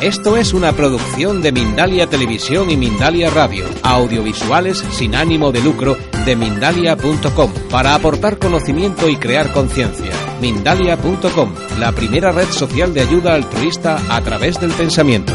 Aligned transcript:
Esto 0.00 0.38
es 0.38 0.54
una 0.54 0.72
producción 0.72 1.42
de 1.42 1.52
Mindalia 1.52 2.06
Televisión 2.06 2.70
y 2.70 2.76
Mindalia 2.78 3.28
Radio, 3.28 3.66
audiovisuales 3.82 4.78
sin 4.78 5.14
ánimo 5.14 5.52
de 5.52 5.60
lucro 5.60 5.94
de 6.24 6.36
mindalia.com, 6.36 7.52
para 7.70 7.94
aportar 7.94 8.38
conocimiento 8.38 9.10
y 9.10 9.16
crear 9.16 9.52
conciencia. 9.52 10.10
Mindalia.com, 10.40 11.54
la 11.78 11.92
primera 11.92 12.32
red 12.32 12.48
social 12.48 12.94
de 12.94 13.02
ayuda 13.02 13.34
altruista 13.34 13.98
a 14.08 14.22
través 14.22 14.58
del 14.58 14.72
pensamiento. 14.72 15.34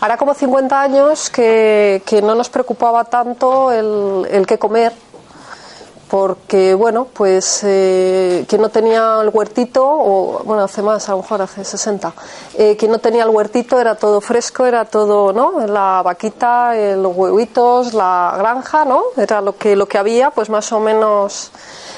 Hará 0.00 0.16
como 0.16 0.32
50 0.32 0.80
años 0.80 1.28
que, 1.28 2.02
que 2.06 2.22
no 2.22 2.34
nos 2.34 2.48
preocupaba 2.48 3.04
tanto 3.04 3.70
el, 3.70 4.26
el 4.30 4.46
qué 4.46 4.58
comer 4.58 4.94
porque 6.08 6.74
bueno, 6.74 7.06
pues 7.12 7.60
eh, 7.64 8.44
quien 8.48 8.62
no 8.62 8.68
tenía 8.68 9.20
el 9.22 9.30
huertito, 9.30 9.84
o 9.84 10.42
bueno, 10.44 10.64
hace 10.64 10.82
más, 10.82 11.08
a 11.08 11.12
lo 11.12 11.18
mejor 11.18 11.42
hace 11.42 11.64
60, 11.64 12.12
eh, 12.58 12.76
quien 12.76 12.90
no 12.90 12.98
tenía 12.98 13.24
el 13.24 13.30
huertito 13.30 13.80
era 13.80 13.94
todo 13.94 14.20
fresco, 14.20 14.66
era 14.66 14.84
todo, 14.84 15.32
¿no? 15.32 15.66
La 15.66 16.02
vaquita, 16.04 16.74
los 16.96 17.16
huevitos, 17.16 17.94
la 17.94 18.34
granja, 18.36 18.84
¿no? 18.84 19.02
Era 19.16 19.40
lo 19.40 19.56
que, 19.56 19.76
lo 19.76 19.86
que 19.86 19.98
había, 19.98 20.30
pues 20.30 20.50
más 20.50 20.72
o 20.72 20.80
menos 20.80 21.50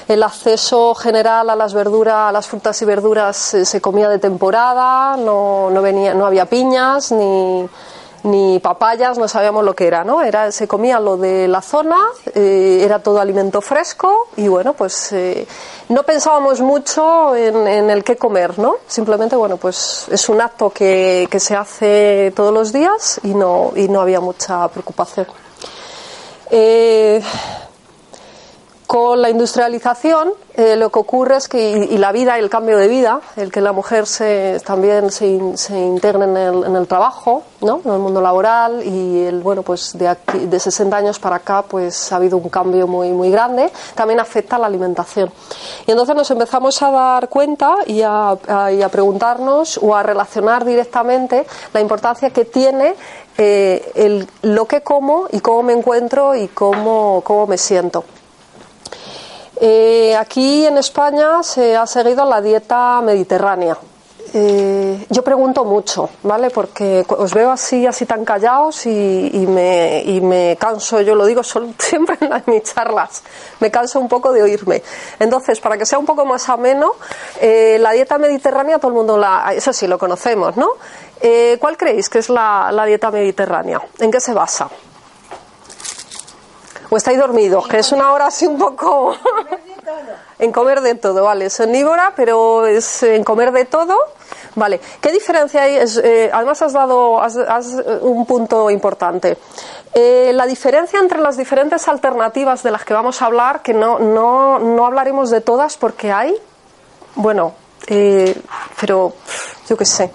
el 0.09 0.23
acceso 0.23 0.95
general 0.95 1.51
a 1.51 1.57
las 1.57 1.74
verduras, 1.74 2.29
a 2.29 2.32
las 2.32 2.46
frutas 2.46 2.80
y 2.80 2.84
verduras 2.84 3.54
eh, 3.54 3.65
se 3.65 3.80
comía 3.80 4.09
de 4.09 4.18
temporada, 4.18 5.16
no, 5.16 5.70
no, 5.70 5.82
venía, 5.82 6.15
no 6.15 6.27
había 6.27 6.46
piñas 6.46 7.10
ni 7.10 7.68
ni 8.27 8.59
papayas, 8.59 9.19
no 9.19 9.29
sabíamos 9.29 9.65
lo 9.65 9.75
que 9.75 9.87
era, 9.87 10.05
¿no? 10.05 10.23
Era, 10.23 10.53
se 10.53 10.66
comía 10.69 11.01
lo 11.01 11.16
de 11.16 11.48
la 11.48 11.62
zona, 11.62 11.97
eh, 12.35 12.80
era 12.85 12.99
todo 12.99 13.21
alimento 13.21 13.61
fresco 13.61 14.29
y 14.37 14.49
bueno, 14.49 14.75
pues 14.75 15.12
eh, 15.12 15.47
no 15.89 16.02
pensábamos 16.02 16.61
mucho 16.61 17.35
en, 17.37 17.66
en, 17.66 17.89
el 17.89 18.02
qué 18.05 18.16
comer, 18.16 18.59
¿no? 18.59 18.77
Simplemente, 18.87 19.37
bueno, 19.37 19.57
pues 19.57 20.07
es 20.11 20.29
un 20.29 20.41
acto 20.41 20.71
que, 20.71 21.29
que 21.30 21.41
se 21.41 21.55
hace 21.55 22.33
todos 22.35 22.52
los 22.52 22.73
días 22.73 23.21
y 23.23 23.35
no, 23.35 23.73
y 23.77 23.88
no 23.88 24.01
había 24.01 24.21
mucha 24.21 24.66
preocupación. 24.68 25.27
Eh, 26.51 27.23
con 28.87 29.20
la 29.20 29.30
industrialización 29.30 30.32
eh, 30.54 30.76
lo 30.76 30.90
que 30.90 30.98
ocurre 30.98 31.37
es 31.37 31.48
que 31.48 31.88
y, 31.90 31.98
la 31.98 32.12
vida 32.12 32.38
el 32.38 32.48
cambio 32.48 32.79
de 32.79 32.88
vida 32.88 33.20
el 33.37 33.52
que 33.52 33.60
la 33.60 33.73
mujer 33.73 34.06
se, 34.06 34.60
también 34.65 35.10
se, 35.10 35.56
se 35.56 35.78
integre 35.78 36.24
en 36.24 36.37
el, 36.37 36.65
en 36.65 36.76
el, 36.76 36.87
trabajo 36.87 37.43
¿no? 37.60 37.80
en 37.84 37.93
el 37.93 37.98
mundo 37.98 38.23
laboral 38.23 38.82
y 38.82 39.24
el 39.24 39.40
bueno 39.40 39.62
pues 39.62 39.98
de, 39.98 40.09
aquí, 40.09 40.46
de 40.46 40.59
60 40.59 40.96
años 40.96 41.18
para 41.18 41.37
acá 41.37 41.62
pues 41.62 42.12
ha 42.12 42.16
habido 42.16 42.37
un 42.38 42.48
cambio 42.48 42.87
muy 42.87 43.10
muy 43.10 43.30
grande. 43.30 43.70
También 43.95 44.20
afecta 44.20 44.59
la 44.59 44.66
alimentación. 44.66 45.30
Y 45.87 45.90
entonces 45.90 46.15
nos 46.15 46.30
empezamos 46.30 46.80
a 46.82 46.90
dar 46.90 47.28
cuenta 47.28 47.76
y 47.87 48.02
a, 48.02 48.37
a, 48.48 48.73
y 48.73 48.82
a 48.82 48.88
preguntarnos 48.88 49.78
o 49.82 49.95
a 49.95 50.02
relacionar 50.02 50.65
directamente 50.65 51.46
la 51.73 51.80
importancia 51.80 52.30
que 52.30 52.45
tiene 52.45 52.95
eh, 53.38 53.93
el, 53.95 54.28
lo 54.43 54.66
que 54.66 54.80
como 54.80 55.28
y 55.30 55.40
cómo 55.40 55.62
me 55.62 55.73
encuentro 55.73 56.34
y 56.34 56.48
cómo, 56.48 57.21
cómo 57.24 57.46
me 57.46 57.59
siento 57.59 58.04
eh, 59.60 60.16
aquí 60.16 60.66
en 60.66 60.79
España 60.79 61.43
se 61.43 61.76
ha 61.76 61.87
seguido 61.87 62.24
la 62.24 62.40
dieta 62.40 63.01
mediterránea. 63.02 63.76
Eh, 64.34 65.06
yo 65.09 65.22
pregunto 65.22 65.65
mucho, 65.65 66.10
¿vale? 66.22 66.50
Porque 66.50 67.04
os 67.09 67.32
veo 67.32 67.50
así, 67.50 67.87
así 67.87 68.04
tan 68.06 68.25
callados 68.25 68.84
y, 68.84 69.47
me, 69.49 70.03
y 70.04 70.21
me, 70.21 70.56
canso, 70.60 71.00
yo 71.00 71.15
lo 71.15 71.25
digo 71.25 71.43
solo, 71.44 71.69
siempre 71.78 72.19
en, 72.21 72.31
las, 72.31 72.47
mis 72.47 72.62
charlas, 72.65 73.22
me 73.60 73.71
canso 73.71 74.00
un 74.00 74.09
poco 74.09 74.32
de 74.32 74.43
oírme. 74.43 74.82
Entonces, 75.19 75.60
para 75.60 75.78
que 75.78 75.87
sea 75.87 75.99
un 75.99 76.06
poco 76.06 76.27
más 76.27 76.49
ameno, 76.49 76.93
eh, 77.41 77.78
la 77.81 77.93
dieta 77.93 78.19
mediterránea 78.19 78.78
todo 78.78 78.88
el 78.88 78.94
mundo 78.97 79.16
la, 79.16 79.53
eso 79.54 79.72
sí, 79.72 79.87
lo 79.87 79.99
conocemos, 79.99 80.56
¿no? 80.56 80.71
Eh, 81.21 81.56
¿Cuál 81.60 81.77
creéis 81.77 82.09
que 82.10 82.19
es 82.19 82.28
la 82.28 82.84
dieta 82.87 83.10
mediterránea? 83.10 83.81
¿En 84.00 84.10
qué 84.10 84.21
se 84.21 84.34
basa? 84.34 84.69
¿O 86.91 86.97
estáis 86.97 87.19
dormidos? 87.19 87.67
Que 87.69 87.79
es 87.79 87.93
una 87.93 88.13
hora 88.13 88.27
así 88.27 88.47
un 88.47 88.59
poco... 88.59 89.17
en 90.39 90.53
comer 90.53 90.81
de 90.81 90.95
todo, 90.95 91.25
vale. 91.25 91.47
Es 91.47 91.59
omnívora, 91.61 92.13
pero 92.15 92.67
es 92.67 93.03
en 93.03 93.25
comer 93.25 93.53
de 93.53 93.65
todo. 93.65 93.97
Vale. 94.55 94.81
¿Qué 95.01 95.13
diferencia 95.13 95.63
hay? 95.63 95.77
Es, 95.77 95.97
eh, 95.99 96.31
además 96.33 96.61
has 96.63 96.73
dado 96.73 97.21
has, 97.21 97.37
has 97.37 97.67
un 98.01 98.27
punto 98.27 98.71
importante. 98.71 99.37
Eh, 99.95 100.33
la 100.35 100.47
diferencia 100.47 100.99
entre 100.99 101.21
las 101.21 101.37
diferentes 101.37 101.89
alternativas 101.89 102.63
de 102.63 102.71
las 102.71 102.85
que 102.85 102.95
vamos 102.95 103.23
a 103.23 103.27
hablar, 103.27 103.63
que 103.63 103.73
no, 103.73 103.99
no, 103.99 104.59
no 104.59 104.87
hablaremos 104.87 105.31
de 105.31 105.41
todas 105.41 105.77
porque 105.77 106.13
hay, 106.13 106.35
bueno, 107.15 107.55
eh, 107.87 108.39
pero 108.81 109.15
yo 109.69 109.77
qué 109.77 109.85
sé, 109.85 110.11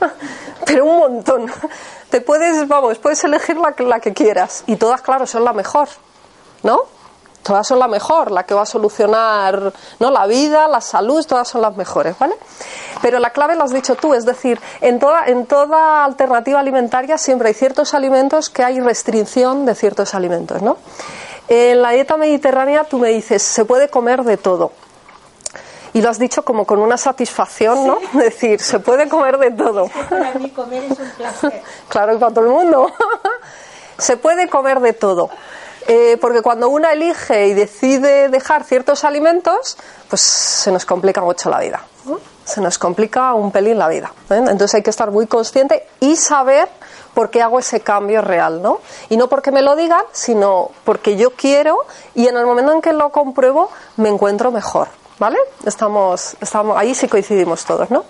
pero 0.66 0.86
un 0.86 0.98
montón. 0.98 1.52
Te 2.10 2.20
puedes, 2.20 2.66
vamos, 2.66 2.98
puedes 2.98 3.22
elegir 3.24 3.56
la, 3.56 3.74
la 3.78 4.00
que 4.00 4.12
quieras 4.12 4.64
y 4.66 4.76
todas, 4.76 5.00
claro, 5.00 5.26
son 5.26 5.44
la 5.44 5.52
mejor, 5.52 5.88
¿no? 6.62 6.80
Todas 7.42 7.66
son 7.66 7.78
la 7.78 7.88
mejor, 7.88 8.30
la 8.30 8.44
que 8.44 8.52
va 8.52 8.62
a 8.62 8.66
solucionar 8.66 9.72
¿no? 9.98 10.10
la 10.10 10.26
vida, 10.26 10.68
la 10.68 10.80
salud, 10.80 11.24
todas 11.26 11.48
son 11.48 11.62
las 11.62 11.74
mejores, 11.74 12.18
¿vale? 12.18 12.34
Pero 13.00 13.18
la 13.18 13.30
clave 13.30 13.56
lo 13.56 13.64
has 13.64 13.72
dicho 13.72 13.94
tú, 13.94 14.12
es 14.12 14.26
decir, 14.26 14.60
en 14.82 14.98
toda, 14.98 15.26
en 15.26 15.46
toda 15.46 16.04
alternativa 16.04 16.60
alimentaria 16.60 17.16
siempre 17.16 17.48
hay 17.48 17.54
ciertos 17.54 17.94
alimentos 17.94 18.50
que 18.50 18.62
hay 18.62 18.80
restricción 18.80 19.64
de 19.64 19.74
ciertos 19.74 20.14
alimentos, 20.14 20.60
¿no? 20.60 20.76
En 21.48 21.80
la 21.80 21.90
dieta 21.90 22.16
mediterránea 22.16 22.84
tú 22.84 22.98
me 22.98 23.08
dices, 23.08 23.42
se 23.42 23.64
puede 23.64 23.88
comer 23.88 24.22
de 24.22 24.36
todo. 24.36 24.72
Y 25.92 26.02
lo 26.02 26.10
has 26.10 26.18
dicho 26.18 26.44
como 26.44 26.64
con 26.64 26.78
una 26.78 26.96
satisfacción, 26.96 27.86
¿no? 27.86 27.98
Es 27.98 28.12
decir, 28.12 28.60
se 28.60 28.78
puede 28.80 29.08
comer 29.08 29.38
de 29.38 29.50
todo. 29.50 29.88
Para 30.08 30.34
mí 30.34 30.50
comer 30.50 30.84
es 30.84 30.98
un 30.98 31.10
placer. 31.10 31.62
claro, 31.88 32.14
y 32.14 32.18
para 32.18 32.32
todo 32.32 32.44
el 32.44 32.50
mundo. 32.50 32.92
se 33.98 34.16
puede 34.16 34.48
comer 34.48 34.80
de 34.80 34.92
todo. 34.92 35.30
Eh, 35.86 36.18
porque 36.20 36.42
cuando 36.42 36.68
uno 36.68 36.88
elige 36.88 37.48
y 37.48 37.54
decide 37.54 38.28
dejar 38.28 38.64
ciertos 38.64 39.04
alimentos, 39.04 39.76
pues 40.08 40.20
se 40.20 40.70
nos 40.70 40.84
complica 40.84 41.20
mucho 41.20 41.50
la 41.50 41.58
vida. 41.58 41.82
¿no? 42.04 42.20
Se 42.44 42.60
nos 42.60 42.78
complica 42.78 43.34
un 43.34 43.50
pelín 43.50 43.78
la 43.78 43.88
vida. 43.88 44.12
¿eh? 44.30 44.36
Entonces 44.36 44.74
hay 44.74 44.82
que 44.82 44.90
estar 44.90 45.10
muy 45.10 45.26
consciente 45.26 45.86
y 45.98 46.16
saber 46.16 46.68
por 47.14 47.30
qué 47.30 47.42
hago 47.42 47.58
ese 47.58 47.80
cambio 47.80 48.22
real, 48.22 48.62
¿no? 48.62 48.80
Y 49.08 49.16
no 49.16 49.28
porque 49.28 49.50
me 49.50 49.62
lo 49.62 49.74
digan, 49.74 50.02
sino 50.12 50.70
porque 50.84 51.16
yo 51.16 51.30
quiero 51.30 51.78
y 52.14 52.28
en 52.28 52.36
el 52.36 52.46
momento 52.46 52.72
en 52.72 52.80
que 52.80 52.92
lo 52.92 53.10
compruebo 53.10 53.70
me 53.96 54.08
encuentro 54.08 54.52
mejor. 54.52 54.88
¿Vale? 55.20 55.36
Estamos, 55.66 56.34
estamos, 56.40 56.78
ahí 56.78 56.94
sí 56.94 57.06
coincidimos 57.06 57.66
todos, 57.66 57.90
¿no? 57.90 58.06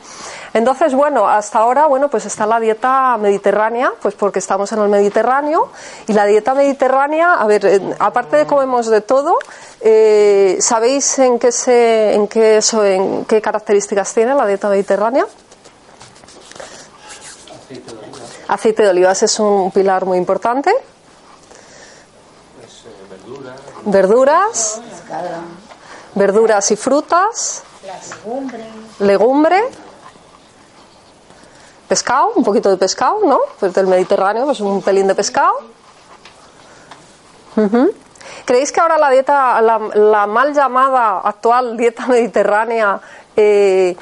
Entonces, 0.54 0.94
bueno, 0.94 1.26
hasta 1.26 1.58
ahora, 1.58 1.86
bueno, 1.86 2.08
pues 2.08 2.24
está 2.24 2.46
la 2.46 2.60
dieta 2.60 3.16
mediterránea, 3.18 3.92
pues 4.00 4.14
porque 4.14 4.38
estamos 4.38 4.70
en 4.70 4.78
el 4.78 4.88
Mediterráneo, 4.88 5.70
y 6.06 6.12
la 6.12 6.24
dieta 6.24 6.54
mediterránea, 6.54 7.34
a 7.34 7.46
ver, 7.48 7.96
aparte 7.98 8.36
de 8.36 8.46
comemos 8.46 8.86
de 8.86 9.00
todo, 9.00 9.36
eh, 9.80 10.58
¿sabéis 10.60 11.18
en 11.18 11.40
qué 11.40 11.50
se, 11.50 12.14
en 12.14 12.28
qué 12.28 12.58
eso, 12.58 12.84
en 12.84 13.24
qué 13.24 13.42
características 13.42 14.14
tiene 14.14 14.32
la 14.32 14.46
dieta 14.46 14.68
mediterránea? 14.68 15.26
Aceite 17.66 17.92
de 17.92 17.98
oliva. 17.98 18.18
Aceite 18.46 18.82
de 18.84 18.88
olivas 18.88 19.22
es 19.24 19.40
un 19.40 19.72
pilar 19.72 20.04
muy 20.04 20.16
importante. 20.16 20.72
Pues, 22.56 22.84
eh, 22.84 22.90
verdura. 23.10 23.56
Verduras. 23.84 24.80
Verduras 26.14 26.70
y 26.70 26.76
frutas. 26.76 27.62
Legumbre. 28.98 29.62
Pescado, 31.88 32.32
un 32.36 32.44
poquito 32.44 32.70
de 32.70 32.76
pescado, 32.76 33.20
¿no? 33.24 33.40
Pues 33.58 33.74
del 33.74 33.86
Mediterráneo, 33.86 34.44
pues 34.44 34.60
un 34.60 34.80
pelín 34.82 35.06
de 35.08 35.14
pescado. 35.14 35.54
¿Creéis 38.44 38.72
que 38.72 38.80
ahora 38.80 38.96
la 38.96 39.10
dieta, 39.10 39.60
la, 39.60 39.78
la, 39.94 40.26
mal 40.26 40.54
llamada 40.54 41.20
actual 41.20 41.76
dieta 41.76 42.06
mediterránea, 42.06 43.00
eh, 43.36 43.96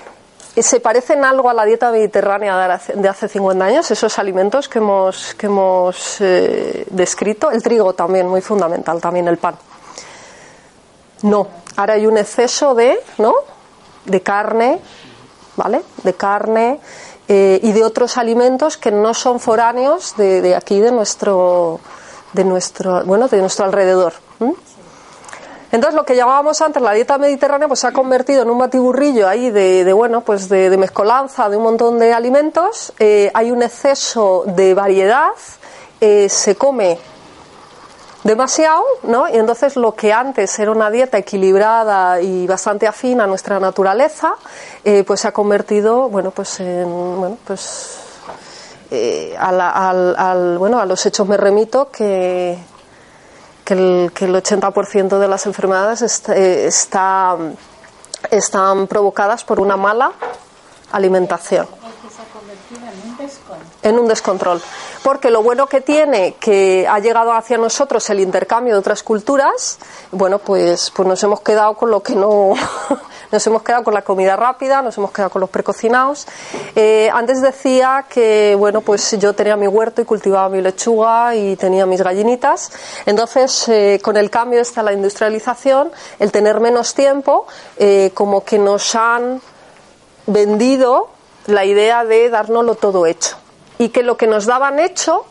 se 0.56 0.80
parece 0.80 1.14
en 1.14 1.24
algo 1.24 1.48
a 1.48 1.54
la 1.54 1.64
dieta 1.64 1.90
mediterránea 1.90 2.80
de 2.94 3.08
hace 3.08 3.28
50 3.28 3.64
años? 3.64 3.90
Esos 3.90 4.18
alimentos 4.18 4.68
que 4.68 4.78
hemos, 4.78 5.34
que 5.34 5.46
hemos 5.46 6.20
eh, 6.20 6.86
descrito. 6.90 7.50
El 7.50 7.62
trigo 7.62 7.94
también, 7.94 8.28
muy 8.28 8.40
fundamental, 8.40 9.00
también 9.00 9.28
el 9.28 9.38
pan. 9.38 9.56
No, 11.22 11.48
ahora 11.76 11.94
hay 11.94 12.06
un 12.06 12.16
exceso 12.16 12.74
de, 12.74 12.98
¿no? 13.18 13.34
De 14.04 14.20
carne, 14.22 14.80
¿vale? 15.56 15.82
De 16.02 16.14
carne 16.14 16.80
eh, 17.26 17.58
y 17.62 17.72
de 17.72 17.84
otros 17.84 18.16
alimentos 18.16 18.76
que 18.76 18.90
no 18.90 19.14
son 19.14 19.40
foráneos 19.40 20.14
de, 20.16 20.54
aquí, 20.54 20.80
de 20.80 20.92
nuestro, 20.92 21.80
de 22.32 22.44
nuestro, 22.44 23.04
bueno, 23.04 23.28
de 23.28 23.38
nuestro 23.38 23.64
alrededor. 23.64 24.14
Entonces, 25.70 25.94
lo 25.94 26.04
que 26.04 26.16
llamábamos 26.16 26.62
antes 26.62 26.82
la 26.82 26.92
dieta 26.92 27.18
mediterránea, 27.18 27.68
pues 27.68 27.80
se 27.80 27.88
ha 27.88 27.92
convertido 27.92 28.42
en 28.42 28.50
un 28.50 28.58
batiburrillo 28.58 29.28
ahí 29.28 29.50
de, 29.50 29.84
de 29.84 29.92
bueno, 29.92 30.22
pues 30.22 30.48
de, 30.48 30.70
de, 30.70 30.78
mezcolanza 30.78 31.50
de 31.50 31.58
un 31.58 31.64
montón 31.64 31.98
de 31.98 32.14
alimentos. 32.14 32.94
Eh, 32.98 33.30
hay 33.34 33.50
un 33.50 33.62
exceso 33.62 34.44
de 34.46 34.72
variedad. 34.72 35.32
Eh, 36.00 36.28
se 36.30 36.54
come 36.54 36.98
demasiado, 38.28 38.84
¿no? 39.02 39.28
Y 39.28 39.36
entonces 39.36 39.74
lo 39.76 39.94
que 39.94 40.12
antes 40.12 40.56
era 40.60 40.70
una 40.70 40.90
dieta 40.90 41.18
equilibrada 41.18 42.20
y 42.20 42.46
bastante 42.46 42.86
afín 42.86 43.20
a 43.20 43.26
nuestra 43.26 43.58
naturaleza, 43.58 44.34
eh, 44.84 45.02
pues 45.04 45.20
se 45.22 45.28
ha 45.28 45.32
convertido, 45.32 46.08
bueno, 46.08 46.30
pues 46.30 46.60
en, 46.60 46.84
bueno, 47.18 47.38
pues 47.44 47.98
eh, 48.92 49.34
al, 49.38 49.60
al- 49.60 50.14
al- 50.16 50.58
bueno, 50.58 50.78
a 50.78 50.86
los 50.86 51.04
hechos 51.06 51.26
me 51.26 51.36
remito 51.36 51.90
que, 51.90 52.56
que 53.64 53.74
el, 53.74 54.12
que 54.14 54.26
el 54.26 54.34
80% 54.34 55.18
de 55.18 55.28
las 55.28 55.44
enfermedades 55.46 56.02
est- 56.02 56.28
eh, 56.28 56.66
está- 56.66 57.36
están 58.30 58.86
provocadas 58.86 59.44
por 59.44 59.58
una 59.60 59.76
mala 59.76 60.12
alimentación 60.92 61.66
En 63.82 63.98
un 63.98 64.08
descontrol. 64.08 64.60
Porque 65.02 65.30
lo 65.30 65.42
bueno 65.42 65.66
que 65.66 65.80
tiene 65.80 66.34
que 66.34 66.86
ha 66.88 66.98
llegado 66.98 67.32
hacia 67.32 67.58
nosotros 67.58 68.08
el 68.10 68.20
intercambio 68.20 68.74
de 68.74 68.80
otras 68.80 69.02
culturas, 69.02 69.78
bueno, 70.12 70.38
pues, 70.38 70.90
pues 70.94 71.08
nos 71.08 71.22
hemos 71.22 71.40
quedado 71.40 71.74
con 71.74 71.90
lo 71.90 72.02
que 72.02 72.14
no. 72.14 72.54
Nos 73.30 73.46
hemos 73.46 73.62
quedado 73.62 73.84
con 73.84 73.92
la 73.92 74.00
comida 74.00 74.36
rápida, 74.36 74.80
nos 74.80 74.96
hemos 74.96 75.10
quedado 75.10 75.28
con 75.28 75.40
los 75.40 75.50
precocinados. 75.50 76.26
Eh, 76.74 77.10
antes 77.12 77.42
decía 77.42 78.06
que, 78.08 78.54
bueno, 78.58 78.80
pues 78.80 79.18
yo 79.18 79.34
tenía 79.34 79.54
mi 79.54 79.66
huerto 79.66 80.00
y 80.00 80.06
cultivaba 80.06 80.48
mi 80.48 80.62
lechuga 80.62 81.36
y 81.36 81.54
tenía 81.56 81.84
mis 81.84 82.00
gallinitas. 82.00 82.72
Entonces, 83.04 83.68
eh, 83.68 84.00
con 84.02 84.16
el 84.16 84.30
cambio 84.30 84.62
está 84.62 84.82
la 84.82 84.94
industrialización, 84.94 85.92
el 86.18 86.32
tener 86.32 86.58
menos 86.60 86.94
tiempo, 86.94 87.46
eh, 87.76 88.12
como 88.14 88.44
que 88.44 88.58
nos 88.58 88.94
han 88.94 89.42
vendido 90.26 91.17
la 91.48 91.64
idea 91.64 92.04
de 92.04 92.28
dárnoslo 92.30 92.74
todo 92.76 93.04
hecho 93.06 93.36
y 93.78 93.88
que 93.88 94.02
lo 94.02 94.16
que 94.16 94.26
nos 94.26 94.46
daban 94.46 94.78
hecho 94.78 95.24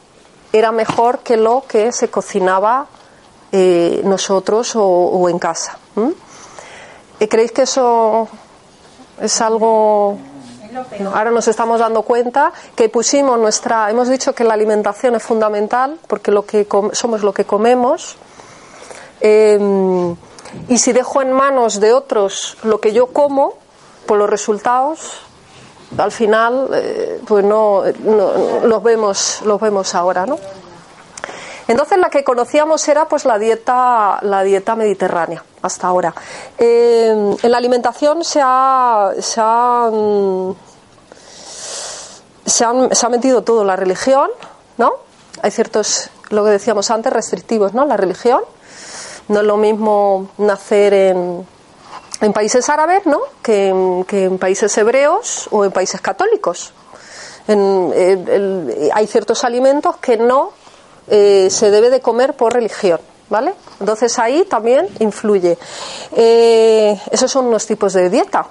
era 0.52 0.72
mejor 0.72 1.20
que 1.20 1.38
lo 1.38 1.64
que 1.68 1.92
se 1.92 2.10
cocinaba 2.10 2.88
eh, 3.52 4.02
nosotros 4.04 4.74
o, 4.76 5.30
en 5.30 5.40
casa. 5.40 5.78
¿Y 7.20 7.28
¿Creéis 7.28 7.52
que 7.52 7.62
eso 7.64 8.28
es 9.22 9.42
algo. 9.42 10.18
Ahora 11.14 11.32
nos 11.32 11.48
estamos 11.48 11.80
dando 11.80 12.02
cuenta 12.04 12.52
que 12.76 12.90
pusimos 12.90 13.40
nuestra, 13.40 13.90
hemos 13.90 14.10
dicho 14.10 14.34
que 14.36 14.44
la 14.44 14.54
alimentación 14.54 15.16
es 15.16 15.24
fundamental 15.24 15.98
porque 16.08 16.30
lo 16.32 16.46
que 16.46 16.68
com- 16.68 16.92
somos 16.94 17.24
lo 17.24 17.34
que 17.34 17.46
comemos. 17.46 18.18
Eh, 19.22 19.60
y 20.68 20.78
si 20.78 20.94
dejo 20.94 21.22
en 21.22 21.32
manos 21.32 21.80
de 21.80 21.94
otros 21.94 22.58
lo 22.64 22.80
que 22.80 22.94
yo 22.94 23.08
como, 23.08 23.54
por 24.06 24.18
los 24.18 24.30
resultados, 24.30 25.22
al 25.98 26.12
final, 26.12 26.70
eh, 26.74 27.22
pues 27.28 27.44
no, 27.46 27.84
los 28.64 28.84
vemos, 28.84 29.42
los 29.46 29.60
vemos 29.62 29.94
ahora, 29.96 30.26
¿no? 30.26 30.38
Entonces 31.68 31.98
la 31.98 32.10
que 32.10 32.24
conocíamos 32.24 32.88
era 32.88 33.08
pues 33.10 33.26
la 33.26 33.38
dieta, 33.38 34.20
la 34.22 34.42
dieta 34.44 34.76
mediterránea 34.76 35.44
hasta 35.62 35.88
ahora. 35.88 36.14
Eh, 36.58 37.36
en 37.42 37.52
la 37.52 37.58
alimentación 37.58 38.24
se 38.24 38.40
ha, 38.44 39.12
se 39.20 39.42
ha, 39.44 39.90
mm, 39.92 40.56
se 42.46 42.64
han- 42.66 42.96
se 42.96 43.06
ha 43.06 43.10
metido 43.10 43.44
todo, 43.44 43.64
la 43.66 43.76
religión, 43.76 44.30
¿no? 44.78 44.94
Hay 45.42 45.52
ciertos, 45.52 46.10
lo 46.30 46.44
que 46.46 46.52
decíamos 46.52 46.90
antes, 46.90 47.12
restrictivos, 47.12 47.74
¿no? 47.74 47.86
La 47.86 47.98
religión. 47.98 48.42
No 49.28 49.42
es 49.42 49.46
lo 49.46 49.58
mismo 49.58 50.30
nacer 50.38 50.94
en, 50.94 51.46
en 52.22 52.34
países 52.34 52.68
árabes, 52.70 53.06
¿no? 53.06 53.20
Que, 53.42 53.68
en- 53.70 54.38
países 54.40 54.76
hebreos 54.78 55.48
o 55.52 55.66
en 55.66 55.72
países 55.72 56.02
católicos. 56.02 56.74
En- 57.48 57.94
el- 57.96 58.90
hay 58.94 59.08
ciertos 59.08 59.44
alimentos 59.44 59.98
que 59.98 60.18
no 60.18 60.52
eh, 61.10 61.48
se 61.50 61.72
debe 61.72 61.90
de 61.90 62.02
comer 62.02 62.34
por 62.34 62.54
religión, 62.54 63.00
¿vale? 63.30 63.54
Entonces 63.80 64.20
ahí 64.20 64.44
también 64.44 64.90
influye. 65.00 65.58
Eh, 66.14 67.00
esos 67.12 67.32
son 67.32 67.46
unos 67.46 67.66
tipos 67.66 67.94
de 67.94 68.10
dieta, 68.10 68.46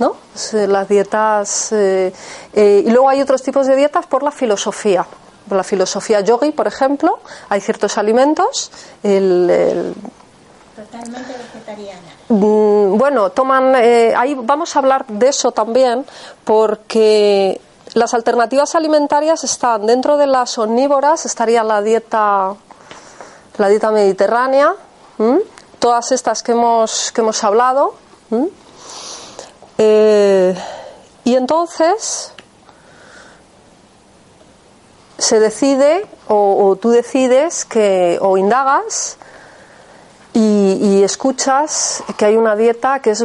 ¿no? 0.00 0.16
Eh, 0.54 0.66
Las 0.66 0.88
dietas 0.88 1.68
eh, 1.72 2.12
y 2.52 2.90
luego 2.90 3.08
hay 3.08 3.22
otros 3.22 3.42
tipos 3.42 3.68
de 3.68 3.76
dietas 3.76 4.06
por 4.06 4.24
la 4.24 4.32
filosofía. 4.32 5.06
Por 5.48 5.56
la 5.56 5.62
filosofía 5.62 6.20
yogi, 6.20 6.50
por 6.52 6.66
ejemplo, 6.66 7.20
hay 7.48 7.60
ciertos 7.60 7.96
alimentos, 7.98 8.72
el, 9.04 9.94
Totalmente 10.74 11.32
vegetariana. 11.32 12.00
Mm, 12.30 12.96
Bueno, 12.96 13.30
toman. 13.30 13.74
eh, 13.74 14.14
ahí 14.16 14.34
vamos 14.34 14.74
a 14.76 14.78
hablar 14.78 15.04
de 15.08 15.28
eso 15.28 15.50
también, 15.50 16.06
porque 16.44 17.60
las 17.94 18.14
alternativas 18.14 18.76
alimentarias 18.76 19.42
están 19.42 19.84
dentro 19.84 20.16
de 20.16 20.28
las 20.28 20.56
omnívoras, 20.56 21.26
estaría 21.26 21.64
la 21.64 21.82
dieta, 21.82 22.54
la 23.58 23.68
dieta 23.68 23.90
mediterránea, 23.90 24.74
todas 25.80 26.12
estas 26.12 26.42
que 26.44 26.52
hemos 26.52 27.10
que 27.12 27.20
hemos 27.20 27.42
hablado. 27.42 27.94
Eh, 29.78 30.54
y 31.24 31.34
entonces 31.34 32.32
se 35.18 35.40
decide 35.40 36.06
o, 36.28 36.68
o 36.68 36.76
tú 36.76 36.90
decides 36.90 37.64
que 37.64 38.18
o 38.22 38.36
indagas 38.36 39.16
y, 40.32 40.78
y 40.80 41.02
escuchas 41.02 42.02
que 42.16 42.24
hay 42.24 42.36
una 42.36 42.56
dieta 42.56 43.00
que 43.00 43.10
es 43.10 43.24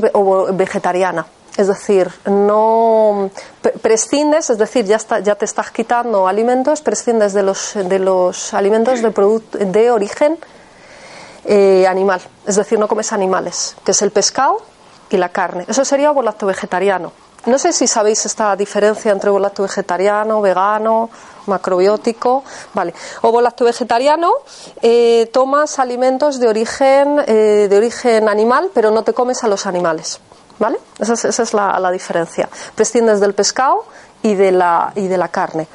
vegetariana. 0.53 1.25
Es 1.57 1.67
decir, 1.67 2.11
no 2.25 3.29
pre- 3.61 3.71
prescindes, 3.73 4.49
es 4.49 4.57
decir, 4.57 4.83
ya, 4.85 4.97
está, 4.97 5.19
ya 5.19 5.35
te 5.35 5.45
estás 5.45 5.71
quitando 5.71 6.27
alimentos, 6.27 6.81
prescindes 6.81 7.33
de 7.33 7.43
los, 7.43 7.71
de 7.75 7.97
los 7.99 8.53
alimentos 8.53 9.01
de, 9.01 9.41
de 9.65 9.91
origen 9.91 10.37
eh, 11.45 11.87
animal. 11.87 12.21
Es 12.45 12.57
decir, 12.57 12.77
no 12.77 12.89
comes 12.89 13.13
animales, 13.13 13.77
que 13.85 13.91
es 13.91 14.01
el 14.01 14.11
pescado 14.11 14.57
y 15.09 15.15
la 15.15 15.29
carne. 15.29 15.63
Eso 15.69 15.85
sería 15.85 16.11
ovolacto 16.11 16.45
vegetariano. 16.45 17.13
No 17.45 17.59
sé 17.59 17.73
si 17.73 17.85
sabéis 17.85 18.25
esta 18.25 18.55
diferencia 18.55 19.11
entre 19.11 19.29
ovolacto 19.29 19.63
vegetariano, 19.63 20.41
vegano, 20.41 21.09
macrobiótico. 21.45 22.43
Vale. 22.73 22.93
Ovolacto 23.21 23.65
vegetariano, 23.65 24.31
eh, 24.81 25.29
tomas 25.31 25.77
alimentos 25.79 26.39
de 26.39 26.47
origen, 26.47 27.23
eh, 27.27 27.67
de 27.69 27.77
origen 27.77 28.29
animal, 28.29 28.71
pero 28.73 28.89
no 28.89 29.03
te 29.03 29.13
comes 29.13 29.43
a 29.43 29.47
los 29.47 29.65
animales. 29.65 30.19
¿Vale? 30.57 30.79
Esa 30.97 31.13
es, 31.13 31.25
esa 31.25 31.43
es 31.43 31.53
la, 31.53 31.91
diferencia. 31.91 32.49
Prescindes 32.75 33.19
del 33.19 33.33
pescado 33.33 33.83
y 34.23 34.35
de 34.35 34.51
la, 34.51 34.91
y 34.95 35.07
de 35.07 35.17
la 35.17 35.27
carne. 35.27 35.67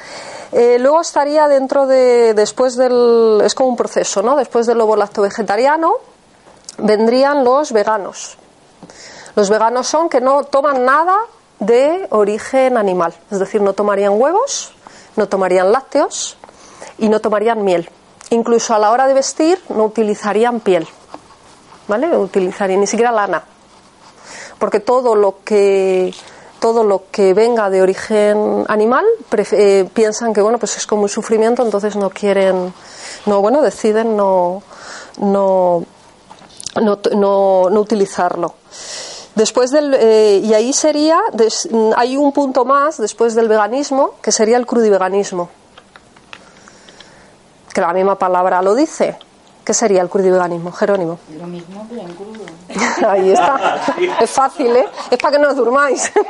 Eh, 0.52 0.78
luego 0.80 1.02
estaría 1.02 1.46
dentro 1.48 1.86
de, 1.86 2.34
después 2.34 2.76
del, 2.76 3.42
es 3.44 3.54
como 3.54 3.68
un 3.68 3.76
proceso, 3.76 4.22
¿no? 4.22 4.36
Después 4.36 4.66
del 4.66 4.80
ovolacto 4.80 5.22
vegetariano 5.22 5.96
vendrían 6.78 7.44
los 7.44 7.72
veganos. 7.72 8.38
Los 9.36 9.50
veganos 9.50 9.86
son 9.86 10.08
que 10.08 10.20
no 10.20 10.44
toman 10.44 10.84
nada 10.84 11.16
de 11.60 12.06
origen 12.10 12.76
animal, 12.76 13.14
es 13.30 13.38
decir, 13.38 13.60
no 13.60 13.74
tomarían 13.74 14.20
huevos, 14.20 14.72
no 15.16 15.28
tomarían 15.28 15.70
lácteos 15.70 16.36
y 16.98 17.08
no 17.08 17.20
tomarían 17.20 17.62
miel. 17.64 17.88
Incluso 18.30 18.74
a 18.74 18.78
la 18.78 18.90
hora 18.90 19.06
de 19.06 19.14
vestir 19.14 19.60
no 19.68 19.84
utilizarían 19.84 20.60
piel, 20.60 20.88
¿vale? 21.86 22.08
No 22.08 22.20
utilizarían 22.20 22.80
ni 22.80 22.86
siquiera 22.86 23.12
lana, 23.12 23.44
porque 24.58 24.80
todo 24.80 25.14
lo 25.14 25.38
que 25.44 26.14
todo 26.60 26.84
lo 26.84 27.04
que 27.10 27.32
venga 27.32 27.70
de 27.70 27.80
origen 27.80 28.66
animal 28.68 29.04
eh, 29.52 29.88
piensan 29.94 30.34
que 30.34 30.42
bueno 30.42 30.58
pues 30.58 30.76
es 30.76 30.86
como 30.86 31.02
un 31.04 31.08
sufrimiento 31.08 31.64
entonces 31.64 31.96
no 31.96 32.10
quieren 32.10 32.74
no 33.24 33.40
bueno 33.40 33.62
deciden 33.62 34.14
no 34.14 34.62
no 35.18 35.82
no, 36.82 36.98
no, 37.16 37.70
no 37.70 37.80
utilizarlo 37.80 38.54
después 39.34 39.70
del 39.70 39.94
eh, 39.94 40.40
y 40.42 40.52
ahí 40.54 40.72
sería 40.72 41.20
des- 41.32 41.68
hay 41.96 42.16
un 42.16 42.32
punto 42.32 42.64
más 42.64 42.98
después 42.98 43.34
del 43.34 43.48
veganismo 43.48 44.14
que 44.22 44.32
sería 44.32 44.56
el 44.56 44.66
crudiveganismo 44.66 45.48
que 47.72 47.80
la 47.80 47.92
misma 47.92 48.16
palabra 48.18 48.60
lo 48.62 48.74
dice 48.74 49.16
¿qué 49.64 49.72
sería 49.74 50.02
el 50.02 50.08
crudiveganismo 50.08 50.72
Jerónimo? 50.72 51.18
Lo 51.38 51.46
mismo 51.46 51.86
en 51.92 52.14
crudo. 52.14 52.44
Ahí 53.08 53.30
está. 53.30 53.80
Es 54.20 54.30
fácil, 54.30 54.74
¿eh? 54.74 54.88
Es 55.10 55.18
para 55.18 55.36
que 55.36 55.42
no 55.42 55.48
os 55.50 55.56
durmáis. 55.56 56.10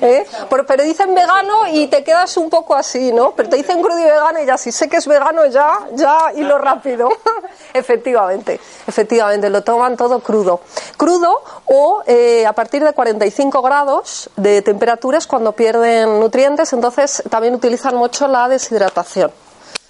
¿Eh? 0.00 0.26
Pero, 0.48 0.84
dicen 0.84 1.14
vegano 1.14 1.66
y 1.68 1.86
te 1.88 2.04
quedas 2.04 2.36
un 2.36 2.50
poco 2.50 2.74
así, 2.74 3.12
¿no? 3.12 3.32
Pero 3.32 3.48
te 3.48 3.56
dicen 3.56 3.82
crudo 3.82 3.98
y 3.98 4.04
vegano 4.04 4.40
y 4.40 4.46
ya 4.46 4.58
si 4.58 4.72
sé 4.72 4.88
que 4.88 4.96
es 4.96 5.06
vegano 5.06 5.46
ya, 5.46 5.80
ya 5.92 6.32
y 6.34 6.42
lo 6.42 6.58
rápido. 6.58 7.08
efectivamente, 7.74 8.60
efectivamente, 8.86 9.50
lo 9.50 9.62
toman 9.62 9.96
todo 9.96 10.20
crudo. 10.20 10.60
Crudo 10.96 11.42
o 11.66 12.02
eh, 12.06 12.46
a 12.46 12.52
partir 12.52 12.84
de 12.84 12.92
45 12.92 13.62
grados 13.62 14.30
de 14.36 14.62
temperatura 14.62 15.18
es 15.18 15.26
cuando 15.26 15.52
pierden 15.52 16.20
nutrientes, 16.20 16.72
entonces 16.72 17.22
también 17.30 17.54
utilizan 17.54 17.96
mucho 17.96 18.28
la 18.28 18.48
deshidratación. 18.48 19.30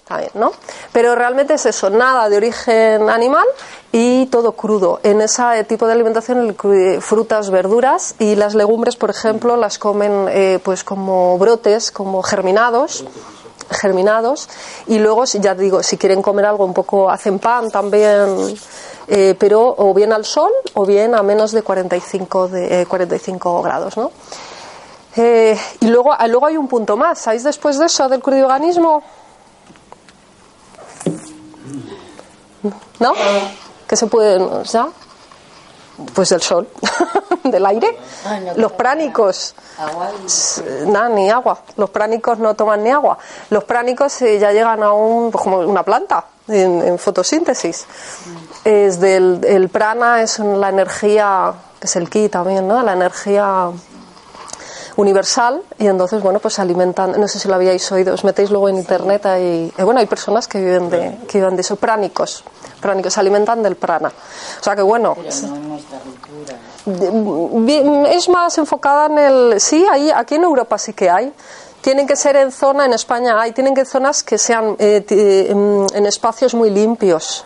Bien, 0.08 0.30
¿no? 0.34 0.52
Pero 0.92 1.16
realmente 1.16 1.54
es 1.54 1.66
eso, 1.66 1.90
nada 1.90 2.28
de 2.28 2.36
origen 2.36 3.10
animal 3.10 3.44
y 3.90 4.26
todo 4.26 4.52
crudo. 4.52 5.00
En 5.02 5.20
ese 5.20 5.64
tipo 5.64 5.86
de 5.88 5.94
alimentación, 5.94 6.56
cru- 6.56 7.00
frutas, 7.00 7.50
verduras 7.50 8.14
y 8.20 8.36
las 8.36 8.54
legumbres, 8.54 8.94
por 8.94 9.10
ejemplo, 9.10 9.56
las 9.56 9.78
comen 9.78 10.26
eh, 10.30 10.60
pues 10.62 10.84
como 10.84 11.36
brotes, 11.38 11.90
como 11.90 12.22
germinados, 12.22 13.04
germinados. 13.68 14.48
Y 14.86 15.00
luego, 15.00 15.24
ya 15.24 15.56
digo, 15.56 15.82
si 15.82 15.96
quieren 15.98 16.22
comer 16.22 16.46
algo 16.46 16.64
un 16.64 16.72
poco, 16.74 17.10
hacen 17.10 17.40
pan 17.40 17.68
también, 17.72 18.54
eh, 19.08 19.34
pero 19.36 19.74
o 19.76 19.92
bien 19.92 20.12
al 20.12 20.24
sol 20.24 20.52
o 20.74 20.86
bien 20.86 21.16
a 21.16 21.22
menos 21.24 21.50
de 21.50 21.62
45, 21.62 22.46
de, 22.46 22.86
45 22.86 23.60
grados, 23.60 23.96
¿no? 23.96 24.12
y 25.16 25.86
luego, 25.88 26.14
luego 26.28 26.46
hay 26.46 26.56
un 26.58 26.68
punto 26.68 26.96
más. 26.96 27.18
¿Sabéis 27.18 27.42
después 27.42 27.78
de 27.78 27.86
eso 27.86 28.06
del 28.08 28.20
crioganismo? 28.22 29.02
¿No? 33.00 33.12
¿Qué 33.86 33.96
se 33.96 34.06
puede, 34.06 34.40
ya? 34.64 34.88
Pues 36.14 36.28
del 36.28 36.42
sol, 36.42 36.68
del 37.44 37.64
aire. 37.64 37.98
Los 38.56 38.72
pránicos, 38.72 39.54
nada, 40.86 41.08
ni 41.08 41.30
agua. 41.30 41.60
Los 41.76 41.90
pránicos 41.90 42.38
no 42.38 42.54
toman 42.54 42.82
ni 42.82 42.90
agua. 42.90 43.16
Los 43.48 43.64
pránicos 43.64 44.20
eh, 44.22 44.38
ya 44.38 44.52
llegan 44.52 44.82
a 44.82 44.92
un, 44.92 45.30
pues 45.30 45.42
como 45.42 45.58
una 45.60 45.82
planta 45.82 46.26
en, 46.48 46.98
fotosíntesis. 46.98 47.86
Es 48.64 49.00
del, 49.00 49.40
el 49.44 49.68
prana 49.68 50.22
es 50.22 50.38
la 50.38 50.68
energía, 50.68 51.54
que 51.80 51.86
es 51.86 51.96
el 51.96 52.10
ki 52.10 52.28
también, 52.28 52.68
¿no? 52.68 52.82
La 52.82 52.92
energía 52.92 53.70
universal 54.96 55.62
y 55.78 55.86
entonces 55.86 56.22
bueno 56.22 56.40
pues 56.40 56.58
alimentan 56.58 57.20
no 57.20 57.28
sé 57.28 57.38
si 57.38 57.48
lo 57.48 57.54
habíais 57.54 57.92
oído 57.92 58.14
os 58.14 58.24
metéis 58.24 58.50
luego 58.50 58.70
en 58.70 58.76
internet 58.76 59.26
y 59.26 59.72
eh, 59.76 59.84
bueno 59.84 60.00
hay 60.00 60.06
personas 60.06 60.48
que 60.48 60.58
viven 60.58 60.88
de 60.88 61.18
que 61.28 61.38
viven 61.38 61.54
de 61.54 61.60
eso 61.60 61.76
pránicos 61.76 62.44
pránicos 62.80 63.14
se 63.14 63.20
alimentan 63.20 63.62
del 63.62 63.76
prana. 63.76 64.08
O 64.08 64.62
sea 64.62 64.76
que 64.76 64.82
bueno 64.82 65.16
es 68.10 68.28
más 68.28 68.58
enfocada 68.58 69.06
en 69.06 69.18
el 69.18 69.60
sí 69.60 69.86
ahí 69.90 70.10
aquí 70.10 70.36
en 70.36 70.44
Europa 70.44 70.78
sí 70.78 70.92
que 70.92 71.10
hay. 71.10 71.32
Tienen 71.80 72.06
que 72.06 72.16
ser 72.16 72.36
en 72.36 72.50
zona 72.50 72.84
en 72.86 72.92
España 72.92 73.40
hay 73.40 73.52
tienen 73.52 73.74
que 73.74 73.84
zonas 73.84 74.22
que 74.22 74.38
sean 74.38 74.76
eh, 74.78 75.04
en, 75.48 76.06
espacios 76.06 76.54
muy 76.54 76.70
limpios 76.70 77.44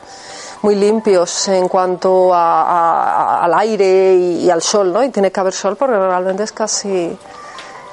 muy 0.62 0.74
limpios 0.74 1.48
en 1.48 1.68
cuanto 1.68 2.32
al 2.34 3.54
aire 3.54 4.14
y, 4.14 4.44
y, 4.44 4.50
al 4.50 4.60
sol, 4.60 4.92
¿no? 4.92 5.02
Y 5.02 5.08
tiene 5.08 5.32
que 5.32 5.40
haber 5.40 5.54
sol 5.54 5.74
porque 5.74 5.96
realmente 5.96 6.42
es 6.42 6.52
casi 6.52 7.16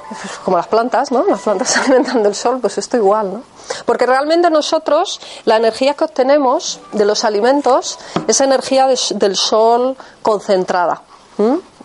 pues, 0.08 0.38
como 0.44 0.56
las 0.56 0.66
plantas, 0.66 1.12
¿no? 1.12 1.24
Las 1.24 1.40
plantas 1.40 1.68
se 1.68 1.80
alimentan 1.80 2.22
del 2.22 2.34
sol, 2.34 2.58
pues 2.60 2.78
esto 2.78 2.96
igual, 2.96 3.32
¿no? 3.32 3.42
Porque 3.84 4.06
realmente 4.06 4.50
nosotros, 4.50 5.20
la 5.44 5.56
energía 5.56 5.94
que 5.94 6.04
obtenemos 6.04 6.80
de 6.92 7.04
los 7.04 7.24
alimentos 7.24 7.98
es 8.26 8.40
energía 8.40 8.86
del 8.86 9.36
sol 9.36 9.96
concentrada. 10.22 11.02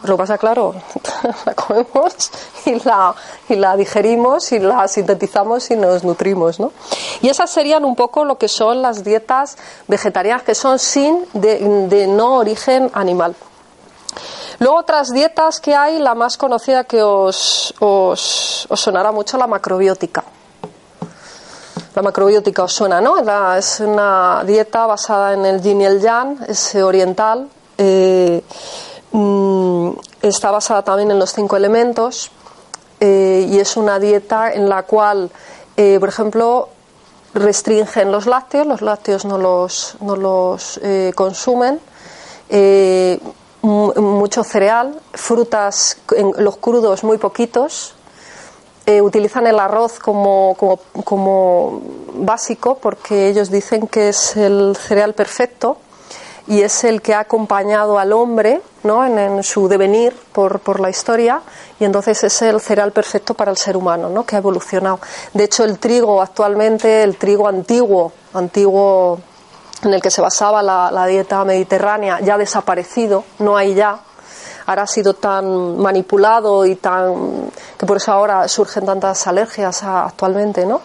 Lo 0.03 0.17
pasa 0.17 0.37
claro, 0.37 0.73
la 1.45 1.53
comemos 1.53 2.31
y 2.65 2.79
la, 2.83 3.13
y 3.47 3.55
la 3.55 3.77
digerimos 3.77 4.51
y 4.51 4.59
la 4.59 4.87
sintetizamos 4.87 5.69
y 5.71 5.75
nos 5.75 6.03
nutrimos, 6.03 6.59
¿no? 6.59 6.73
Y 7.21 7.29
esas 7.29 7.49
serían 7.49 7.85
un 7.85 7.95
poco 7.95 8.25
lo 8.25 8.37
que 8.37 8.47
son 8.47 8.81
las 8.81 9.03
dietas 9.03 9.57
vegetarianas, 9.87 10.43
que 10.43 10.55
son 10.55 10.79
sin 10.79 11.25
de 11.33 12.07
no 12.07 12.37
origen 12.37 12.89
animal. 12.93 13.35
Luego 14.63 14.77
otras 14.77 15.11
dietas 15.11 15.59
que 15.59 15.75
hay, 15.75 15.99
la 15.99 16.15
más 16.15 16.37
conocida 16.37 16.85
que 16.85 17.03
os, 17.03 17.73
os, 17.81 18.65
sonará 18.75 19.11
mucho, 19.11 19.37
la 19.37 19.45
macrobiótica. 19.45 20.23
La 21.93 22.01
macrobiótica 22.01 22.63
os 22.63 22.71
suena, 22.71 23.01
¿no? 23.01 23.17
es 23.57 23.81
una 23.81 24.41
dieta 24.45 24.85
basada 24.85 25.33
en 25.33 25.43
el 25.43 25.61
yin 25.61 25.81
y 25.81 25.85
el 25.85 25.99
yang, 25.99 26.45
es 26.47 26.75
oriental. 26.75 27.49
Eh, 27.77 28.41
mm, 29.11 29.89
está 30.21 30.49
basada 30.49 30.81
también 30.81 31.11
en 31.11 31.19
los 31.19 31.33
cinco 31.33 31.57
elementos 31.57 32.31
eh, 33.01 33.45
y 33.51 33.59
es 33.59 33.75
una 33.75 33.99
dieta 33.99 34.53
en 34.53 34.69
la 34.69 34.83
cual, 34.83 35.29
eh, 35.75 35.97
por 35.99 36.07
ejemplo, 36.07 36.69
restringen 37.33 38.13
los 38.13 38.27
lácteos, 38.27 38.65
los 38.65 38.81
lácteos 38.81 39.25
no 39.25 39.37
los, 39.37 39.97
no 39.99 40.15
los 40.15 40.79
consumen 41.15 41.81
mucho 43.63 44.43
cereal, 44.43 44.99
frutas, 45.13 45.97
en 46.15 46.33
los 46.37 46.57
crudos 46.57 47.03
muy 47.03 47.17
poquitos. 47.17 47.95
Eh, 48.85 49.01
utilizan 49.01 49.47
el 49.47 49.59
arroz 49.59 49.97
como, 49.97 50.57
como, 51.05 51.81
básico 52.15 52.75
porque 52.75 53.29
ellos 53.29 53.49
dicen 53.49 53.87
que 53.87 54.09
es 54.09 54.35
el 54.35 54.75
cereal 54.75 55.13
perfecto 55.13 55.77
y 56.47 56.63
es 56.63 56.83
el 56.83 57.01
que 57.01 57.13
ha 57.13 57.21
acompañado 57.21 57.97
al 57.97 58.11
hombre 58.11 58.61
¿no? 58.83 59.05
en, 59.05 59.41
su 59.43 59.69
devenir 59.69 60.13
por, 60.33 60.59
por, 60.59 60.81
la 60.81 60.89
historia 60.89 61.41
y 61.79 61.85
entonces 61.85 62.21
es 62.25 62.41
el 62.41 62.59
cereal 62.59 62.91
perfecto 62.91 63.33
para 63.33 63.51
el 63.51 63.57
ser 63.57 63.77
humano 63.77 64.09
¿no? 64.09 64.25
que 64.25 64.35
ha 64.35 64.39
evolucionado. 64.39 64.99
De 65.33 65.45
hecho, 65.45 65.63
el 65.63 65.79
trigo 65.79 66.21
actualmente, 66.21 67.03
el 67.03 67.15
trigo 67.15 67.47
antiguo, 67.47 68.11
antiguo 68.33 69.21
en 69.83 69.93
el 69.93 70.01
que 70.01 70.11
se 70.11 70.21
basaba 70.21 70.61
la, 70.61 71.05
dieta 71.05 71.43
mediterránea 71.43 72.19
ya 72.21 72.35
ha 72.35 72.37
desaparecido, 72.37 73.23
no 73.39 73.57
hay 73.57 73.75
ya. 73.75 73.99
Ahora 74.65 74.83
ha 74.83 74.87
sido 74.87 75.13
tan 75.13 75.77
manipulado 75.77 76.65
y 76.65 76.75
tan. 76.75 77.51
que 77.77 77.85
por 77.85 77.97
eso 77.97 78.13
ahora 78.13 78.47
surgen 78.47 78.85
tantas 78.85 79.27
alergias 79.27 79.83
actualmente, 79.83 80.65
¿no? 80.65 80.81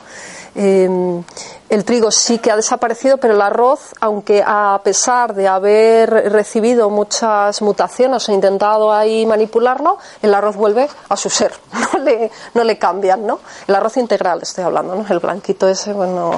Em, 0.55 1.23
el 1.69 1.85
trigo 1.85 2.11
sí 2.11 2.39
que 2.39 2.51
ha 2.51 2.57
desaparecido, 2.57 3.19
pero 3.19 3.35
el 3.35 3.41
arroz, 3.43 3.95
aunque 4.01 4.43
a 4.45 4.81
pesar 4.83 5.35
de 5.35 5.47
haber 5.47 6.11
recibido 6.33 6.91
muchas 6.91 7.63
mutaciones 7.63 8.29
o 8.29 8.33
intentado 8.33 8.93
ahí 8.93 9.25
manipularlo, 9.27 9.99
el 10.23 10.35
arroz 10.35 10.57
vuelve 10.57 10.89
a 11.09 11.17
su 11.17 11.31
ser, 11.31 11.53
no 11.93 12.01
le, 12.01 12.33
no 12.55 12.65
le 12.65 12.79
cambian, 12.79 13.25
¿no? 13.25 13.39
El 13.69 13.75
arroz 13.77 13.99
integral 13.99 14.41
estoy 14.43 14.65
hablando, 14.65 14.97
¿no? 14.97 15.07
El 15.09 15.21
blanquito 15.21 15.69
ese, 15.69 15.93
bueno, 15.93 16.33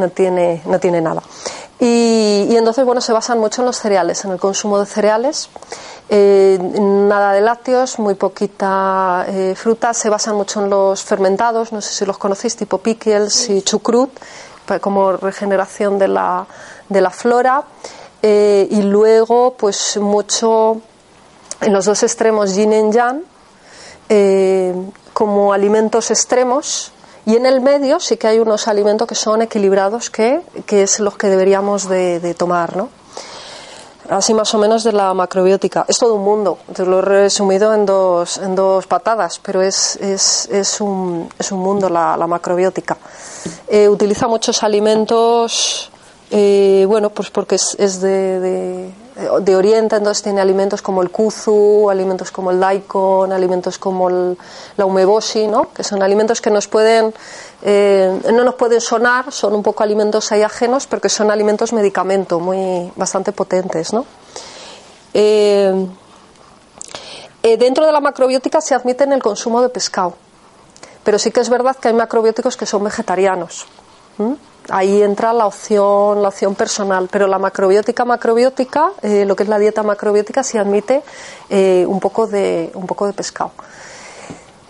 no 0.00 0.08
tiene, 0.08 0.62
no 0.66 0.80
tiene 0.80 1.00
nada. 1.00 1.22
Y, 1.80 2.54
entonces, 2.54 2.84
bueno, 2.84 3.00
se 3.00 3.12
basan 3.12 3.38
mucho 3.38 3.62
en 3.62 3.66
los 3.66 3.78
cereales, 3.78 4.22
en 4.26 4.32
el 4.32 4.38
consumo 4.38 4.78
de 4.78 4.84
cereales. 4.84 5.48
Eh, 6.10 6.58
nada 6.60 7.32
de 7.32 7.40
lácteos, 7.40 7.98
muy 7.98 8.14
poquita 8.16 9.24
eh, 9.26 9.54
fruta. 9.56 9.94
Se 9.94 10.10
basan 10.10 10.36
mucho 10.36 10.62
en 10.62 10.68
los 10.68 11.02
fermentados, 11.02 11.72
no 11.72 11.80
sé 11.80 11.94
si 11.94 12.04
los 12.04 12.18
conocéis, 12.18 12.54
tipo 12.54 12.78
pickles 12.78 13.48
y 13.48 13.62
chucrut, 13.62 14.10
como 14.82 15.12
regeneración 15.12 15.98
de 15.98 16.08
la, 16.08 16.46
de 16.88 17.00
la 17.00 17.10
flora. 17.10 17.62
Eh, 18.20 18.68
y 18.70 18.82
luego, 18.82 19.54
pues 19.56 19.96
mucho 19.96 20.82
en 21.62 21.72
los 21.72 21.86
dos 21.86 22.02
extremos, 22.02 22.54
yin 22.54 22.72
y 22.74 22.92
yang, 22.92 23.22
como 25.14 25.52
alimentos 25.54 26.10
extremos 26.10 26.92
y 27.30 27.36
en 27.36 27.46
el 27.46 27.60
medio 27.60 28.00
sí 28.00 28.16
que 28.16 28.26
hay 28.26 28.40
unos 28.40 28.66
alimentos 28.66 29.06
que 29.06 29.14
son 29.14 29.40
equilibrados, 29.40 30.10
que, 30.10 30.40
que 30.66 30.82
es 30.82 30.98
los 30.98 31.16
que 31.16 31.28
deberíamos 31.28 31.88
de, 31.88 32.34
tomar, 32.34 32.76
¿no? 32.76 32.88
Así 34.08 34.34
más 34.34 34.52
o 34.52 34.58
menos 34.58 34.82
de 34.82 34.92
la 34.92 35.14
macrobiótica. 35.14 35.84
Es 35.86 35.98
todo 35.98 36.16
un 36.16 36.24
mundo, 36.24 36.58
te 36.74 36.84
lo 36.84 36.98
he 36.98 37.02
resumido 37.02 37.72
en 37.72 37.86
dos, 37.86 38.38
en 38.38 38.56
dos 38.56 38.88
patadas, 38.88 39.38
pero 39.38 39.62
es, 39.62 39.94
es, 40.00 40.48
es, 40.50 40.80
un, 40.80 41.28
es 41.38 41.52
un 41.52 41.60
mundo 41.60 41.88
la, 41.88 42.16
la 42.16 42.26
macrobiótica. 42.26 42.96
Eh, 43.68 43.88
utiliza 43.88 44.26
muchos 44.26 44.64
alimentos, 44.64 45.88
eh, 46.32 46.84
bueno, 46.88 47.10
pues 47.10 47.30
porque 47.30 47.54
es, 47.54 47.76
es 47.78 48.00
de 48.00 48.40
de 48.40 48.90
Oriente, 49.28 49.96
entonces 49.96 50.22
tiene 50.22 50.40
alimentos 50.40 50.82
como 50.82 51.02
el 51.02 51.10
kuzu, 51.10 51.90
alimentos 51.90 52.30
como 52.30 52.50
el 52.50 52.60
daikon, 52.60 53.32
alimentos 53.32 53.78
como 53.78 54.08
la 54.08 54.86
umeboshi, 54.86 55.46
¿no? 55.46 55.72
que 55.72 55.84
son 55.84 56.02
alimentos 56.02 56.40
que 56.40 56.50
nos 56.50 56.68
pueden, 56.68 57.12
eh, 57.62 58.20
no 58.32 58.44
nos 58.44 58.54
pueden 58.54 58.80
sonar, 58.80 59.32
son 59.32 59.54
un 59.54 59.62
poco 59.62 59.82
alimentos 59.82 60.32
ahí 60.32 60.42
ajenos, 60.42 60.86
pero 60.86 61.02
que 61.02 61.08
son 61.08 61.30
alimentos 61.30 61.72
medicamento, 61.72 62.40
muy, 62.40 62.90
bastante 62.96 63.32
potentes. 63.32 63.92
¿no? 63.92 64.06
Eh, 65.12 65.86
eh, 67.42 67.56
dentro 67.56 67.86
de 67.86 67.92
la 67.92 68.00
macrobiótica 68.00 68.60
se 68.60 68.74
admiten 68.74 69.12
el 69.12 69.22
consumo 69.22 69.60
de 69.62 69.68
pescado, 69.68 70.14
pero 71.04 71.18
sí 71.18 71.30
que 71.30 71.40
es 71.40 71.48
verdad 71.48 71.76
que 71.76 71.88
hay 71.88 71.94
macrobióticos 71.94 72.56
que 72.56 72.66
son 72.66 72.84
vegetarianos 72.84 73.66
ahí 74.68 75.02
entra 75.02 75.32
la 75.32 75.46
opción, 75.46 76.22
la 76.22 76.28
opción 76.28 76.54
personal, 76.54 77.08
pero 77.10 77.26
la 77.26 77.38
macrobiótica 77.38 78.04
macrobiótica, 78.04 78.92
eh, 79.02 79.24
lo 79.24 79.36
que 79.36 79.44
es 79.44 79.48
la 79.48 79.58
dieta 79.58 79.82
macrobiótica, 79.82 80.42
sí 80.42 80.58
admite 80.58 81.02
eh, 81.48 81.84
un, 81.86 82.00
poco 82.00 82.26
de, 82.26 82.70
un 82.74 82.86
poco 82.86 83.06
de 83.06 83.12
pescado. 83.12 83.52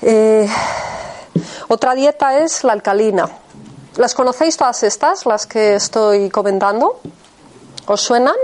Eh, 0.02 0.48
otra 1.68 1.94
dieta 1.94 2.38
es 2.38 2.64
la 2.64 2.72
alcalina. 2.72 3.28
¿Las 3.96 4.14
conocéis 4.14 4.56
todas 4.56 4.82
estas, 4.82 5.26
las 5.26 5.46
que 5.46 5.74
estoy 5.74 6.30
comentando? 6.30 7.00
¿Os 7.86 8.00
suenan? 8.00 8.36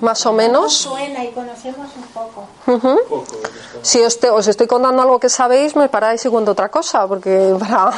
Más 0.00 0.24
o 0.26 0.32
menos. 0.32 0.74
Suena 0.74 1.24
y 1.24 1.32
conocemos 1.32 1.88
un 1.96 2.02
poco. 2.04 2.46
Si 3.82 4.02
os, 4.02 4.18
os, 4.32 4.46
estoy 4.48 4.66
contando 4.66 5.02
algo 5.02 5.18
que 5.18 5.28
sabéis, 5.28 5.76
me 5.76 5.88
paráis 5.88 6.24
y 6.24 6.28
cuento 6.28 6.52
otra 6.52 6.68
cosa, 6.68 7.06
porque 7.06 7.54
para... 7.60 7.90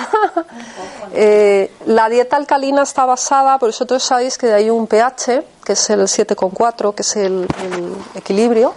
eh, 1.12 1.72
la 1.86 2.08
dieta 2.08 2.36
alcalina 2.36 2.82
está 2.82 3.04
basada, 3.04 3.58
por 3.58 3.70
eso 3.70 3.86
todos 3.86 4.02
sabéis 4.02 4.38
que 4.38 4.52
hay 4.52 4.70
un 4.70 4.86
pH, 4.86 5.44
que 5.64 5.72
es 5.72 5.90
el 5.90 6.00
7,4, 6.02 6.94
que 6.94 7.02
es 7.02 7.16
el, 7.16 7.46
el 7.62 7.94
equilibrio 8.14 8.74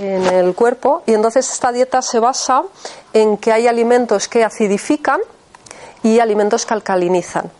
en 0.00 0.26
el 0.26 0.54
cuerpo, 0.54 1.02
y 1.06 1.14
entonces 1.14 1.50
esta 1.50 1.72
dieta 1.72 2.00
se 2.02 2.18
basa 2.18 2.62
en 3.12 3.36
que 3.36 3.52
hay 3.52 3.66
alimentos 3.66 4.28
que 4.28 4.44
acidifican 4.44 5.20
y 6.02 6.20
alimentos 6.20 6.64
que 6.64 6.74
alcalinizan. 6.74 7.50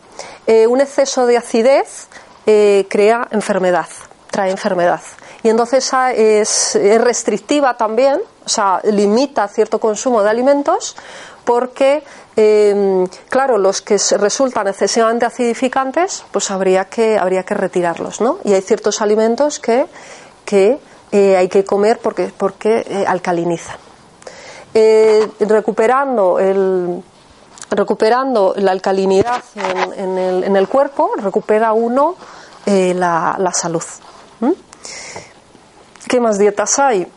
Eh, 0.47 0.67
un 0.67 0.81
exceso 0.81 1.25
de 1.25 1.37
acidez 1.37 2.07
eh, 2.45 2.87
crea 2.89 3.27
enfermedad, 3.31 3.87
trae 4.31 4.49
enfermedad. 4.49 5.01
Y 5.43 5.49
entonces 5.49 5.85
esa 5.85 6.11
es, 6.11 6.79
restrictiva 6.99 7.77
también, 7.77 8.19
o 8.45 8.49
sea, 8.49 8.79
limita 8.83 9.47
cierto 9.47 9.79
consumo 9.79 10.23
de 10.23 10.29
alimentos 10.29 10.95
porque, 11.45 12.03
eh, 12.35 13.05
claro, 13.29 13.57
los 13.57 13.81
que 13.81 13.97
resultan 14.17 14.67
excesivamente 14.67 15.25
acidificantes, 15.25 16.23
pues 16.31 16.49
habría 16.49 16.85
que, 16.85 17.17
habría 17.17 17.43
que 17.43 17.53
retirarlos, 17.53 18.21
¿no? 18.21 18.39
Y 18.43 18.53
hay 18.53 18.61
ciertos 18.61 19.01
alimentos 19.01 19.59
que, 19.59 19.85
que 20.45 20.79
hay 21.11 21.49
que 21.49 21.65
comer 21.65 21.99
porque, 21.99 22.31
porque 22.35 23.05
alcalinizan. 23.07 23.77
recuperando 25.39 26.39
el, 26.39 27.03
recuperando 27.71 28.53
la 28.57 28.71
alcalinidad 28.71 29.43
en, 29.95 30.17
el, 30.17 30.43
en 30.43 30.55
el, 30.55 30.67
cuerpo, 30.67 31.11
recupera 31.15 31.73
uno 31.73 32.15
eh, 32.65 32.93
la, 32.93 33.35
la, 33.39 33.51
salud. 33.53 33.83
¿Qué 36.07 36.19
más 36.19 36.37
dietas 36.37 36.77
hay? 36.79 37.07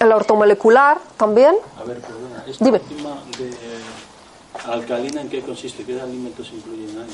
La 0.00 0.16
ortomolecular 0.16 0.98
también. 1.16 1.56
A 1.78 1.84
ver, 1.84 2.00
perdona. 2.00 2.44
Esta 2.46 2.64
Dime. 2.64 2.80
de 3.38 3.54
alcalina, 4.70 5.20
¿en 5.22 5.28
qué 5.28 5.42
consiste? 5.42 5.84
¿Qué 5.84 6.00
alimentos 6.00 6.50
incluyen 6.52 6.98
ahí? 6.98 7.08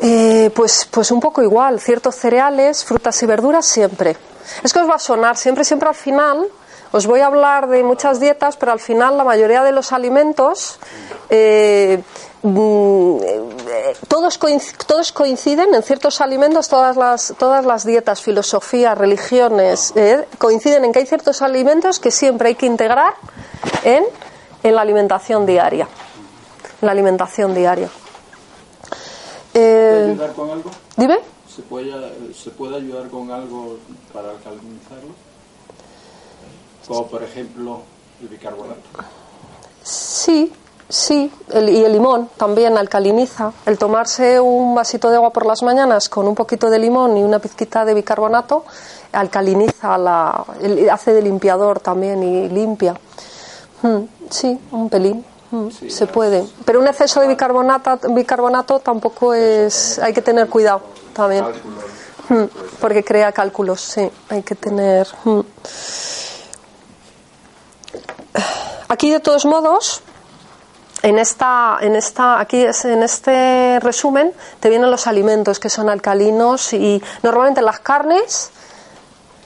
Eh, 0.00 0.50
pues, 0.54 0.88
pues 0.90 1.10
un 1.10 1.20
poco 1.20 1.42
igual, 1.42 1.80
ciertos 1.80 2.16
cereales, 2.16 2.84
frutas 2.84 3.22
y 3.22 3.26
verduras 3.26 3.64
siempre. 3.64 4.16
Es 4.62 4.72
que 4.72 4.80
os 4.80 4.88
va 4.88 4.96
a 4.96 4.98
sonar, 4.98 5.36
siempre, 5.36 5.64
siempre 5.64 5.88
al 5.88 5.94
final 5.94 6.46
os 6.92 7.06
voy 7.06 7.20
a 7.20 7.26
hablar 7.26 7.68
de 7.68 7.82
muchas 7.82 8.20
dietas, 8.20 8.56
pero 8.56 8.72
al 8.72 8.80
final 8.80 9.16
la 9.16 9.24
mayoría 9.24 9.62
de 9.64 9.72
los 9.72 9.92
alimentos 9.92 10.78
eh, 11.30 12.02
mm, 12.44 13.18
todos, 14.08 14.38
todos 14.86 15.12
coinciden 15.12 15.74
en 15.74 15.82
ciertos 15.82 16.20
alimentos, 16.20 16.68
todas 16.68 16.96
las, 16.96 17.34
todas 17.38 17.64
las 17.64 17.84
dietas, 17.84 18.22
filosofías, 18.22 18.96
religiones, 18.96 19.92
eh, 19.96 20.26
coinciden 20.38 20.84
en 20.84 20.92
que 20.92 21.00
hay 21.00 21.06
ciertos 21.06 21.42
alimentos 21.42 21.98
que 21.98 22.10
siempre 22.10 22.48
hay 22.48 22.54
que 22.54 22.66
integrar 22.66 23.14
en, 23.82 24.04
en 24.62 24.74
la 24.74 24.82
alimentación 24.82 25.46
diaria. 25.46 25.88
la 26.80 26.92
alimentación 26.92 27.54
diaria. 27.54 27.88
¿Puede 29.52 30.10
ayudar 30.10 30.32
con 30.34 30.50
algo? 30.50 30.70
Dime. 30.96 31.18
¿Se 31.54 31.62
puede, 31.62 31.92
¿Se 32.34 32.50
puede 32.50 32.76
ayudar 32.76 33.08
con 33.08 33.30
algo 33.30 33.78
para 34.12 34.30
alcalinizarlo? 34.30 35.14
como 36.86 37.06
por 37.06 37.22
ejemplo 37.22 37.80
el 38.20 38.28
bicarbonato. 38.28 38.82
Sí, 39.82 40.52
sí, 40.94 41.32
y 41.52 41.84
el 41.84 41.92
limón 41.92 42.30
también 42.36 42.78
alcaliniza. 42.78 43.52
El 43.66 43.78
tomarse 43.78 44.40
un 44.40 44.74
vasito 44.74 45.10
de 45.10 45.16
agua 45.16 45.30
por 45.30 45.46
las 45.46 45.62
mañanas 45.62 46.08
con 46.08 46.28
un 46.28 46.34
poquito 46.34 46.70
de 46.70 46.78
limón 46.78 47.16
y 47.16 47.22
una 47.22 47.38
pizquita 47.38 47.84
de 47.84 47.94
bicarbonato 47.94 48.64
alcaliniza, 49.12 49.96
la, 49.98 50.44
hace 50.90 51.12
de 51.12 51.22
limpiador 51.22 51.80
también 51.80 52.22
y 52.22 52.48
limpia. 52.48 52.94
Mm, 53.82 53.98
sí, 54.30 54.58
un 54.72 54.88
pelín. 54.88 55.24
Mm, 55.50 55.68
se 55.70 56.06
puede. 56.06 56.44
Pero 56.64 56.80
un 56.80 56.86
exceso 56.88 57.20
de 57.20 57.28
bicarbonato, 57.28 57.98
bicarbonato 58.10 58.80
tampoco 58.80 59.34
es. 59.34 59.98
Hay 59.98 60.12
que 60.12 60.22
tener 60.22 60.48
cuidado 60.48 60.82
también. 61.12 61.44
Mm, 62.28 62.44
porque 62.80 63.04
crea 63.04 63.32
cálculos, 63.32 63.80
sí. 63.80 64.10
Hay 64.28 64.42
que 64.42 64.54
tener. 64.54 65.06
Aquí, 68.88 69.10
de 69.10 69.20
todos 69.20 69.44
modos, 69.44 70.02
en 71.04 71.18
esta, 71.18 71.76
en 71.82 71.96
esta, 71.96 72.40
aquí 72.40 72.64
en 72.64 73.02
este 73.02 73.78
resumen 73.80 74.32
te 74.58 74.70
vienen 74.70 74.90
los 74.90 75.06
alimentos 75.06 75.60
que 75.60 75.68
son 75.68 75.90
alcalinos 75.90 76.72
y 76.72 77.02
normalmente 77.22 77.60
las 77.60 77.80
carnes, 77.80 78.50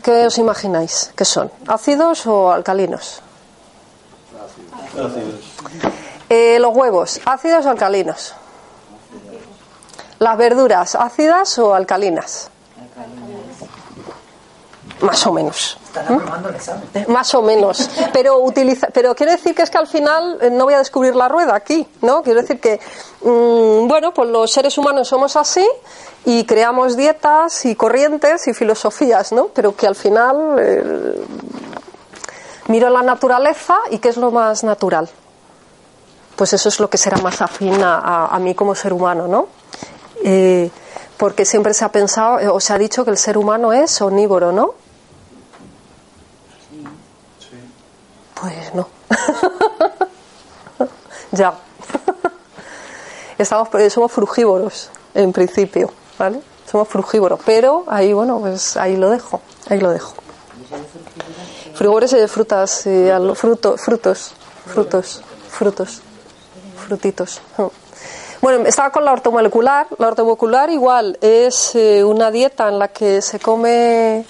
¿qué 0.01 0.27
os 0.27 0.39
imagináis? 0.39 1.11
¿Qué 1.17 1.25
son? 1.25 1.51
¿Ácidos 1.67 2.29
o 2.29 2.53
alcalinos? 2.53 3.21
Ácidos. 4.93 5.59
Eh, 6.29 6.61
los 6.61 6.77
huevos, 6.77 7.21
¿ácidos 7.25 7.67
o 7.67 7.71
alcalinos? 7.71 8.35
Las 10.21 10.39
verduras, 10.39 10.95
¿ácidas 10.95 11.59
o 11.59 11.75
alcalinas? 11.75 12.51
Más 15.01 15.27
o 15.27 15.33
menos. 15.33 15.79
¿Eh? 16.95 17.05
Más 17.09 17.35
o 17.35 17.43
menos. 17.43 17.91
Pero, 18.13 18.39
utiliza, 18.39 18.89
pero 18.93 19.15
quiero 19.15 19.33
decir 19.33 19.55
que 19.55 19.63
es 19.63 19.71
que 19.71 19.79
al 19.79 19.87
final 19.87 20.39
eh, 20.41 20.51
no 20.51 20.65
voy 20.65 20.75
a 20.75 20.79
descubrir 20.79 21.15
la 21.15 21.29
rueda 21.29 21.55
aquí, 21.55 21.87
¿no? 22.03 22.23
Quiero 22.23 22.41
decir 22.41 22.61
que, 22.61 22.81
mm, 23.23 23.87
bueno, 23.87 24.13
pues 24.13 24.29
los 24.29 24.51
seres 24.51 24.77
humanos 24.77 25.09
somos 25.09 25.37
así 25.37 25.67
y 26.25 26.45
creamos 26.45 26.97
dietas 26.97 27.65
y 27.65 27.75
corrientes 27.77 28.49
y 28.49 28.55
filosofías, 28.55 29.33
¿no? 29.33 29.49
Pero 29.49 29.77
que 29.77 29.87
al 29.87 29.95
final 29.95 30.57
eh, 30.59 31.25
miro 32.67 32.91
la 32.91 33.03
naturaleza 33.03 33.79
y 33.91 33.99
¿qué 33.99 34.09
es 34.09 34.17
lo 34.17 34.31
más 34.31 34.65
natural? 34.65 35.09
Pues 36.35 36.53
eso 36.53 36.69
es 36.69 36.81
lo 36.81 36.91
que 36.91 36.99
será 36.99 37.19
más 37.19 37.41
afín 37.41 37.81
a, 37.83 38.37
mí 38.41 38.55
como 38.55 38.75
ser 38.75 38.93
humano, 38.93 39.27
¿no? 39.27 39.49
porque 41.17 41.45
siempre 41.45 41.75
se 41.75 41.85
ha 41.85 41.89
pensado 41.91 42.55
o 42.55 42.61
se 42.61 42.73
ha 42.73 42.79
dicho 42.79 43.05
que 43.05 43.11
el 43.11 43.19
ser 43.19 43.39
humano 43.39 43.73
es 43.73 44.01
omnívoro, 44.01 44.53
¿no? 44.53 44.75
Pues 48.41 48.75
no. 48.75 48.89
ya. 51.33 51.55
Estamos, 53.39 53.69
pues, 53.69 53.93
somos 53.93 54.13
frugívoros, 54.13 54.91
en 55.15 55.33
principio, 55.33 55.91
¿vale? 56.19 56.41
Somos 56.71 56.89
frugívoros, 56.89 57.41
pero 57.45 57.85
ahí, 57.89 58.13
bueno, 58.13 58.41
pues 58.41 58.77
ahí 58.77 58.97
lo 58.97 59.11
dejo, 59.11 59.41
ahí 59.69 59.81
lo 59.81 59.91
dejo. 59.91 60.15
Frugívoros 61.75 62.11
de 62.11 62.29
frutas, 62.29 62.83
frutos, 63.35 63.81
frutos, 63.81 64.35
frutos, 64.67 65.23
frutos, 65.51 66.03
frutitos. 66.87 67.41
Bueno, 68.41 68.65
estaba 68.69 68.91
con 68.91 69.05
la 69.05 69.13
ortomolecular. 69.13 69.89
La 69.99 70.07
ortomolecular 70.07 70.71
igual 70.71 71.19
es 71.21 71.75
eh, 71.75 72.05
una 72.05 72.31
dieta 72.31 72.69
en 72.69 72.79
la 72.79 72.87
que 72.87 73.21
se 73.21 73.41
come... 73.41 74.25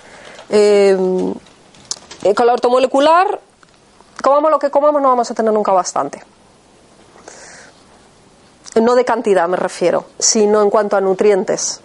Eh, 0.49 0.97
eh, 2.23 2.35
con 2.35 2.47
la 2.47 2.55
ortomolecular 2.55 3.39
comamos 4.23 4.51
lo 4.51 4.59
que 4.59 4.71
comamos 4.71 5.01
no 5.01 5.09
vamos 5.09 5.31
a 5.31 5.35
tener 5.35 5.53
nunca 5.53 5.73
bastante. 5.73 6.23
No 8.81 8.95
de 8.95 9.05
cantidad 9.05 9.49
me 9.49 9.57
refiero, 9.57 10.07
sino 10.19 10.63
en 10.63 10.71
cuanto 10.71 10.97
a 10.97 11.01
nutrientes. 11.01 11.81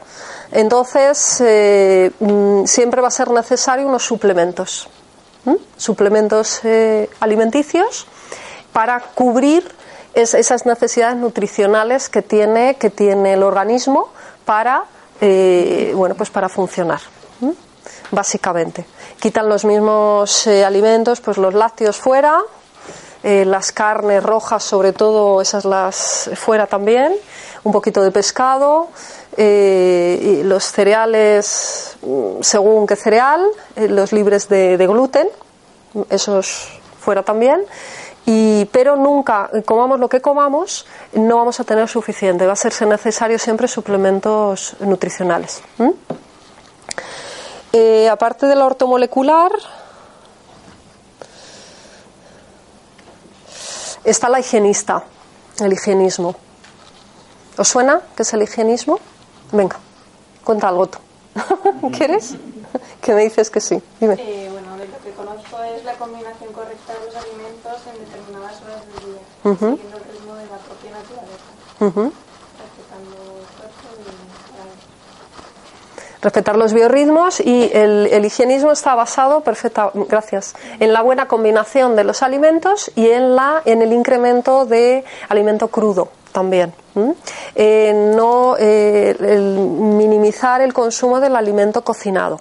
Entonces, 0.51 1.41
eh, 1.41 2.11
mm, 2.19 2.65
siempre 2.65 3.01
va 3.01 3.07
a 3.07 3.11
ser 3.11 3.31
necesario 3.31 3.87
unos 3.87 4.03
suplementos, 4.03 4.87
suplementos 5.77 6.61
eh, 6.63 7.09
alimenticios 7.19 8.05
para 8.71 8.99
cubrir 8.99 9.69
esas 10.13 10.67
necesidades 10.67 11.17
nutricionales 11.17 12.07
que 12.07 12.21
tiene, 12.21 12.75
que 12.75 12.91
tiene 12.91 13.33
el 13.33 13.41
organismo 13.41 14.09
para, 14.45 14.83
eh, 15.21 15.91
bueno, 15.95 16.13
pues 16.13 16.29
para 16.29 16.49
funcionar, 16.49 17.01
básicamente 18.11 18.85
quitan 19.23 19.47
los 19.47 19.63
mismos 19.63 20.47
eh, 20.47 20.65
alimentos, 20.65 21.21
pues 21.21 21.37
los 21.37 21.53
lácteos 21.53 21.95
fuera, 21.95 22.41
eh, 23.23 23.45
las 23.45 23.71
carnes 23.71 24.21
rojas 24.21 24.65
sobre 24.65 24.91
todo, 24.91 25.39
esas 25.39 25.63
las 25.63 26.29
fuera 26.35 26.67
también, 26.67 27.13
un 27.63 27.71
poquito 27.71 28.03
de 28.03 28.11
pescado, 28.11 28.89
eh, 29.37 30.19
y 30.21 30.43
los 30.43 30.65
cereales 30.65 31.95
mm, 32.01 32.41
según 32.41 32.85
qué 32.85 32.97
cereal, 32.97 33.47
los 33.77 34.11
libres 34.11 34.49
de, 34.49 34.75
gluten, 34.75 35.29
esos 36.09 36.67
fuera 36.99 37.23
también. 37.23 37.61
Y, 38.25 38.65
pero 38.73 38.97
nunca, 38.97 39.49
comamos 39.63 40.01
lo 40.01 40.09
que 40.09 40.19
comamos, 40.19 40.85
no 41.13 41.37
vamos 41.37 41.61
a 41.61 41.63
tener 41.63 41.87
suficiente. 41.87 42.45
Va 42.45 42.53
a 42.53 42.57
ser 42.57 42.73
necesario 42.87 43.39
siempre 43.39 43.69
suplementos 43.69 44.75
nutricionales. 44.81 45.61
Eh, 47.75 48.07
aparte 48.07 48.45
de 48.45 48.55
la 48.55 48.67
ortomolecular, 48.67 49.51
está 54.03 54.29
la 54.29 54.39
higienista, 54.39 55.03
el 55.59 55.73
higienismo. 55.73 56.35
¿Os 57.57 57.67
suena 57.67 58.01
qué 58.15 58.21
es 58.21 58.31
el 58.35 58.43
higienismo? 58.43 58.99
Venga, 59.51 59.79
cuenta 60.43 60.67
algo 60.67 60.85
tú. 60.85 60.99
¿Quieres? 61.97 62.35
Que 63.01 63.15
me 63.15 63.23
dices 63.23 63.49
que 63.49 63.59
sí. 63.59 63.81
Dime. 63.99 64.17
Eh, 64.19 64.49
bueno, 64.51 64.77
lo 64.77 65.03
que 65.03 65.11
conozco 65.15 65.63
es 65.63 65.83
la 65.83 65.93
combinación 65.93 66.53
correcta 66.53 66.93
de 66.93 67.05
los 67.07 67.15
alimentos 67.15 67.77
en 67.91 68.05
determinadas 68.05 68.61
horas 68.61 68.81
del 68.85 69.13
día, 69.13 69.21
siguiendo 69.41 69.97
el 69.97 70.03
ritmo 70.13 70.35
de 70.35 70.45
la 70.45 70.57
propia 70.57 70.91
naturaleza 70.91 72.22
respetar 76.23 76.55
los 76.55 76.73
biorritmos 76.73 77.39
y 77.39 77.69
el, 77.73 78.25
higienismo 78.25 78.71
está 78.71 78.95
basado 78.95 79.41
perfecta, 79.41 79.91
gracias, 79.93 80.55
en 80.79 80.93
la 80.93 81.01
buena 81.01 81.27
combinación 81.27 81.95
de 81.95 82.05
los 82.05 82.23
alimentos 82.23 82.91
y 82.95 83.09
en, 83.09 83.35
la, 83.35 83.61
en 83.65 83.81
el 83.81 83.93
incremento 83.93 84.65
de 84.65 85.03
alimento 85.29 85.67
crudo, 85.67 86.07
también. 86.31 86.73
no 86.95 88.55
minimizar 88.57 90.61
el 90.61 90.73
consumo 90.73 91.19
del 91.19 91.35
alimento 91.35 91.83
cocinado. 91.83 92.39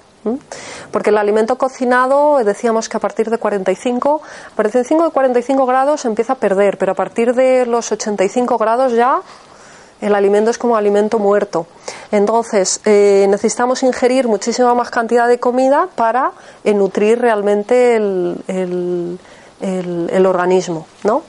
Porque 0.92 1.10
el 1.10 1.18
alimento 1.18 1.58
cocinado, 1.58 2.38
decíamos 2.44 2.88
que 2.88 2.96
a 2.96 3.00
partir 3.00 3.28
de 3.28 3.38
45, 3.38 4.22
45 4.54 5.06
y 5.08 5.10
45 5.10 5.66
grados 5.66 6.04
empieza 6.04 6.34
a 6.34 6.36
perder, 6.36 6.78
pero 6.78 6.92
a 6.92 6.94
partir 6.94 7.34
de 7.34 7.66
los 7.66 7.90
85 7.90 8.56
grados 8.56 8.92
ya 8.92 9.20
el 10.02 10.14
alimento 10.14 10.50
es 10.50 10.58
como 10.58 10.76
alimento 10.76 11.18
muerto. 11.18 11.66
Entonces, 12.10 12.80
eh, 12.84 13.26
necesitamos 13.30 13.82
ingerir 13.82 14.28
muchísima 14.28 14.74
más 14.74 14.90
cantidad 14.90 15.28
de 15.28 15.38
comida 15.38 15.88
para 15.94 16.32
eh, 16.64 16.74
nutrir 16.74 17.20
realmente 17.20 17.96
el, 17.96 19.18
el, 19.60 20.26
organismo, 20.26 20.86
¿no? 21.04 21.22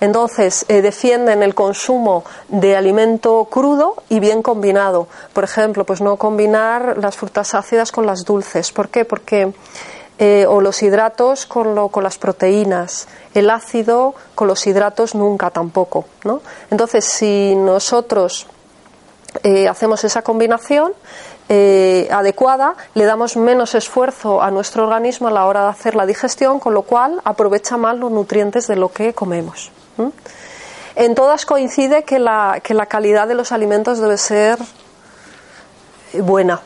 Entonces, 0.00 0.64
eh, 0.68 0.80
defienden 0.80 1.42
el 1.42 1.54
consumo 1.54 2.24
de 2.48 2.76
alimento 2.76 3.46
crudo 3.50 3.96
y 4.08 4.20
bien 4.20 4.42
combinado. 4.42 5.08
Por 5.34 5.44
ejemplo, 5.44 5.84
pues 5.84 6.00
no 6.00 6.16
combinar 6.16 6.96
las 6.98 7.16
frutas 7.16 7.54
ácidas 7.54 7.92
con 7.92 8.06
las 8.06 8.24
dulces. 8.24 8.72
¿Por 8.72 8.88
qué? 8.88 9.04
Porque 9.04 9.52
eh, 10.20 10.46
o 10.46 10.60
los 10.60 10.82
hidratos 10.82 11.46
con, 11.46 11.74
lo, 11.74 11.88
con 11.88 12.04
las 12.04 12.18
proteínas, 12.18 13.08
el 13.34 13.50
ácido 13.50 14.14
con 14.36 14.46
los 14.46 14.64
hidratos 14.66 15.16
nunca 15.16 15.50
tampoco. 15.50 16.04
¿no? 16.24 16.42
Entonces, 16.70 17.04
si 17.04 17.56
nosotros 17.56 18.46
eh, 19.42 19.66
hacemos 19.66 20.04
esa 20.04 20.22
combinación 20.22 20.92
adecuada, 22.12 22.76
le 22.94 23.04
damos 23.04 23.36
menos 23.36 23.74
esfuerzo 23.74 24.40
a 24.40 24.52
nuestro 24.52 24.84
organismo 24.84 25.26
a 25.26 25.32
la 25.32 25.46
hora 25.46 25.64
de 25.64 25.70
hacer 25.70 25.96
la 25.96 26.06
digestión, 26.06 26.60
con 26.60 26.74
lo 26.74 26.82
cual 26.82 27.20
aprovecha 27.24 27.76
más 27.76 27.98
los 27.98 28.12
nutrientes 28.12 28.68
de 28.68 28.76
lo 28.76 28.92
que 28.92 29.14
comemos. 29.14 29.72
En 30.94 31.14
todas 31.16 31.46
coincide 31.46 32.04
que 32.04 32.20
la, 32.20 32.60
que 32.62 32.74
la 32.74 32.86
calidad 32.86 33.26
de 33.26 33.34
los 33.34 33.50
alimentos 33.50 33.98
debe 33.98 34.16
ser 34.16 34.58
buena. 36.12 36.60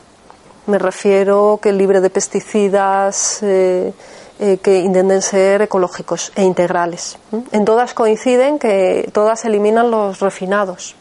Me 0.67 0.79
refiero 0.79 1.59
que 1.61 1.71
libre 1.71 2.01
de 2.01 2.09
pesticidas, 2.09 3.43
eh, 3.43 3.93
eh, 4.39 4.57
que 4.57 4.79
intenten 4.79 5.21
ser 5.21 5.61
ecológicos 5.61 6.31
e 6.35 6.43
integrales. 6.43 7.17
En 7.51 7.63
todas 7.65 7.93
coinciden 7.93 8.59
que 8.59 9.09
todas 9.13 9.45
eliminan 9.45 9.91
los 9.91 10.19
refinados. 10.19 10.95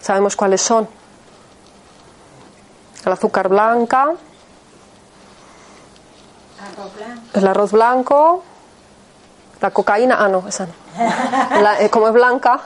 Sabemos 0.00 0.36
cuáles 0.36 0.60
son. 0.60 0.86
El 3.04 3.12
azúcar 3.12 3.48
blanca, 3.48 4.14
el 7.34 7.46
arroz 7.46 7.72
blanco, 7.72 8.42
la 9.60 9.70
cocaína, 9.70 10.16
ah, 10.18 10.28
no, 10.28 10.46
esa 10.48 10.66
no. 10.66 10.72
Eh, 11.80 11.90
como 11.90 12.08
es 12.08 12.14
blanca, 12.14 12.60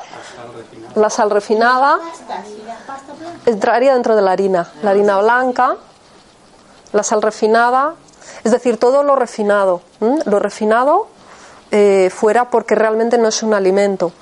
la 0.94 1.11
sal 1.11 1.31
refinada 1.31 1.98
entraría 3.46 3.94
dentro 3.94 4.16
de 4.16 4.22
la 4.22 4.33
harina. 4.33 4.70
La 4.83 4.90
harina 4.90 5.18
blanca, 5.18 5.76
la 6.92 7.03
sal 7.03 7.22
refinada, 7.22 7.94
es 8.44 8.53
decir, 8.53 8.79
todo 8.79 9.03
lo 9.03 9.16
refinado. 9.16 9.83
Lo 10.24 10.38
refinado 10.38 11.09
eh, 11.70 12.11
fuera 12.12 12.50
porque 12.50 12.74
realmente 12.74 13.18
no 13.18 13.29
es 13.29 13.42
un 13.42 13.55
alimento. 13.55 14.12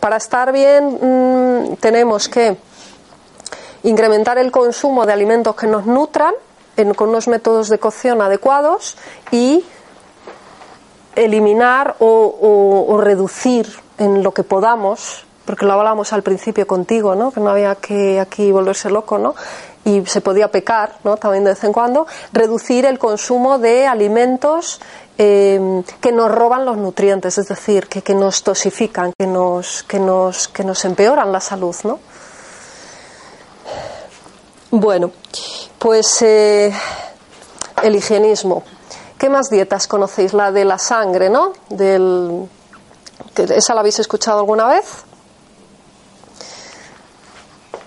Para 0.00 0.16
estar 0.16 0.52
bien 0.52 0.98
mm, 1.00 1.76
tenemos 1.76 2.28
que 2.28 2.56
incrementar 3.82 4.38
el 4.38 4.50
consumo 4.50 5.04
de 5.06 5.12
alimentos 5.12 5.54
que 5.54 5.66
nos 5.66 5.86
nutran 5.86 6.34
con 6.96 7.10
unos 7.10 7.28
métodos 7.28 7.68
de 7.68 7.78
cocción 7.78 8.20
adecuados 8.20 8.96
y 9.30 9.64
eliminar 11.16 11.96
o, 11.98 12.98
reducir 13.00 13.68
en 13.98 14.22
lo 14.22 14.32
que 14.32 14.42
podamos, 14.42 15.26
porque 15.44 15.66
lo 15.66 15.72
hablábamos 15.72 16.12
al 16.12 16.22
principio 16.22 16.66
contigo, 16.66 17.14
¿no? 17.14 17.30
que 17.30 17.40
no 17.40 17.50
había 17.50 17.74
que 17.76 18.20
aquí 18.20 18.50
volverse 18.50 18.90
loco, 18.90 19.18
¿no? 19.18 19.34
y 19.84 20.04
se 20.06 20.20
podía 20.20 20.50
pecar 20.50 20.96
¿no? 21.04 21.16
también 21.16 21.44
de 21.44 21.50
vez 21.50 21.64
en 21.64 21.72
cuando, 21.72 22.06
reducir 22.32 22.86
el 22.86 22.98
consumo 22.98 23.58
de 23.58 23.86
alimentos 23.86 24.80
eh, 25.18 25.82
que 26.00 26.10
nos 26.10 26.30
roban 26.30 26.64
los 26.64 26.76
nutrientes, 26.76 27.38
es 27.38 27.48
decir, 27.48 27.86
que, 27.86 28.02
que, 28.02 28.14
nos 28.14 28.42
tosifican, 28.42 29.12
que 29.16 29.26
nos, 29.26 29.82
que, 29.84 29.98
nos, 29.98 30.48
que 30.48 30.64
nos 30.64 30.84
empeoran 30.84 31.30
la 31.30 31.40
salud. 31.40 31.76
¿no? 31.84 32.00
Bueno, 34.70 35.12
pues 35.78 36.22
eh, 36.22 36.72
el 37.82 37.94
higienismo. 37.94 38.64
¿Qué 39.18 39.28
más 39.28 39.48
dietas 39.48 39.86
conocéis? 39.86 40.32
La 40.34 40.50
de 40.50 40.64
la 40.64 40.78
sangre, 40.78 41.30
¿no? 41.30 41.52
Del, 41.68 42.48
¿Esa 43.36 43.74
la 43.74 43.80
habéis 43.80 43.98
escuchado 43.98 44.40
alguna 44.40 44.66
vez? 44.66 45.04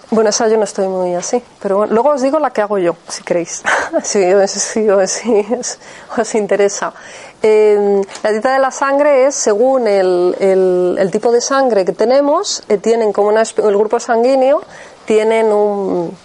Bueno, 0.10 0.30
esa 0.30 0.48
yo 0.48 0.56
no 0.56 0.64
estoy 0.64 0.88
muy 0.88 1.16
así, 1.16 1.44
pero 1.62 1.80
bueno, 1.80 1.94
luego 1.94 2.12
os 2.12 2.22
digo 2.22 2.40
la 2.40 2.52
que 2.52 2.62
hago 2.62 2.78
yo, 2.78 2.96
si 3.10 3.24
queréis, 3.24 3.62
si, 4.04 4.90
os, 4.90 6.36
interesa. 6.36 6.94
Em, 7.42 8.02
la 8.24 8.32
dieta 8.32 8.54
de 8.54 8.60
la 8.60 8.72
sangre 8.72 9.28
es 9.28 9.36
según 9.36 9.86
el, 9.86 10.34
el, 10.40 11.12
tipo 11.12 11.30
de 11.30 11.42
sangre 11.42 11.84
que 11.84 11.92
tenemos, 11.92 12.64
eh, 12.70 12.78
tienen 12.78 13.12
como 13.12 13.28
una, 13.28 13.42
el 13.42 13.78
grupo 13.78 14.00
sanguíneo, 14.00 14.62
tienen 15.06 15.52
un, 15.52 16.18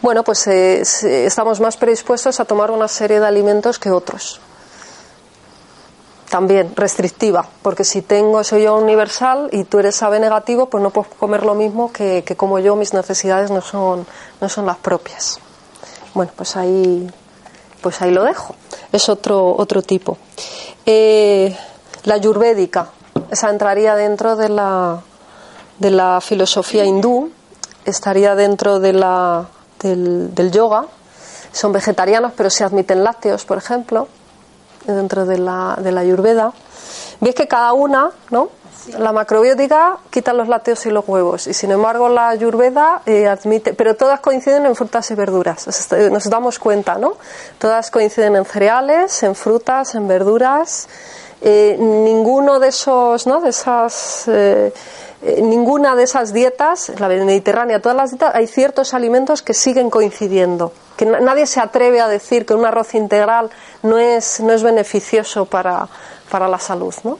bueno, 0.00 0.22
pues 0.22 0.46
eh, 0.46 0.82
estamos 1.26 1.60
más 1.60 1.76
predispuestos 1.76 2.40
a 2.40 2.44
tomar 2.44 2.70
una 2.70 2.88
serie 2.88 3.20
de 3.20 3.26
alimentos 3.26 3.78
que 3.78 3.90
otros. 3.90 4.40
También 6.28 6.74
restrictiva, 6.74 7.46
porque 7.60 7.84
si 7.84 8.00
tengo, 8.00 8.42
soy 8.42 8.62
yo 8.62 8.76
universal 8.76 9.50
y 9.52 9.64
tú 9.64 9.78
eres 9.78 10.02
AB 10.02 10.18
negativo, 10.18 10.66
pues 10.66 10.82
no 10.82 10.90
puedo 10.90 11.08
comer 11.18 11.44
lo 11.44 11.54
mismo 11.54 11.92
que, 11.92 12.24
como 12.36 12.58
yo, 12.58 12.74
mis 12.74 12.94
necesidades 12.94 13.50
no 13.50 13.60
son, 13.60 14.06
no 14.40 14.48
son 14.48 14.64
las 14.64 14.78
propias. 14.78 15.38
Bueno, 16.14 16.32
pues 16.34 16.56
ahí, 16.56 17.06
pues 17.82 18.00
ahí 18.00 18.10
lo 18.10 18.24
dejo. 18.24 18.54
Es 18.92 19.10
otro, 19.10 19.54
otro 19.56 19.82
tipo. 19.82 20.16
Eh, 20.86 21.54
la 22.04 22.14
ayurvédica, 22.14 22.88
esa 23.30 23.50
entraría 23.50 23.94
dentro 23.94 24.34
de 24.34 24.48
la, 24.48 25.02
de 25.78 25.90
la 25.90 26.20
filosofía 26.22 26.84
hindú, 26.84 27.30
estaría 27.84 28.34
dentro 28.34 28.80
de 28.80 28.92
la 28.92 29.46
del, 29.82 30.50
yoga. 30.50 30.86
Son 31.52 31.72
vegetarianos, 31.72 32.32
pero 32.36 32.50
se 32.50 32.64
admiten 32.64 33.04
lácteos, 33.04 33.44
por 33.44 33.58
ejemplo, 33.58 34.08
dentro 34.86 35.26
de 35.26 35.38
la, 35.38 35.76
de 35.80 35.92
la 35.92 36.00
ayurveda. 36.00 36.52
Ves 37.20 37.34
que 37.34 37.46
cada 37.46 37.72
una, 37.72 38.10
¿no? 38.30 38.50
La 38.98 39.12
macrobiótica 39.12 39.98
quita 40.10 40.32
los 40.32 40.48
lácteos 40.48 40.84
y 40.86 40.90
los 40.90 41.06
huevos 41.06 41.46
y 41.46 41.54
sin 41.54 41.70
embargo 41.70 42.08
la 42.08 42.30
ayurveda 42.30 43.02
eh, 43.06 43.28
admite, 43.28 43.74
pero 43.74 43.94
todas 43.94 44.18
coinciden 44.18 44.66
en 44.66 44.74
frutas 44.74 45.08
y 45.12 45.14
verduras. 45.14 45.68
Nos 46.10 46.28
damos 46.28 46.58
cuenta, 46.58 46.96
¿no? 46.96 47.16
Todas 47.58 47.92
coinciden 47.92 48.34
en 48.34 48.44
cereales, 48.44 49.22
en 49.22 49.36
frutas, 49.36 49.94
en 49.94 50.08
verduras. 50.08 50.88
Eh, 51.40 51.76
ninguno 51.78 52.58
de 52.58 52.68
esos, 52.68 53.26
¿no? 53.26 53.40
De 53.40 53.50
esas 53.50 54.24
eh, 54.26 54.72
eh, 55.24 55.40
ninguna 55.40 55.94
de 55.94 56.02
esas 56.02 56.32
dietas, 56.32 56.90
la 56.98 57.06
mediterránea, 57.06 57.80
todas 57.80 57.96
las 57.96 58.10
dietas, 58.10 58.34
hay 58.34 58.48
ciertos 58.48 58.92
alimentos 58.92 59.40
que 59.42 59.54
siguen 59.54 59.88
coincidiendo. 59.88 60.72
Que 60.96 61.06
nadie 61.06 61.46
se 61.46 61.60
atreve 61.60 62.00
a 62.00 62.08
decir 62.08 62.44
que 62.44 62.54
un 62.54 62.66
arroz 62.66 62.94
integral 62.94 63.50
no 63.82 63.98
es, 63.98 64.40
no 64.40 64.52
es 64.52 64.64
beneficioso 64.64 65.44
para, 65.44 65.88
la 66.32 66.58
salud. 66.58 66.92
¿no? 67.04 67.18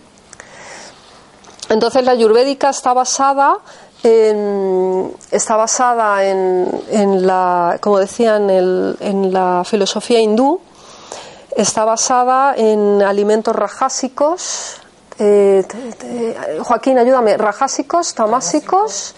Entonces 1.69 2.05
la 2.05 2.11
ayurvédica 2.11 2.71
está 2.71 2.93
basada 2.93 3.59
en, 4.03 5.15
está 5.31 5.55
basada 5.55 6.25
en, 6.25 6.83
en 6.91 7.25
la, 7.25 7.79
como 7.81 7.99
decía, 7.99 8.37
en, 8.37 8.51
el, 8.51 8.97
en 8.99 9.33
la 9.33 9.63
filosofía 9.65 10.21
hindú, 10.21 10.61
está 11.57 11.85
basada 11.85 12.55
en 12.57 13.01
alimentos 13.01 13.55
rajásicos, 13.55 14.82
eh, 15.25 16.59
Joaquín, 16.61 16.99
ayúdame, 16.99 17.37
rajásicos, 17.37 18.15
tamásicos 18.15 19.15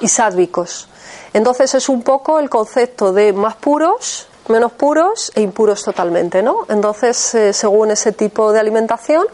y 0.00 0.08
sádvicos. 0.08 0.88
Entonces 1.32 1.74
es 1.74 1.88
un 1.88 2.02
poco 2.02 2.38
el 2.40 2.50
concepto 2.50 3.12
de 3.12 3.32
más 3.32 3.54
puros, 3.56 4.28
menos 4.48 4.72
puros 4.72 5.30
e 5.34 5.42
impuros 5.42 5.82
totalmente, 5.84 6.42
¿no? 6.42 6.66
Entonces, 6.68 7.34
eh, 7.34 7.52
según 7.52 7.90
ese 7.90 8.12
tipo 8.12 8.52
de 8.52 8.58
alimentación, 8.58 9.24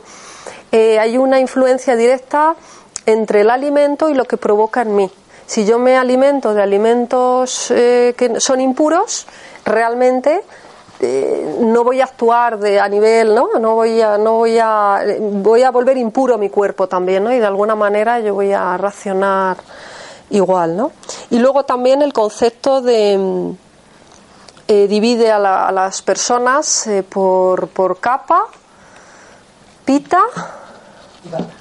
eh, 0.70 0.98
hay 0.98 1.16
una 1.16 1.40
influencia 1.40 1.96
directa 1.96 2.56
entre 3.06 3.40
el 3.40 3.50
alimento 3.50 4.08
y 4.08 4.14
lo 4.14 4.24
que 4.24 4.36
provoca 4.36 4.82
en 4.82 4.94
mí. 4.94 5.10
Si 5.46 5.64
yo 5.64 5.78
me 5.78 5.96
alimento 5.96 6.54
de 6.54 6.62
alimentos 6.62 7.66
que 7.68 8.36
son 8.38 8.60
impuros, 8.60 9.26
realmente 9.64 10.42
no 11.02 11.82
voy 11.82 12.00
a 12.00 12.04
actuar 12.04 12.58
de, 12.58 12.78
a 12.78 12.88
nivel, 12.88 13.34
¿no? 13.34 13.48
No 13.58 13.74
voy 13.74 14.00
a, 14.00 14.18
no 14.18 14.34
voy 14.34 14.58
a, 14.58 15.00
voy 15.20 15.62
a 15.62 15.70
volver 15.70 15.96
impuro 15.96 16.38
mi 16.38 16.48
cuerpo 16.48 16.86
también, 16.86 17.24
¿no? 17.24 17.32
Y 17.32 17.38
de 17.38 17.46
alguna 17.46 17.74
manera 17.74 18.20
yo 18.20 18.34
voy 18.34 18.52
a 18.52 18.76
racionar 18.76 19.56
igual, 20.30 20.76
¿no? 20.76 20.92
Y 21.30 21.38
luego 21.38 21.64
también 21.64 22.02
el 22.02 22.12
concepto 22.12 22.80
de 22.80 23.54
eh, 24.68 24.86
divide 24.86 25.32
a, 25.32 25.72
las 25.72 26.02
personas 26.02 26.86
eh, 26.86 27.02
por, 27.02 27.68
por 27.68 27.98
capa, 27.98 28.46
pita 29.84 30.22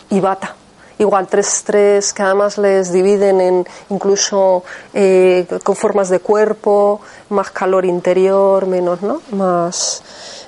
y 0.10 0.20
bata. 0.20 0.56
Igual 1.02 1.28
tres, 1.28 1.64
tres, 1.66 2.14
que 2.14 2.22
además 2.24 2.58
les 2.58 2.92
dividen 2.92 3.42
en 3.42 3.68
incluso 3.90 4.64
eh, 4.94 5.48
con 5.64 5.76
formas 5.76 6.10
de 6.10 6.20
cuerpo, 6.20 7.02
más 7.30 7.52
calor 7.52 7.86
interior, 7.86 8.68
menos, 8.68 9.02
¿no? 9.02 9.22
Más 9.32 10.04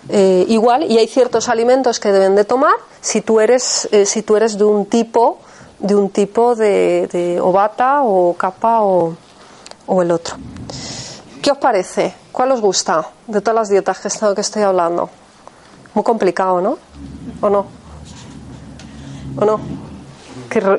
eh, 0.09 0.45
igual. 0.47 0.83
Y 0.83 0.97
hay 0.97 1.07
ciertos 1.07 1.49
alimentos 1.49 1.99
que 1.99 2.11
deben 2.11 2.35
de 2.35 2.45
tomar 2.45 2.75
si 3.01 3.21
tú 3.21 3.39
eres, 3.39 3.87
eh, 3.91 4.05
si 4.05 4.21
tú 4.21 4.35
eres 4.35 4.57
de 4.57 4.63
un 4.63 4.85
tipo, 4.85 5.39
de 5.79 5.95
un 5.95 6.09
tipo 6.09 6.55
de, 6.55 7.09
de 7.11 7.41
o 7.41 7.49
o 7.49 8.35
capa 8.37 8.81
o, 8.81 9.15
o 9.87 10.01
el 10.01 10.11
otro. 10.11 10.35
¿Qué 11.41 11.51
os 11.51 11.57
parece? 11.57 12.13
¿Cuál 12.31 12.51
os 12.51 12.61
gusta 12.61 13.05
de 13.27 13.41
todas 13.41 13.55
las 13.55 13.69
dietas 13.69 13.99
que, 13.99 14.09
que 14.33 14.41
estoy 14.41 14.61
hablando? 14.63 15.09
Muy 15.93 16.03
complicado, 16.03 16.61
¿no? 16.61 16.77
¿O 17.41 17.49
no? 17.49 17.65
¿O 19.35 19.45
no? 19.45 19.92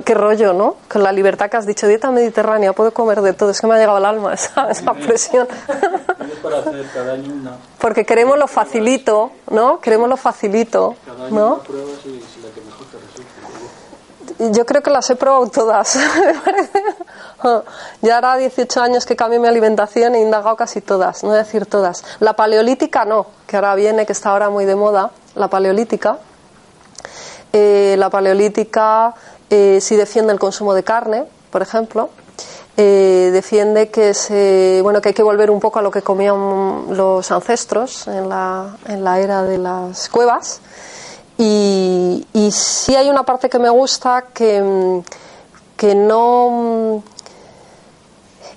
Qué, 0.05 0.15
rollo, 0.15 0.53
¿no? 0.53 0.77
Con 0.89 1.03
la 1.03 1.11
libertad 1.11 1.51
que 1.51 1.57
has 1.57 1.67
dicho, 1.67 1.89
dieta 1.89 2.13
mediterránea, 2.13 2.73
puedo 2.73 2.95
comer 2.95 3.21
de 3.23 3.33
todo. 3.33 3.51
Es 3.51 3.61
que 3.61 3.67
me 3.67 3.75
ha 3.75 3.79
llegado 3.79 3.97
al 3.97 4.05
alma 4.05 4.33
esa, 4.35 4.71
esa 4.71 4.93
presión. 4.93 5.49
Porque 7.81 8.05
queremos 8.05 8.39
lo 8.39 8.47
facilito, 8.47 9.33
¿no? 9.51 9.81
Queremos 9.81 10.09
lo 10.09 10.17
facilito, 10.17 10.95
¿no? 11.31 11.61
Yo 14.39 14.65
creo 14.65 14.81
que 14.81 14.91
las 14.91 15.11
he 15.11 15.17
probado 15.17 15.49
todas. 15.49 15.99
ya 18.01 18.19
hará 18.19 18.37
18 18.37 18.81
años 18.81 19.05
que 19.07 19.17
cambié 19.17 19.41
mi 19.41 19.49
alimentación 19.49 20.15
e 20.15 20.19
he 20.19 20.23
indagado 20.23 20.55
casi 20.55 20.81
todas, 20.83 21.23
no 21.25 21.31
voy 21.31 21.39
a 21.39 21.43
decir 21.43 21.67
todas. 21.67 22.05
La 22.21 22.35
paleolítica 22.35 23.05
no, 23.05 23.27
que 23.47 23.57
ahora 23.57 23.75
viene, 23.75 24.07
que 24.07 24.13
está 24.13 24.31
ahora 24.31 24.51
muy 24.51 24.67
de 24.67 24.77
moda, 24.77 25.11
la 25.35 25.49
paleolítica. 25.49 26.19
Eh, 27.53 27.95
la 27.99 28.11
paleolítica 28.11 29.15
eh, 29.55 29.81
sí 29.81 29.97
defiende 29.97 30.33
el 30.33 30.38
consumo 30.38 30.75
de 30.75 30.83
carne, 30.83 31.25
por 31.51 31.62
ejemplo. 31.62 32.11
Eh, 32.77 33.31
defiende 33.33 33.88
que 33.88 34.14
se, 34.14 34.81
bueno 34.83 35.01
que 35.01 35.11
hay 35.11 35.14
que 35.14 35.23
volver 35.23 35.49
un 35.49 35.61
poco 35.61 35.79
a 35.79 35.83
lo 35.83 35.93
que 35.93 36.03
comían 36.03 36.97
los 36.97 37.31
ancestros 37.31 38.09
en 38.09 38.29
la, 38.29 38.77
en 38.88 39.05
la 39.05 39.21
era 39.21 39.45
de 39.45 39.59
las 39.59 40.09
cuevas 40.09 40.61
y, 41.38 42.27
y 42.33 42.51
sí 42.51 42.97
hay 42.97 43.09
una 43.09 43.23
parte 43.23 43.49
que 43.49 43.61
me 43.61 43.71
gusta 43.71 44.25
que, 44.35 45.03
que 45.77 45.95
no 45.95 47.05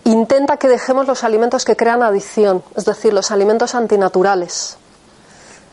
intenta 0.03 0.57
que 0.57 0.67
dejemos 0.67 1.05
los 1.05 1.23
alimentos 1.23 1.63
que 1.63 1.75
crean 1.75 2.01
adicción, 2.01 2.63
es 2.75 2.85
decir, 2.85 3.13
los 3.13 3.29
alimentos 3.29 3.75
antinaturales. 3.75 4.77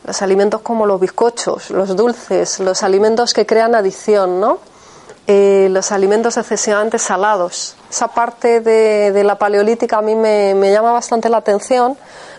Los 0.05 0.21
alimentos 0.21 0.61
como 0.61 0.85
los 0.85 0.99
bizcochos, 0.99 1.71
los 1.71 1.95
dulces, 1.95 2.59
los 2.59 2.83
alimentos 2.83 3.33
que 3.33 3.47
crean 3.47 3.73
adicción, 3.73 4.39
¿no? 4.39 4.59
Eh, 5.27 5.69
los 5.71 5.91
alimentos 5.91 6.37
excesivamente 6.37 6.99
salados. 6.99 7.75
Esa 7.89 8.09
parte 8.09 8.61
de, 8.61 9.23
la 9.23 9.39
paleolítica 9.39 9.97
a 9.97 10.01
mí 10.01 10.13
me, 10.15 10.71
llama 10.71 10.91
bastante 10.91 11.29
la 11.29 11.37
atención 11.37 11.97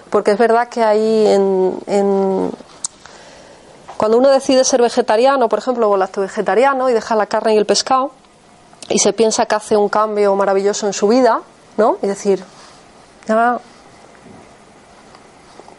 porque 0.09 0.31
es 0.31 0.38
verdad 0.38 0.68
que 0.68 0.85
ahí 0.85 1.27
en, 1.27 2.53
cuando 3.96 4.18
uno 4.18 4.31
decide 4.31 4.62
ser 4.62 4.83
vegetariano, 4.83 5.49
por 5.49 5.59
ejemplo, 5.59 5.90
o 5.90 6.20
vegetariano 6.20 6.88
y 6.88 6.92
deja 6.92 7.16
la 7.16 7.27
carne 7.27 7.55
y 7.55 7.57
el 7.57 7.66
pescado 7.66 8.12
y 8.88 9.01
se 9.01 9.12
piensa 9.12 9.46
que 9.46 9.57
hace 9.57 9.77
un 9.77 9.88
cambio 9.88 10.37
maravilloso 10.37 10.87
en 10.87 10.92
su 10.92 11.09
vida, 11.09 11.40
¿no? 11.77 11.99
Y 12.03 12.07
decir, 12.07 12.44
ya 13.27 13.59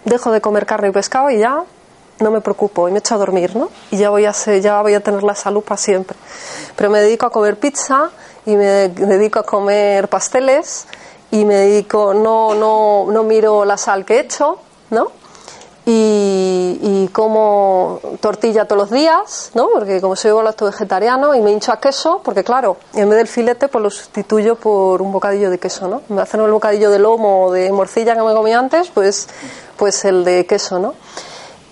dejo 0.04 0.32
de 0.32 0.42
comer 0.42 0.66
carne 0.66 0.90
y 0.90 0.92
pescado 0.92 1.30
y 1.30 1.40
ya 1.40 1.64
no 2.20 2.32
me 2.32 2.42
preocupo 2.42 2.88
y 2.88 2.92
me 2.92 3.00
echo 3.00 3.16
a 3.16 3.18
dormir, 3.18 3.56
¿no? 3.56 3.70
Y 3.92 3.98
ya 3.98 4.10
voy 4.10 4.26
a 4.26 4.34
ser, 4.34 4.62
ya 4.62 4.82
voy 4.82 4.94
a 4.94 5.00
tener 5.02 5.24
la 5.24 5.36
salud 5.36 5.64
para 5.64 5.78
siempre. 5.78 6.18
Pero 6.76 6.90
me 6.90 7.00
dedico 7.00 7.26
a 7.26 7.30
comer 7.30 7.60
pizza 7.60 8.10
y 8.46 8.56
me 8.56 8.90
dedico 8.90 9.40
a 9.40 9.44
comer 9.44 10.08
pasteles 10.08 10.88
y 11.32 11.46
me 11.46 11.56
dedico, 11.56 12.14
no, 12.14 12.56
no, 12.56 13.06
no 13.12 13.24
miro 13.24 13.66
la 13.66 13.78
sal 13.78 14.06
que 14.06 14.16
he 14.16 14.20
hecho, 14.22 14.60
¿no? 14.90 15.12
y, 15.90 17.10
como 17.14 18.02
tortilla 18.20 18.66
todos 18.66 18.82
los 18.82 18.92
días, 18.92 19.52
¿no? 19.54 19.70
Porque 19.74 20.02
como 20.02 20.16
soy 20.16 20.34
vegetariano 20.60 21.34
y 21.34 21.42
me 21.42 21.52
hincho 21.52 21.72
a 21.72 21.80
queso, 21.80 22.22
porque 22.24 22.44
claro, 22.44 22.78
en 22.94 23.10
vez 23.10 23.18
del 23.18 23.28
filete 23.28 23.70
pues 23.70 23.82
lo 23.82 23.90
sustituyo 23.90 24.56
por 24.56 25.02
un 25.02 25.12
bocadillo 25.12 25.50
de 25.50 25.58
queso, 25.58 25.88
¿no? 25.88 26.02
Me 26.10 26.22
hacen 26.22 26.42
el 26.42 26.52
bocadillo 26.52 26.92
de 26.92 27.00
lomo 27.00 27.46
o 27.46 27.52
de 27.54 27.72
morcilla 27.72 28.16
que 28.16 28.22
me 28.22 28.34
comí 28.34 28.52
antes, 28.52 28.90
pues, 28.90 29.30
pues 29.78 30.04
el 30.04 30.26
de 30.26 30.46
queso, 30.46 30.78
¿no? 30.78 30.94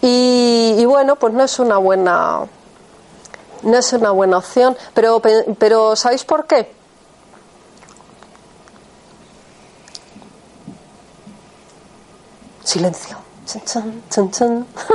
Y, 0.08 0.86
bueno, 0.86 1.15
pues 1.15 1.34
no 1.34 1.44
es 1.44 1.58
una 1.58 1.78
buena 1.78 2.46
no 3.63 3.76
es 3.76 3.91
una 3.94 4.12
buena 4.12 4.38
opción, 4.38 4.78
pero 4.94 5.20
pero 5.58 5.96
¿sabéis 5.96 6.24
por 6.24 6.46
qué? 6.46 6.72
Silencio. 12.63 13.18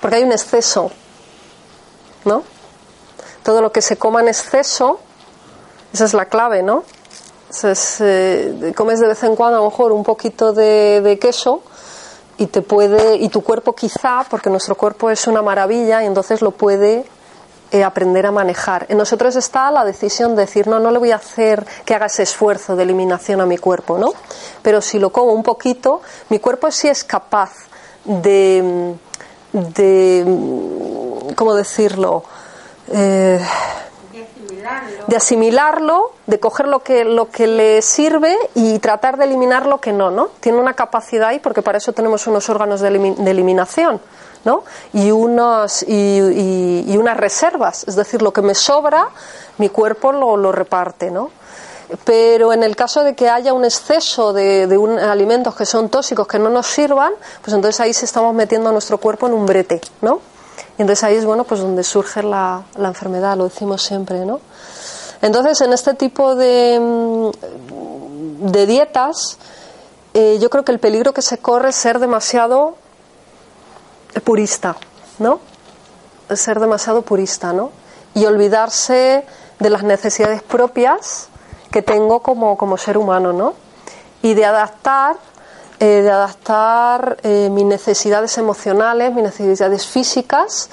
Porque 0.00 0.18
hay 0.18 0.22
un 0.22 0.30
exceso, 0.30 0.92
¿no? 2.24 2.44
Todo 3.42 3.60
lo 3.60 3.72
que 3.72 3.82
se 3.82 3.96
coma 3.96 4.20
en 4.20 4.28
exceso, 4.28 5.00
esa 5.92 6.04
es 6.04 6.14
la 6.14 6.26
clave, 6.26 6.62
¿no? 6.62 6.84
Eh, 7.50 8.72
comes 8.76 9.00
de 9.00 9.08
vez 9.08 9.22
en 9.22 9.34
cuando 9.34 9.56
a 9.56 9.60
lo 9.60 9.70
mejor 9.70 9.92
un 9.92 10.04
poquito 10.04 10.52
de, 10.52 11.18
queso 11.20 11.62
y 12.36 12.46
te 12.46 12.60
puede 12.60 13.16
y 13.16 13.30
tu 13.30 13.42
cuerpo 13.42 13.74
quizá 13.74 14.24
porque 14.28 14.50
nuestro 14.50 14.74
cuerpo 14.74 15.10
es 15.10 15.26
una 15.26 15.40
maravilla 15.40 16.02
y 16.02 16.06
entonces 16.06 16.42
lo 16.42 16.50
puede 16.50 17.04
eh, 17.70 17.84
aprender 17.84 18.26
a 18.26 18.32
manejar. 18.32 18.84
En 18.90 18.98
nosotros 18.98 19.34
está 19.34 19.70
la 19.70 19.84
decisión 19.84 20.36
de 20.36 20.42
decir, 20.42 20.68
no, 20.68 20.78
no 20.78 20.90
le 20.90 20.98
voy 20.98 21.10
a 21.10 21.16
hacer 21.16 21.66
que 21.86 21.94
haga 21.94 22.06
ese 22.06 22.24
esfuerzo 22.24 22.76
de 22.76 22.82
eliminación 22.82 23.40
a 23.40 23.46
mi 23.46 23.56
cuerpo, 23.56 23.96
¿no? 23.96 24.12
Pero 24.62 24.82
si 24.82 24.98
lo 24.98 25.10
como 25.10 25.32
un 25.32 25.42
poquito, 25.42 26.02
mi 26.28 26.38
cuerpo 26.38 26.70
sí 26.70 26.88
es 26.88 27.02
capaz 27.02 27.52
de, 28.04 28.94
de 29.52 30.24
¿cómo 31.34 31.54
decirlo? 31.54 32.24
Eh, 32.92 33.40
de 35.06 35.16
asimilarlo, 35.16 36.12
de 36.26 36.40
coger 36.40 36.68
lo 36.68 36.80
que, 36.80 37.04
lo 37.04 37.30
que 37.30 37.46
le 37.46 37.82
sirve 37.82 38.36
y 38.54 38.78
tratar 38.78 39.16
de 39.16 39.24
eliminar 39.24 39.66
lo 39.66 39.80
que 39.80 39.92
no, 39.92 40.10
¿no? 40.10 40.28
Tiene 40.40 40.58
una 40.58 40.74
capacidad 40.74 41.28
ahí 41.28 41.38
porque 41.38 41.62
para 41.62 41.78
eso 41.78 41.92
tenemos 41.92 42.26
unos 42.26 42.48
órganos 42.48 42.80
de 42.80 42.88
eliminación 42.88 44.00
y, 44.92 45.10
unos, 45.10 45.84
y, 45.86 46.96
unas 46.96 47.16
reservas, 47.16 47.84
es 47.86 47.96
decir, 47.96 48.22
lo 48.22 48.32
que 48.32 48.42
me 48.42 48.54
sobra, 48.54 49.08
mi 49.58 49.68
cuerpo 49.68 50.12
lo, 50.12 50.36
lo 50.36 50.52
reparte, 50.52 51.10
¿no? 51.10 51.30
pero 52.04 52.52
en 52.52 52.62
el 52.62 52.76
caso 52.76 53.02
de 53.02 53.14
que 53.14 53.30
haya 53.30 53.54
un 53.54 53.64
exceso 53.64 54.34
de, 54.34 54.66
de 54.66 55.02
alimentos 55.02 55.54
que 55.54 55.64
son 55.64 55.88
tóxicos 55.88 56.26
que 56.26 56.38
no 56.38 56.50
nos 56.50 56.66
sirvan, 56.66 57.14
pues 57.42 57.54
entonces 57.54 57.80
ahí 57.80 57.94
se 57.94 58.04
estamos 58.04 58.34
metiendo 58.34 58.68
a 58.68 58.72
nuestro 58.72 58.98
cuerpo 58.98 59.26
en 59.26 59.32
un 59.32 59.46
brete, 59.46 59.80
¿no? 60.02 60.20
Y 60.78 60.82
entonces 60.82 61.04
ahí 61.04 61.16
es 61.16 61.24
bueno 61.24 61.44
pues 61.44 61.60
donde 61.60 61.82
surge 61.82 62.22
la, 62.22 62.62
la 62.76 62.88
enfermedad, 62.88 63.36
lo 63.36 63.44
decimos 63.44 63.82
siempre, 63.82 64.24
¿no? 64.24 64.40
Entonces 65.20 65.60
en 65.60 65.72
este 65.72 65.94
tipo 65.94 66.36
de, 66.36 66.78
mm, 66.80 68.46
de 68.50 68.66
dietas 68.66 69.38
eh, 70.14 70.38
yo 70.40 70.50
creo 70.50 70.64
que 70.64 70.72
el 70.72 70.78
peligro 70.78 71.12
que 71.12 71.22
se 71.22 71.38
corre 71.38 71.68
es 71.70 71.76
ser 71.76 71.98
demasiado 71.98 72.76
purista, 74.24 74.76
¿no? 75.18 75.40
Ser 76.34 76.60
demasiado 76.60 77.02
purista, 77.02 77.52
¿no? 77.52 77.70
Y 78.14 78.24
olvidarse 78.24 79.24
de 79.58 79.70
las 79.70 79.82
necesidades 79.82 80.42
propias 80.42 81.28
que 81.70 81.82
tengo 81.82 82.20
como, 82.20 82.56
como 82.56 82.76
ser 82.78 82.96
humano, 82.98 83.32
¿no? 83.32 83.54
Y 84.22 84.34
de 84.34 84.44
adaptar, 84.44 85.16
eh, 85.80 86.02
de 86.02 86.10
adaptar 86.10 87.18
eh, 87.22 87.48
mis 87.50 87.64
necesidades 87.64 88.36
emocionales, 88.38 89.12
mis 89.14 89.24
necesidades 89.24 89.86
físicas 89.86 90.70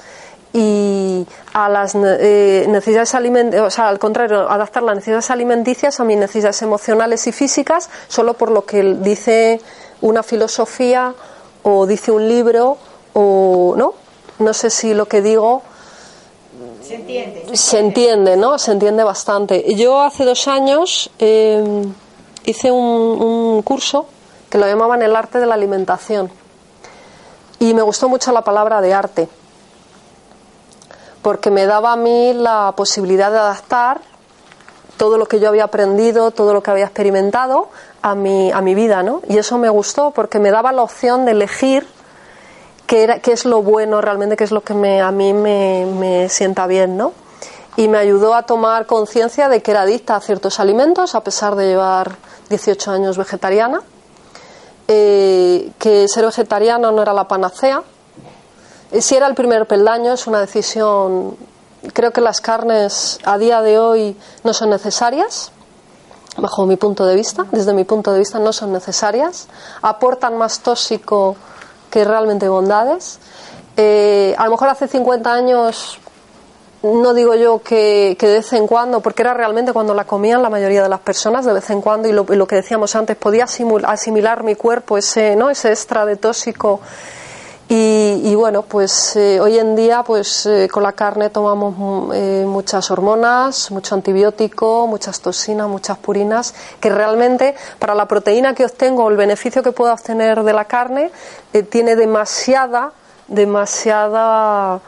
y 0.52 1.26
a 1.52 1.68
las 1.68 1.94
eh, 1.94 2.64
necesidades 2.68 3.14
alimenticias, 3.14 3.66
o 3.66 3.70
sea, 3.70 3.88
al 3.88 3.98
contrario, 3.98 4.50
adaptar 4.50 4.82
las 4.82 4.96
necesidades 4.96 5.30
alimenticias 5.30 6.00
a 6.00 6.04
mis 6.04 6.16
necesidades 6.16 6.60
emocionales 6.62 7.26
y 7.26 7.32
físicas 7.32 7.90
solo 8.08 8.34
por 8.34 8.50
lo 8.50 8.64
que 8.64 8.82
dice 8.82 9.60
una 10.00 10.22
filosofía 10.22 11.14
o 11.62 11.86
dice 11.86 12.10
un 12.10 12.28
libro 12.28 12.78
o 13.12 13.74
no 13.76 13.94
no 14.38 14.52
sé 14.52 14.70
si 14.70 14.94
lo 14.94 15.06
que 15.06 15.22
digo 15.22 15.62
se 16.82 16.94
entiende. 16.94 17.56
se 17.56 17.78
entiende 17.78 18.36
no 18.36 18.58
se 18.58 18.72
entiende 18.72 19.04
bastante. 19.04 19.74
Yo 19.74 20.00
hace 20.00 20.24
dos 20.24 20.46
años 20.48 21.10
em, 21.18 21.92
hice 22.44 22.70
un, 22.70 23.62
curso 23.62 24.06
que 24.50 24.58
lo 24.58 24.66
llamaban 24.66 25.02
el 25.02 25.16
arte 25.16 25.38
de 25.38 25.46
la 25.46 25.54
alimentación 25.54 26.30
y 27.58 27.74
me 27.74 27.82
gustó 27.82 28.08
mucho 28.08 28.32
la 28.32 28.42
palabra 28.42 28.80
de 28.80 28.94
arte 28.94 29.28
porque 31.22 31.50
me 31.50 31.66
daba 31.66 31.92
a 31.92 31.96
mí 31.96 32.34
la 32.34 32.74
posibilidad 32.76 33.32
de 33.32 33.38
adaptar 33.38 34.00
todo 34.96 35.18
lo 35.18 35.26
que 35.26 35.40
yo 35.40 35.48
había 35.48 35.64
aprendido, 35.64 36.30
todo 36.30 36.54
lo 36.54 36.62
que 36.62 36.70
había 36.70 36.84
experimentado 36.84 37.68
a 38.00 38.14
mi, 38.14 38.52
a 38.52 38.60
mi 38.60 38.74
vida, 38.74 39.02
¿no? 39.02 39.22
Y 39.28 39.38
eso 39.38 39.58
me 39.58 39.68
gustó 39.68 40.12
porque 40.12 40.38
me 40.38 40.50
daba 40.50 40.70
la 40.72 40.82
opción 40.82 41.24
de 41.24 41.32
elegir 41.32 41.86
qué, 42.86 43.02
era, 43.02 43.18
qué 43.18 43.32
es 43.32 43.44
lo 43.44 43.62
bueno 43.62 44.00
realmente, 44.00 44.36
qué 44.36 44.44
es 44.44 44.52
lo 44.52 44.62
que 44.62 44.74
me, 44.74 45.00
a 45.02 45.10
mí 45.10 45.32
me, 45.32 45.86
me 45.98 46.28
sienta 46.28 46.66
bien, 46.66 46.96
¿no? 46.96 47.12
Y 47.76 47.88
me 47.88 47.98
ayudó 47.98 48.34
a 48.34 48.44
tomar 48.44 48.86
conciencia 48.86 49.48
de 49.48 49.62
que 49.62 49.72
era 49.72 49.82
adicta 49.82 50.16
a 50.16 50.20
ciertos 50.20 50.60
alimentos, 50.60 51.14
a 51.14 51.22
pesar 51.22 51.56
de 51.56 51.66
llevar 51.66 52.16
18 52.48 52.90
años 52.90 53.18
vegetariana, 53.18 53.82
eh, 54.88 55.72
que 55.78 56.08
ser 56.08 56.24
vegetariano 56.24 56.92
no 56.92 57.02
era 57.02 57.12
la 57.12 57.26
panacea. 57.26 57.82
Eh, 58.92 59.00
si 59.00 59.16
era 59.16 59.26
el 59.26 59.34
primer 59.34 59.66
peldaño, 59.66 60.12
es 60.12 60.26
una 60.26 60.40
decisión. 60.40 61.36
Creo 61.92 62.12
que 62.12 62.20
las 62.20 62.40
carnes 62.40 63.18
a 63.24 63.38
día 63.38 63.62
de 63.62 63.78
hoy 63.78 64.16
no 64.44 64.52
son 64.52 64.70
necesarias, 64.70 65.50
bajo 66.36 66.66
mi 66.66 66.76
punto 66.76 67.04
de 67.04 67.14
vista. 67.14 67.46
Desde 67.52 67.72
mi 67.74 67.84
punto 67.84 68.12
de 68.12 68.20
vista, 68.20 68.38
no 68.38 68.52
son 68.52 68.72
necesarias. 68.72 69.48
Aportan 69.82 70.36
más 70.38 70.60
tóxico 70.60 71.36
que 71.90 72.04
realmente 72.04 72.48
bondades. 72.48 73.18
Eh, 73.76 74.34
a 74.38 74.44
lo 74.46 74.52
mejor 74.52 74.68
hace 74.68 74.88
50 74.88 75.32
años 75.32 75.98
no 76.94 77.14
digo 77.14 77.34
yo 77.34 77.62
que, 77.62 78.16
de 78.18 78.32
vez 78.32 78.52
en 78.52 78.66
cuando, 78.66 79.00
porque 79.00 79.22
era 79.22 79.34
realmente 79.34 79.72
cuando 79.72 79.94
la 79.94 80.04
comían 80.04 80.42
la 80.42 80.50
mayoría 80.50 80.82
de 80.82 80.88
las 80.88 81.00
personas, 81.00 81.44
de 81.44 81.52
vez 81.52 81.68
en 81.70 81.80
cuando, 81.80 82.08
y 82.08 82.12
lo, 82.12 82.46
que 82.46 82.56
decíamos 82.56 82.96
antes, 82.96 83.16
podía 83.16 83.44
asimilar 83.44 84.42
mi 84.42 84.54
cuerpo 84.54 84.98
ese, 84.98 85.36
¿no? 85.36 85.50
ese 85.50 85.70
extra 85.70 86.06
de 86.06 86.16
tóxico. 86.16 86.80
Y, 87.68 88.32
bueno, 88.36 88.62
pues 88.62 89.16
eh, 89.16 89.40
hoy 89.40 89.58
en 89.58 89.74
día, 89.74 90.04
pues 90.04 90.46
eh, 90.46 90.68
con 90.70 90.84
la 90.84 90.92
carne 90.92 91.30
tomamos 91.30 91.74
mm, 91.76 92.12
eh, 92.14 92.44
muchas 92.46 92.92
hormonas, 92.92 93.72
mucho 93.72 93.96
antibiótico, 93.96 94.86
muchas 94.86 95.20
toxinas, 95.20 95.68
muchas 95.68 95.98
purinas, 95.98 96.54
que 96.78 96.90
realmente 96.90 97.56
para 97.80 97.96
la 97.96 98.06
proteína 98.06 98.54
que 98.54 98.64
obtengo, 98.64 99.08
el 99.08 99.16
beneficio 99.16 99.64
que 99.64 99.72
puedo 99.72 99.92
obtener 99.92 100.44
de 100.44 100.52
la 100.52 100.66
carne, 100.66 101.10
tiene 101.68 101.96
demasiada, 101.96 102.92
demasiada 103.26 104.80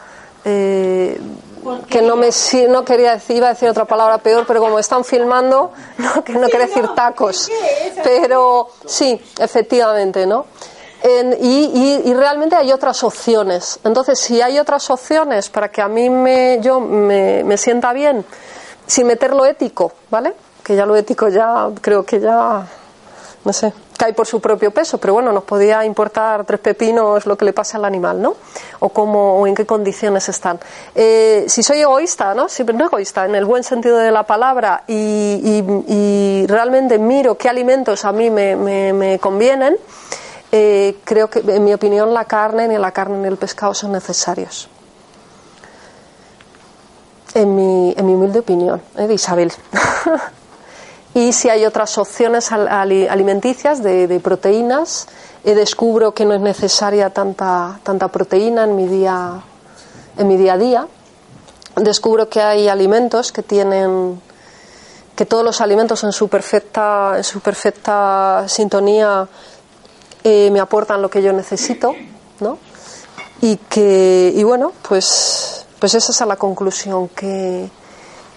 que 1.88 2.02
no 2.02 2.16
me 2.16 2.30
no 2.68 2.84
quería 2.84 3.12
decir 3.12 3.36
iba 3.36 3.48
a 3.48 3.50
decir 3.54 3.68
otra 3.68 3.84
palabra 3.84 4.18
peor 4.18 4.44
pero 4.46 4.60
como 4.60 4.78
están 4.78 5.04
filmando 5.04 5.72
no 5.98 6.24
que 6.24 6.32
no 6.32 6.48
quería 6.48 6.66
decir 6.66 6.88
tacos. 6.94 7.50
pero 8.02 8.68
sí 8.86 9.20
efectivamente 9.38 10.26
no 10.26 10.46
y, 11.40 12.02
y, 12.04 12.14
realmente 12.14 12.56
hay 12.56 12.72
otras 12.72 13.04
opciones. 13.04 13.78
Entonces 13.84 14.18
si 14.18 14.42
hay 14.42 14.58
otras 14.58 14.90
opciones 14.90 15.48
para 15.48 15.70
que 15.70 15.80
a 15.80 15.88
mí 15.88 16.10
me 16.10 16.58
yo 16.60 16.80
me, 16.80 17.44
me 17.44 17.56
sienta 17.56 17.92
bien 17.92 18.24
sin 18.86 19.06
meter 19.06 19.34
lo 19.34 19.44
ético 19.44 19.92
vale 20.10 20.34
que 20.64 20.74
ya 20.74 20.86
lo 20.86 20.96
ético 20.96 21.28
ya 21.28 21.68
creo 21.80 22.04
que 22.04 22.18
ya 22.20 22.66
no 23.44 23.52
sé 23.52 23.72
cae 23.98 24.12
por 24.12 24.26
su 24.26 24.40
propio 24.40 24.70
peso, 24.70 24.98
pero 24.98 25.12
bueno, 25.14 25.32
nos 25.32 25.42
podía 25.42 25.84
importar 25.84 26.44
tres 26.44 26.60
pepinos 26.60 27.26
lo 27.26 27.36
que 27.36 27.44
le 27.44 27.52
pasa 27.52 27.78
al 27.78 27.84
animal, 27.84 28.22
¿no? 28.22 28.36
O 28.78 28.90
cómo, 28.90 29.40
o 29.40 29.46
en 29.46 29.56
qué 29.56 29.66
condiciones 29.66 30.28
están. 30.28 30.60
Eh, 30.94 31.44
si 31.48 31.64
soy 31.64 31.80
egoísta, 31.80 32.32
¿no? 32.32 32.48
Siempre 32.48 32.76
no 32.76 32.84
egoísta, 32.84 33.26
en 33.26 33.34
el 33.34 33.44
buen 33.44 33.64
sentido 33.64 33.98
de 33.98 34.12
la 34.12 34.22
palabra, 34.22 34.84
y, 34.86 36.46
realmente 36.46 36.98
miro 36.98 37.36
qué 37.36 37.48
alimentos 37.48 38.04
a 38.04 38.12
mí 38.12 38.30
me, 38.30 39.18
convienen, 39.20 39.76
eh, 40.52 40.96
creo 41.04 41.28
que, 41.28 41.40
en 41.40 41.64
mi 41.64 41.74
opinión, 41.74 42.14
la 42.14 42.24
carne, 42.24 42.68
ni 42.68 42.78
la 42.78 42.92
carne 42.92 43.18
ni 43.18 43.26
el 43.26 43.36
pescado 43.36 43.74
son 43.74 43.92
necesarios. 43.92 44.68
En 47.34 47.54
mi, 47.54 47.94
en 47.96 48.06
mi 48.06 48.14
humilde 48.14 48.38
opinión, 48.38 48.80
¿eh? 48.96 49.08
de 49.08 49.14
Isabel. 49.14 49.52
y 51.14 51.32
si 51.32 51.48
hay 51.48 51.64
otras 51.64 51.96
opciones 51.98 52.52
alimenticias 52.52 53.82
de, 53.82 54.20
proteínas. 54.22 55.08
Eh, 55.44 55.54
descubro 55.54 56.12
que 56.12 56.24
no 56.24 56.34
es 56.34 56.40
necesaria 56.40 57.10
tanta, 57.10 57.80
tanta 57.82 58.08
proteína 58.08 58.64
en 58.64 58.76
mi, 58.76 58.86
día, 58.86 59.40
en 60.16 60.28
mi 60.28 60.36
día 60.36 60.54
a 60.54 60.58
día. 60.58 60.88
Descubro 61.76 62.28
que 62.28 62.40
hay 62.40 62.68
alimentos 62.68 63.32
que 63.32 63.42
tienen 63.42 64.20
que 65.14 65.26
todos 65.26 65.44
los 65.44 65.60
alimentos 65.60 66.04
en 66.04 66.12
su 66.12 66.28
perfecta, 66.28 67.14
en 67.16 67.24
su 67.24 67.40
perfecta 67.40 68.44
sintonía 68.46 69.26
eh, 70.22 70.50
me 70.52 70.60
aportan 70.60 71.02
lo 71.02 71.10
que 71.10 71.22
yo 71.22 71.32
necesito, 71.32 71.94
¿no? 72.40 72.58
Y 73.40 73.56
que, 73.56 74.32
y 74.34 74.42
bueno, 74.44 74.72
pues, 74.88 75.66
pues 75.78 75.94
esa 75.94 76.12
es 76.12 76.28
la 76.28 76.36
conclusión 76.36 77.08
que, 77.08 77.68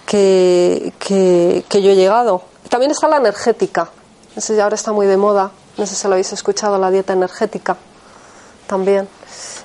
que, 0.06 0.92
que 0.98 1.82
yo 1.82 1.90
he 1.90 1.96
llegado. 1.96 2.51
También 2.72 2.92
está 2.92 3.06
la 3.06 3.18
energética. 3.18 3.90
No 4.34 4.62
ahora 4.62 4.76
está 4.76 4.92
muy 4.92 5.06
de 5.06 5.18
moda. 5.18 5.50
No 5.76 5.84
sé 5.84 5.94
si 5.94 6.08
lo 6.08 6.14
habéis 6.14 6.32
escuchado, 6.32 6.78
la 6.78 6.90
dieta 6.90 7.12
energética. 7.12 7.76
También. 8.66 9.06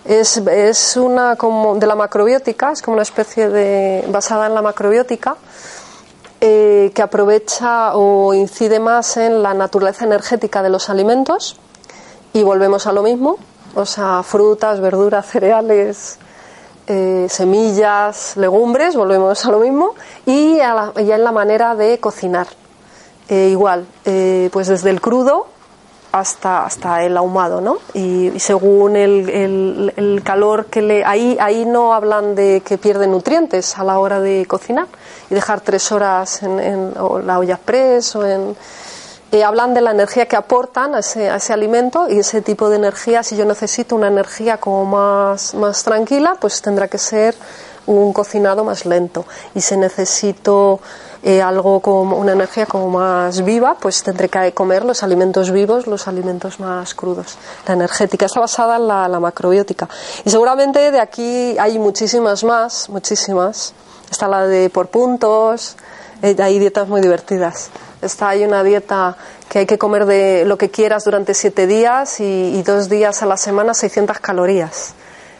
Es, 0.03 0.35
es 0.35 0.97
una 0.97 1.37
como 1.37 1.75
de 1.75 1.87
la 1.87 1.95
macrobiótica, 1.95 2.73
es 2.73 2.81
como 2.81 2.95
una 2.95 3.03
especie 3.03 3.47
de. 3.47 4.05
basada 4.09 4.47
en 4.47 4.55
la 4.55 4.61
macrobiótica, 4.61 5.37
eh, 6.41 6.91
que 6.93 7.01
aprovecha 7.01 7.95
o 7.95 8.33
incide 8.33 8.81
más 8.81 9.15
en 9.15 9.41
la 9.41 9.53
naturaleza 9.53 10.03
energética 10.03 10.61
de 10.61 10.69
los 10.69 10.89
alimentos. 10.89 11.55
Y 12.33 12.43
volvemos 12.43 12.87
a 12.87 12.91
lo 12.91 13.03
mismo. 13.03 13.37
O 13.73 13.85
sea, 13.85 14.21
frutas, 14.21 14.81
verduras, 14.81 15.25
cereales, 15.31 16.17
eh, 16.87 17.27
semillas, 17.29 18.35
legumbres, 18.35 18.97
volvemos 18.97 19.45
a 19.45 19.51
lo 19.51 19.59
mismo, 19.59 19.95
y 20.25 20.57
ya 20.57 20.91
en 20.93 21.23
la 21.23 21.31
manera 21.31 21.73
de 21.73 22.01
cocinar. 22.01 22.47
Eh, 23.29 23.49
igual, 23.51 23.85
eh, 24.05 24.49
pues 24.53 24.67
desde 24.67 24.89
el 24.89 25.01
crudo 25.01 25.47
hasta, 26.11 26.65
hasta 26.65 27.03
el 27.03 27.17
ahumado, 27.17 27.59
¿no? 27.61 27.79
Y, 27.93 28.31
según 28.39 28.95
el, 28.95 29.93
el, 29.95 30.21
calor 30.23 30.67
que 30.67 30.81
le... 30.81 31.05
Ahí, 31.05 31.37
ahí 31.39 31.65
no 31.65 31.93
hablan 31.93 32.35
de 32.35 32.61
que 32.61 32.77
pierde 32.77 33.07
nutrientes 33.07 33.77
a 33.77 33.83
la 33.83 33.99
hora 33.99 34.19
de 34.21 34.45
cocinar 34.45 34.87
y 35.29 35.35
dejar 35.35 35.61
tres 35.61 35.91
horas 35.91 36.41
en, 36.43 36.93
la 37.25 37.39
olla 37.39 37.55
express 37.55 38.15
o 38.15 38.25
en... 38.25 38.55
Eh, 39.33 39.43
hablan 39.43 39.73
de 39.73 39.81
la 39.81 39.91
energía 39.91 40.25
que 40.25 40.37
aportan 40.37 40.95
a 40.95 40.99
ese, 40.99 41.29
a 41.29 41.35
ese, 41.35 41.51
alimento 41.51 42.07
y 42.09 42.19
ese 42.19 42.41
tipo 42.41 42.69
de 42.69 42.77
energía, 42.77 43.23
si 43.23 43.35
yo 43.35 43.43
necesito 43.43 43.93
una 43.93 44.07
energía 44.07 44.57
como 44.57 44.85
más, 44.85 45.53
más 45.53 45.83
tranquila, 45.83 46.37
pues 46.39 46.61
tendrá 46.61 46.87
que 46.87 46.97
ser 46.97 47.35
un 47.87 48.13
cocinado 48.13 48.63
más 48.63 48.85
lento. 48.85 49.25
Y 49.55 49.61
si 49.61 49.75
necesito 49.75 50.79
eh, 51.23 51.41
algo 51.41 51.79
como 51.79 52.17
una 52.17 52.33
energía 52.33 52.65
como 52.67 52.89
más 52.89 53.43
viva, 53.43 53.75
pues 53.79 54.03
tendré 54.03 54.29
que 54.29 54.53
comer 54.53 54.85
los 54.85 55.01
alimentos 55.03 55.51
vivos, 55.51 55.87
los 55.87 56.07
alimentos 56.07 56.59
más 56.59 56.93
crudos. 56.93 57.37
La 57.67 57.73
energética 57.73 58.27
está 58.27 58.39
basada 58.39 58.75
en 58.75 58.87
la, 58.87 59.19
macrobiótica. 59.19 59.89
Y 60.25 60.29
seguramente 60.29 60.91
de 60.91 60.99
aquí 60.99 61.57
hay 61.57 61.79
muchísimas 61.79 62.43
más, 62.43 62.89
muchísimas. 62.89 63.73
Está 64.11 64.27
la 64.27 64.45
de 64.45 64.69
por 64.69 64.87
puntos, 64.87 65.75
eh, 66.21 66.35
hay 66.39 66.59
dietas 66.59 66.87
muy 66.87 67.01
divertidas. 67.01 67.69
Está 68.01 68.29
hay 68.29 68.43
una 68.43 68.63
dieta 68.63 69.17
que 69.49 69.59
hay 69.59 69.65
que 69.65 69.77
comer 69.77 70.05
de 70.05 70.45
lo 70.45 70.57
que 70.57 70.69
quieras 70.69 71.03
durante 71.03 71.33
siete 71.33 71.65
días 71.65 72.19
y, 72.19 72.61
dos 72.63 72.89
días 72.89 73.23
a 73.23 73.25
la 73.25 73.37
semana 73.37 73.73
600 73.73 74.19
calorías 74.19 74.93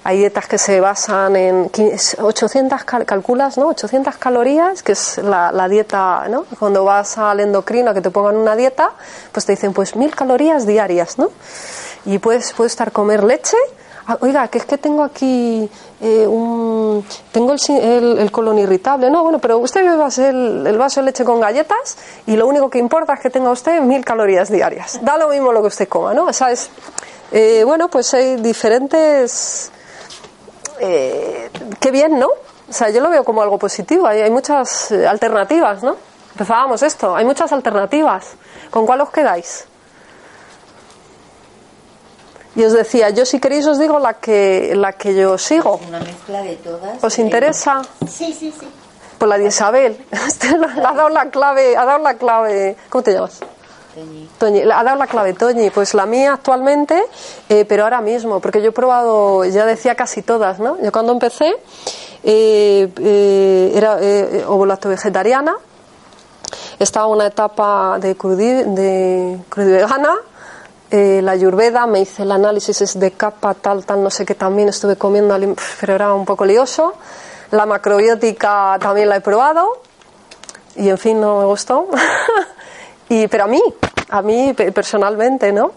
hay 0.07 0.19
dietas 0.19 0.47
que 0.47 0.57
se 0.57 0.79
basan 0.79 1.35
en 1.35 1.69
800, 2.17 2.85
calculas, 2.85 3.57
¿no? 3.57 3.67
800 3.67 4.15
calorías, 4.15 4.81
que 4.81 4.93
es 4.93 5.17
la, 5.17 5.67
dieta, 5.67 6.29
¿no? 6.29 6.45
Cuando 6.57 6.85
vas 6.85 7.17
al 7.17 7.41
endocrino 7.41 7.91
a 7.91 7.93
que 7.93 7.99
te 7.99 8.09
pongan 8.09 8.37
una 8.37 8.55
dieta, 8.55 8.91
pues 9.33 9.45
te 9.45 9.51
dicen, 9.51 9.73
pues 9.73 9.97
mil 9.97 10.15
calorías 10.15 10.65
diarias, 10.65 11.17
¿no? 11.17 11.29
Y 12.05 12.19
puedes, 12.19 12.53
puedes 12.53 12.71
estar 12.71 12.93
comer 12.93 13.21
leche. 13.21 13.57
Ah, 14.07 14.17
oiga, 14.21 14.47
que 14.47 14.59
es 14.59 14.65
que 14.65 14.77
tengo 14.77 15.03
aquí 15.03 15.69
eh, 15.99 16.25
un. 16.25 17.05
Tengo 17.33 17.53
el, 17.67 18.31
colon 18.31 18.59
irritable. 18.59 19.09
No, 19.09 19.23
bueno, 19.23 19.39
pero 19.39 19.57
usted 19.57 19.83
beba 19.83 20.07
el, 20.07 20.65
el 20.67 20.77
vaso 20.77 21.01
de 21.01 21.07
leche 21.07 21.25
con 21.25 21.41
galletas 21.41 21.97
y 22.25 22.37
lo 22.37 22.47
único 22.47 22.69
que 22.69 22.79
importa 22.79 23.15
es 23.15 23.19
que 23.19 23.29
tenga 23.29 23.51
usted 23.51 23.81
mil 23.81 24.05
calorías 24.05 24.49
diarias. 24.49 24.99
Da 25.01 25.17
lo 25.17 25.27
mismo 25.27 25.51
lo 25.51 25.59
que 25.59 25.67
usted 25.67 25.89
coma, 25.89 26.13
¿no? 26.13 26.27
O 26.27 26.33
sea, 26.33 26.49
es. 26.49 26.69
Eh, 27.33 27.63
bueno, 27.65 27.89
pues 27.89 28.13
hay 28.13 28.37
diferentes 28.37 29.73
eh, 30.79 31.49
qué 31.79 31.91
bien, 31.91 32.19
¿no? 32.19 32.27
O 32.27 32.73
sea, 32.73 32.89
yo 32.89 33.01
lo 33.01 33.09
veo 33.09 33.23
como 33.23 33.41
algo 33.41 33.57
positivo. 33.57 34.07
Hay, 34.07 34.21
hay 34.21 34.29
muchas 34.29 34.91
eh, 34.91 35.07
alternativas, 35.07 35.83
¿no? 35.83 35.95
Empezábamos 36.31 36.83
esto. 36.83 37.15
Hay 37.15 37.25
muchas 37.25 37.51
alternativas. 37.51 38.33
¿Con 38.69 38.85
cuál 38.85 39.01
os 39.01 39.09
quedáis? 39.09 39.65
Y 42.55 42.63
os 42.63 42.73
decía, 42.73 43.11
yo 43.11 43.25
si 43.25 43.39
queréis 43.39 43.67
os 43.67 43.77
digo 43.77 43.99
la 43.99 44.15
que 44.15 44.73
la 44.75 44.93
que 44.93 45.13
yo 45.13 45.37
sigo. 45.37 45.79
Una 45.87 45.99
mezcla 45.99 46.41
de 46.41 46.55
todas. 46.55 47.03
¿Os 47.03 47.19
interesa? 47.19 47.81
Sí, 48.09 48.33
sí, 48.33 48.51
sí. 48.59 48.67
Pues 49.17 49.29
la 49.29 49.37
de 49.37 49.45
Isabel. 49.45 50.05
ha 50.11 50.93
dado 50.93 51.09
la 51.09 51.29
clave, 51.29 51.77
ha 51.77 51.85
dado 51.85 51.99
la 51.99 52.15
clave. 52.15 52.75
¿Cómo 52.89 53.03
te 53.03 53.13
llamas? 53.13 53.39
Toñi. 54.37 54.61
ha 54.61 54.83
dado 54.83 54.97
la 54.97 55.07
clave 55.07 55.33
Toñi, 55.33 55.69
pues 55.69 55.93
la 55.93 56.05
mía 56.05 56.33
actualmente, 56.33 57.03
eh, 57.49 57.65
pero 57.65 57.83
ahora 57.83 58.01
mismo, 58.01 58.39
porque 58.39 58.61
yo 58.61 58.69
he 58.69 58.71
probado, 58.71 59.45
ya 59.45 59.65
decía 59.65 59.95
casi 59.95 60.21
todas, 60.21 60.59
¿no? 60.59 60.77
Yo 60.81 60.91
cuando 60.91 61.13
empecé 61.13 61.55
eh, 62.23 62.89
eh, 62.99 63.71
era 63.75 63.97
eh, 64.01 64.45
ovulato 64.47 64.89
vegetariana, 64.89 65.55
estaba 66.79 67.07
una 67.07 67.27
etapa 67.27 67.97
de 67.99 68.15
crudí, 68.15 68.51
de 68.51 69.39
vegana, 69.55 70.15
eh, 70.89 71.19
la 71.21 71.33
ayurveda, 71.33 71.85
me 71.85 71.99
hice 71.99 72.23
el 72.23 72.31
análisis 72.31 72.97
de 72.97 73.11
capa, 73.11 73.53
tal, 73.53 73.85
tal, 73.85 74.01
no 74.01 74.09
sé 74.09 74.25
qué 74.25 74.35
también 74.35 74.69
estuve 74.69 74.95
comiendo, 74.95 75.37
pero 75.81 75.95
era 75.95 76.13
un 76.13 76.23
poco 76.23 76.45
lioso. 76.45 76.93
La 77.51 77.65
macrobiótica 77.65 78.77
también 78.79 79.09
la 79.09 79.17
he 79.17 79.21
probado 79.21 79.81
y 80.75 80.87
en 80.89 80.97
fin 80.97 81.19
no 81.19 81.39
me 81.39 81.45
gustó. 81.45 81.87
y, 83.09 83.27
pero 83.27 83.45
a 83.45 83.47
mí, 83.47 83.61
a 84.09 84.21
mí 84.21 84.53
pe- 84.53 84.71
personalmente, 84.71 85.51
¿no? 85.51 85.71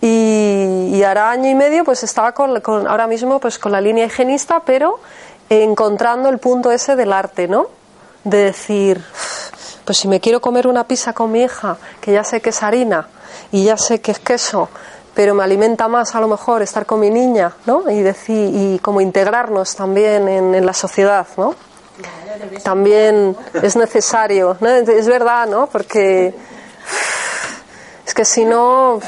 Y, 0.00 0.90
y 0.92 1.02
hará 1.02 1.30
año 1.30 1.48
y 1.50 1.54
medio 1.54 1.84
pues 1.84 2.02
estaba 2.02 2.32
con, 2.32 2.60
con- 2.60 2.86
ahora 2.86 3.06
mismo 3.06 3.38
pues 3.40 3.58
con 3.58 3.72
la 3.72 3.80
línea 3.80 4.04
higienista, 4.06 4.60
pero 4.60 4.98
encontrando 5.48 6.28
el 6.28 6.38
punto 6.38 6.70
ese 6.70 6.96
del 6.96 7.12
arte, 7.12 7.48
¿no? 7.48 7.68
De 8.24 8.38
decir, 8.44 9.02
pues 9.84 9.98
si 9.98 10.08
me 10.08 10.20
quiero 10.20 10.40
comer 10.40 10.66
una 10.66 10.84
pizza 10.86 11.12
con 11.12 11.30
mi 11.32 11.42
hija, 11.42 11.76
que 12.00 12.12
ya 12.12 12.24
sé 12.24 12.40
que 12.40 12.50
es 12.50 12.62
harina 12.62 13.08
y 13.52 13.64
ya 13.64 13.76
sé 13.76 14.00
que 14.00 14.10
es 14.12 14.18
queso, 14.18 14.68
pero 15.14 15.34
me 15.34 15.44
alimenta 15.44 15.86
más 15.88 16.14
a 16.14 16.20
lo 16.20 16.28
mejor 16.28 16.60
estar 16.62 16.86
con 16.86 17.00
mi 17.00 17.10
niña, 17.10 17.52
¿no? 17.66 17.88
Y 17.90 18.02
decir 18.02 18.50
y 18.52 18.78
como 18.80 19.00
integrarnos 19.00 19.76
también 19.76 20.28
en, 20.28 20.54
en 20.54 20.66
la 20.66 20.72
sociedad, 20.72 21.26
¿no? 21.36 21.54
También 22.62 23.36
es 23.62 23.76
necesario, 23.76 24.56
¿no? 24.60 24.68
Es 24.68 25.06
verdad, 25.06 25.46
¿no? 25.46 25.66
Porque 25.68 26.34
es 28.06 28.14
que 28.14 28.24
si 28.24 28.44
no 28.44 29.00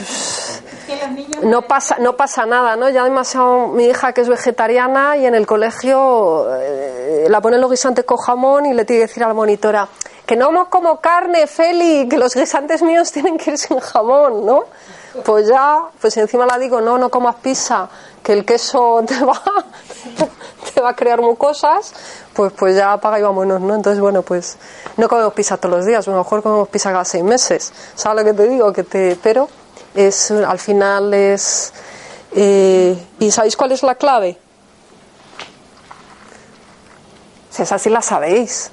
no 1.43 1.63
pasa 1.63 1.97
no 1.99 2.17
pasa 2.17 2.47
nada 2.47 2.77
no 2.77 2.89
ya 2.89 3.05
demasiado 3.05 3.69
mi 3.69 3.87
hija 3.87 4.13
que 4.13 4.21
es 4.23 4.29
vegetariana 4.29 5.17
y 5.17 5.27
en 5.27 5.35
el 5.35 5.47
colegio 5.47 6.47
eh, 6.61 7.27
la 7.29 7.41
ponen 7.41 7.61
los 7.61 7.71
guisantes 7.71 8.05
con 8.05 8.17
jamón 8.19 8.67
y 8.67 8.73
le 8.75 8.85
tiene 8.85 9.03
que 9.03 9.07
decir 9.09 9.25
a 9.25 9.29
la 9.29 9.35
monitora 9.35 9.89
que 10.25 10.37
no 10.37 10.51
mo- 10.53 10.71
como 10.71 11.01
carne 11.01 11.47
Feli 11.47 12.09
que 12.09 12.17
los 12.19 12.35
guisantes 12.35 12.83
míos 12.83 13.11
tienen 13.13 13.37
que 13.37 13.53
ir 13.53 13.59
sin 13.59 13.79
jamón 13.81 14.47
no 14.47 14.65
pues 15.25 15.49
ya 15.49 15.81
pues 16.01 16.17
encima 16.19 16.47
la 16.47 16.59
digo 16.59 16.81
no 16.81 16.99
no 16.99 17.09
comas 17.11 17.37
pizza 17.37 17.89
que 18.23 18.33
el 18.33 18.45
queso 18.45 19.03
te 19.07 19.15
va 19.25 19.43
te 20.75 20.81
va 20.81 20.91
a 20.91 20.97
crear 20.97 21.21
mucosas 21.21 21.93
pues 22.33 22.53
pues 22.53 22.77
ya 22.77 22.93
apaga 22.93 23.19
y 23.19 23.23
vámonos 23.23 23.61
no 23.61 23.75
entonces 23.75 24.01
bueno 24.01 24.23
pues 24.23 24.57
no 24.97 25.09
comemos 25.09 25.33
pizza 25.33 25.57
todos 25.57 25.77
los 25.77 25.87
días 25.87 26.07
a 26.07 26.11
lo 26.11 26.19
mejor 26.19 26.43
comemos 26.43 26.69
pizza 26.69 26.91
cada 26.93 27.05
seis 27.05 27.25
meses 27.25 27.73
sabes 27.95 28.25
lo 28.25 28.31
que 28.31 28.37
te 28.37 28.49
digo 28.49 28.73
que 28.73 28.83
te 28.83 29.19
pero 29.23 29.49
es 29.95 30.31
al 30.31 30.59
final 30.59 31.15
es 31.15 31.73
eh, 32.33 32.97
y 33.19 33.31
sabéis 33.31 33.57
cuál 33.57 33.73
es 33.73 33.83
la 33.83 33.95
clave 33.95 34.39
si 37.51 37.63
esa 37.63 37.79
sí 37.79 37.89
la 37.89 38.03
sabéis. 38.03 38.71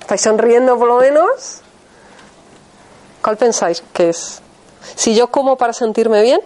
Estáis 0.00 0.20
sonriendo 0.20 0.78
por 0.78 0.86
lo 0.86 0.98
menos 0.98 1.62
¿cuál 3.20 3.36
pensáis 3.36 3.82
que 3.92 4.10
es? 4.10 4.40
si 4.94 5.16
yo 5.16 5.32
como 5.32 5.56
para 5.56 5.72
sentirme 5.72 6.22
bien 6.22 6.40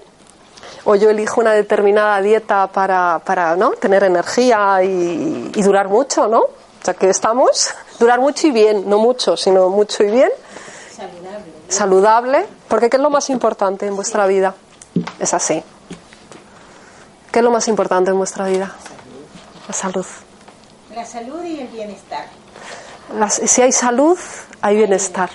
o 0.84 0.94
yo 0.96 1.10
elijo 1.10 1.40
una 1.40 1.52
determinada 1.52 2.20
dieta 2.20 2.66
para, 2.68 3.20
para 3.24 3.56
¿no? 3.56 3.70
tener 3.72 4.04
energía 4.04 4.82
y, 4.82 5.50
y 5.54 5.62
durar 5.62 5.88
mucho, 5.88 6.26
¿no? 6.28 6.40
O 6.40 6.50
sea 6.84 6.94
que 6.94 7.10
estamos, 7.10 7.74
durar 7.98 8.20
mucho 8.20 8.46
y 8.46 8.50
bien, 8.52 8.88
no 8.88 8.98
mucho, 8.98 9.36
sino 9.36 9.68
mucho 9.68 10.02
y 10.02 10.10
bien, 10.10 10.30
saludable. 10.96 11.44
saludable, 11.68 12.46
porque 12.68 12.88
¿qué 12.88 12.96
es 12.96 13.02
lo 13.02 13.10
más 13.10 13.28
importante 13.30 13.86
en 13.86 13.94
vuestra 13.96 14.26
vida? 14.26 14.54
Es 15.18 15.34
así. 15.34 15.62
¿Qué 17.30 17.38
es 17.40 17.44
lo 17.44 17.50
más 17.50 17.68
importante 17.68 18.10
en 18.10 18.16
vuestra 18.18 18.46
vida? 18.46 18.74
La 19.68 19.74
salud. 19.74 20.06
La 20.94 21.04
salud 21.04 21.44
y 21.44 21.60
el 21.60 21.68
bienestar. 21.68 22.26
Las- 23.16 23.34
si 23.34 23.62
hay 23.62 23.72
salud, 23.72 24.18
hay 24.62 24.76
bienestar. 24.76 25.30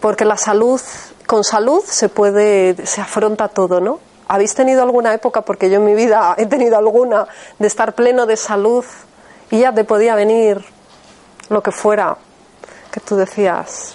Porque 0.00 0.24
la 0.24 0.36
salud, 0.36 0.80
con 1.28 1.44
salud 1.44 1.84
se 1.84 2.08
puede, 2.08 2.86
se 2.86 3.02
afronta 3.02 3.48
todo, 3.48 3.80
¿no? 3.80 4.00
¿Habéis 4.28 4.54
tenido 4.54 4.82
alguna 4.82 5.12
época, 5.12 5.42
porque 5.42 5.68
yo 5.68 5.76
en 5.76 5.84
mi 5.84 5.94
vida 5.94 6.34
he 6.38 6.46
tenido 6.46 6.78
alguna, 6.78 7.28
de 7.58 7.66
estar 7.66 7.94
pleno 7.94 8.24
de 8.24 8.38
salud 8.38 8.82
y 9.50 9.60
ya 9.60 9.74
te 9.74 9.84
podía 9.84 10.14
venir 10.14 10.64
lo 11.50 11.62
que 11.62 11.70
fuera, 11.70 12.16
que 12.90 13.00
tú 13.00 13.16
decías, 13.16 13.94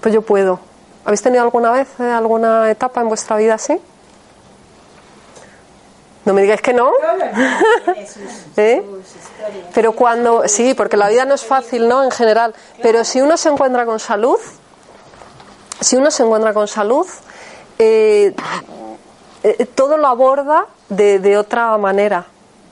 pues 0.00 0.12
yo 0.12 0.22
puedo. 0.22 0.58
¿Habéis 1.04 1.22
tenido 1.22 1.44
alguna 1.44 1.70
vez 1.70 1.86
eh, 2.00 2.02
alguna 2.02 2.68
etapa 2.68 3.00
en 3.00 3.06
vuestra 3.06 3.36
vida 3.36 3.54
así? 3.54 3.80
No 6.24 6.34
me 6.34 6.42
digáis 6.42 6.62
que 6.62 6.72
no. 6.72 6.90
¿Eh? 8.56 8.82
Pero 9.72 9.92
cuando, 9.92 10.48
sí, 10.48 10.74
porque 10.74 10.96
la 10.96 11.08
vida 11.08 11.24
no 11.24 11.34
es 11.34 11.44
fácil, 11.44 11.86
¿no? 11.86 12.02
En 12.02 12.10
general. 12.10 12.52
Pero 12.82 13.04
si 13.04 13.20
uno 13.20 13.36
se 13.36 13.50
encuentra 13.50 13.86
con 13.86 14.00
salud, 14.00 14.40
si 15.80 15.96
uno 15.96 16.10
se 16.10 16.22
encuentra 16.22 16.52
con 16.54 16.68
salud, 16.68 17.06
eh, 17.78 18.34
eh, 19.42 19.66
todo 19.74 19.96
lo 19.96 20.06
aborda 20.06 20.66
de, 20.88 21.18
de 21.18 21.36
otra 21.36 21.76
manera. 21.78 22.26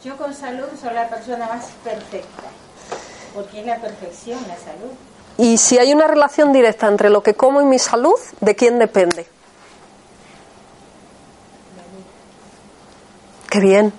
Yo 0.05 0.17
con 0.17 0.35
salud 0.35 0.67
soy 0.81 0.95
la 0.95 1.09
persona 1.09 1.47
más 1.47 1.67
perfecta. 1.85 2.43
Porque 3.35 3.61
es 3.61 3.67
la 3.67 3.77
perfección, 3.77 4.39
la 4.49 4.57
salud. 4.57 4.93
Y 5.39 5.59
si 5.59 5.79
hay 5.79 5.93
una 5.93 6.07
relación 6.07 6.53
directa 6.53 6.89
entre 6.89 7.09
lo 7.09 7.23
que 7.23 7.35
como 7.35 7.63
y 7.63 7.65
mi 7.65 7.79
salud, 7.79 8.19
¿de 8.41 8.55
quién 8.55 8.79
depende? 8.79 9.27
Qué 13.49 13.61
bien. 13.61 13.93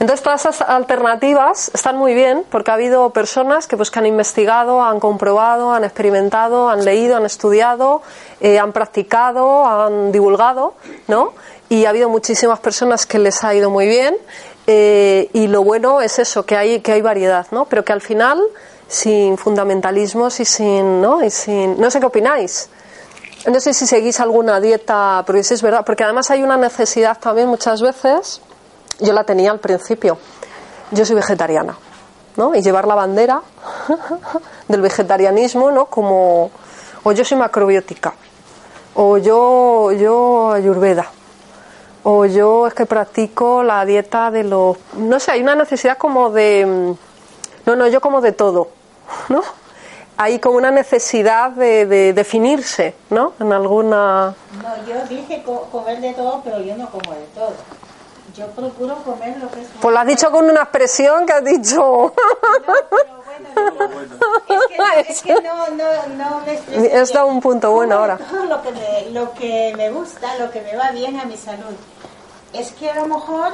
Entonces 0.00 0.24
todas 0.24 0.40
esas 0.40 0.62
alternativas 0.62 1.70
están 1.74 1.98
muy 1.98 2.14
bien 2.14 2.42
porque 2.50 2.70
ha 2.70 2.74
habido 2.74 3.10
personas 3.10 3.66
que 3.66 3.76
pues 3.76 3.90
que 3.90 3.98
han 3.98 4.06
investigado, 4.06 4.82
han 4.82 4.98
comprobado, 4.98 5.72
han 5.72 5.84
experimentado, 5.84 6.70
han 6.70 6.86
leído, 6.86 7.18
han 7.18 7.26
estudiado, 7.26 8.00
eh, 8.40 8.58
han 8.58 8.72
practicado, 8.72 9.66
han 9.66 10.10
divulgado, 10.10 10.72
¿no? 11.06 11.34
Y 11.68 11.84
ha 11.84 11.90
habido 11.90 12.08
muchísimas 12.08 12.60
personas 12.60 13.04
que 13.04 13.18
les 13.18 13.44
ha 13.44 13.54
ido 13.54 13.68
muy 13.68 13.86
bien 13.86 14.16
eh, 14.66 15.28
y 15.34 15.48
lo 15.48 15.62
bueno 15.64 16.00
es 16.00 16.18
eso 16.18 16.46
que 16.46 16.56
hay 16.56 16.80
que 16.80 16.92
hay 16.92 17.02
variedad, 17.02 17.46
¿no? 17.50 17.66
Pero 17.66 17.84
que 17.84 17.92
al 17.92 18.00
final 18.00 18.40
sin 18.88 19.36
fundamentalismos 19.36 20.40
y 20.40 20.46
sin, 20.46 21.02
¿no? 21.02 21.22
Y 21.22 21.28
sin, 21.28 21.78
no 21.78 21.90
sé 21.90 22.00
qué 22.00 22.06
opináis. 22.06 22.70
No 23.46 23.60
sé 23.60 23.74
si 23.74 23.86
seguís 23.86 24.18
alguna 24.18 24.60
dieta, 24.60 25.22
sí 25.42 25.54
es 25.54 25.60
verdad, 25.60 25.84
porque 25.84 26.04
además 26.04 26.30
hay 26.30 26.42
una 26.42 26.56
necesidad 26.56 27.18
también 27.18 27.48
muchas 27.48 27.82
veces, 27.82 28.40
yo 29.00 29.12
la 29.12 29.24
tenía 29.24 29.50
al 29.50 29.58
principio, 29.60 30.18
yo 30.90 31.04
soy 31.04 31.16
vegetariana, 31.16 31.76
¿no? 32.36 32.54
Y 32.54 32.62
llevar 32.62 32.86
la 32.86 32.94
bandera 32.94 33.42
del 34.68 34.80
vegetarianismo, 34.80 35.70
¿no? 35.70 35.86
Como, 35.86 36.50
o 37.02 37.12
yo 37.12 37.24
soy 37.24 37.38
macrobiótica, 37.38 38.14
o 38.94 39.18
yo, 39.18 39.92
yo 39.92 40.52
ayurveda, 40.52 41.06
o 42.02 42.24
yo 42.26 42.66
es 42.66 42.74
que 42.74 42.86
practico 42.86 43.62
la 43.62 43.84
dieta 43.84 44.30
de 44.30 44.44
los, 44.44 44.76
no 44.94 45.20
sé, 45.20 45.32
hay 45.32 45.42
una 45.42 45.54
necesidad 45.54 45.96
como 45.98 46.30
de, 46.30 46.66
mm, 46.66 47.68
no, 47.68 47.76
no, 47.76 47.86
yo 47.88 48.00
como 48.00 48.20
de 48.20 48.32
todo, 48.32 48.68
¿no? 49.28 49.42
Hay 50.16 50.38
como 50.38 50.58
una 50.58 50.70
necesidad 50.70 51.50
de, 51.52 51.86
de 51.86 52.12
definirse, 52.12 52.94
¿no? 53.08 53.32
En 53.40 53.54
alguna... 53.54 54.34
No, 54.62 54.86
yo 54.86 55.02
dije 55.08 55.42
co- 55.42 55.62
comer 55.72 55.98
de 56.02 56.12
todo, 56.12 56.42
pero 56.44 56.60
yo 56.60 56.76
no 56.76 56.90
como 56.90 57.12
de 57.12 57.24
todo. 57.34 57.52
Yo 58.36 58.46
procuro 58.48 58.96
comer 59.02 59.36
lo 59.38 59.50
que 59.50 59.60
es 59.62 59.68
Pues 59.80 59.92
lo 59.94 60.00
has 60.00 60.06
dicho 60.06 60.30
con 60.30 60.48
una 60.48 60.62
expresión 60.62 61.26
que 61.26 61.32
has 61.32 61.44
dicho... 61.44 61.76
No, 61.80 62.12
pero 62.14 63.88
bueno, 63.88 64.14
no. 64.48 64.54
Es 64.54 64.66
que, 65.06 65.12
es 65.12 65.22
que 65.22 65.34
no, 65.42 65.68
no, 65.70 66.06
no 66.16 66.42
me 66.44 66.92
Has 66.92 67.12
dado 67.12 67.26
un 67.26 67.40
punto 67.40 67.70
bueno 67.72 67.96
ahora. 67.96 68.18
Todo 68.18 68.44
lo 68.44 68.62
que, 68.62 68.72
me, 68.72 69.10
lo 69.10 69.32
que 69.32 69.72
me 69.76 69.90
gusta, 69.90 70.36
lo 70.38 70.50
que 70.50 70.60
me 70.60 70.76
va 70.76 70.90
bien 70.90 71.18
a 71.18 71.24
mi 71.24 71.36
salud. 71.36 71.74
Es 72.52 72.72
que 72.72 72.90
a 72.90 72.94
lo 72.96 73.06
mejor 73.06 73.52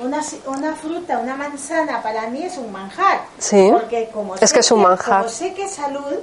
una, 0.00 0.20
una 0.46 0.74
fruta, 0.74 1.18
una 1.18 1.34
manzana, 1.36 2.02
para 2.02 2.26
mí 2.28 2.42
es 2.44 2.56
un 2.58 2.70
manjar. 2.72 3.20
Sí. 3.38 3.68
Porque 3.72 4.10
como 4.12 4.34
Es 4.34 4.40
sé 4.50 4.54
que 4.54 4.60
es 4.60 4.70
un 4.72 4.82
manjar. 4.82 5.18
Como 5.18 5.28
sé 5.28 5.54
que 5.54 5.64
es 5.64 5.72
salud, 5.74 6.14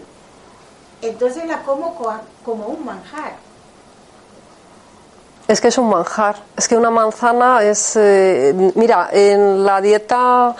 entonces 1.01 1.45
la 1.45 1.61
como 1.63 1.95
co- 1.95 2.13
como 2.43 2.65
un 2.67 2.85
manjar. 2.85 3.33
Es 5.47 5.61
que 5.61 5.67
es 5.67 5.77
un 5.77 5.89
manjar. 5.89 6.37
Es 6.57 6.67
que 6.67 6.75
una 6.75 6.89
manzana 6.89 7.61
es. 7.63 7.95
eh, 7.95 8.71
mira, 8.75 9.09
en 9.11 9.63
la 9.65 9.79
dieta. 9.81 10.55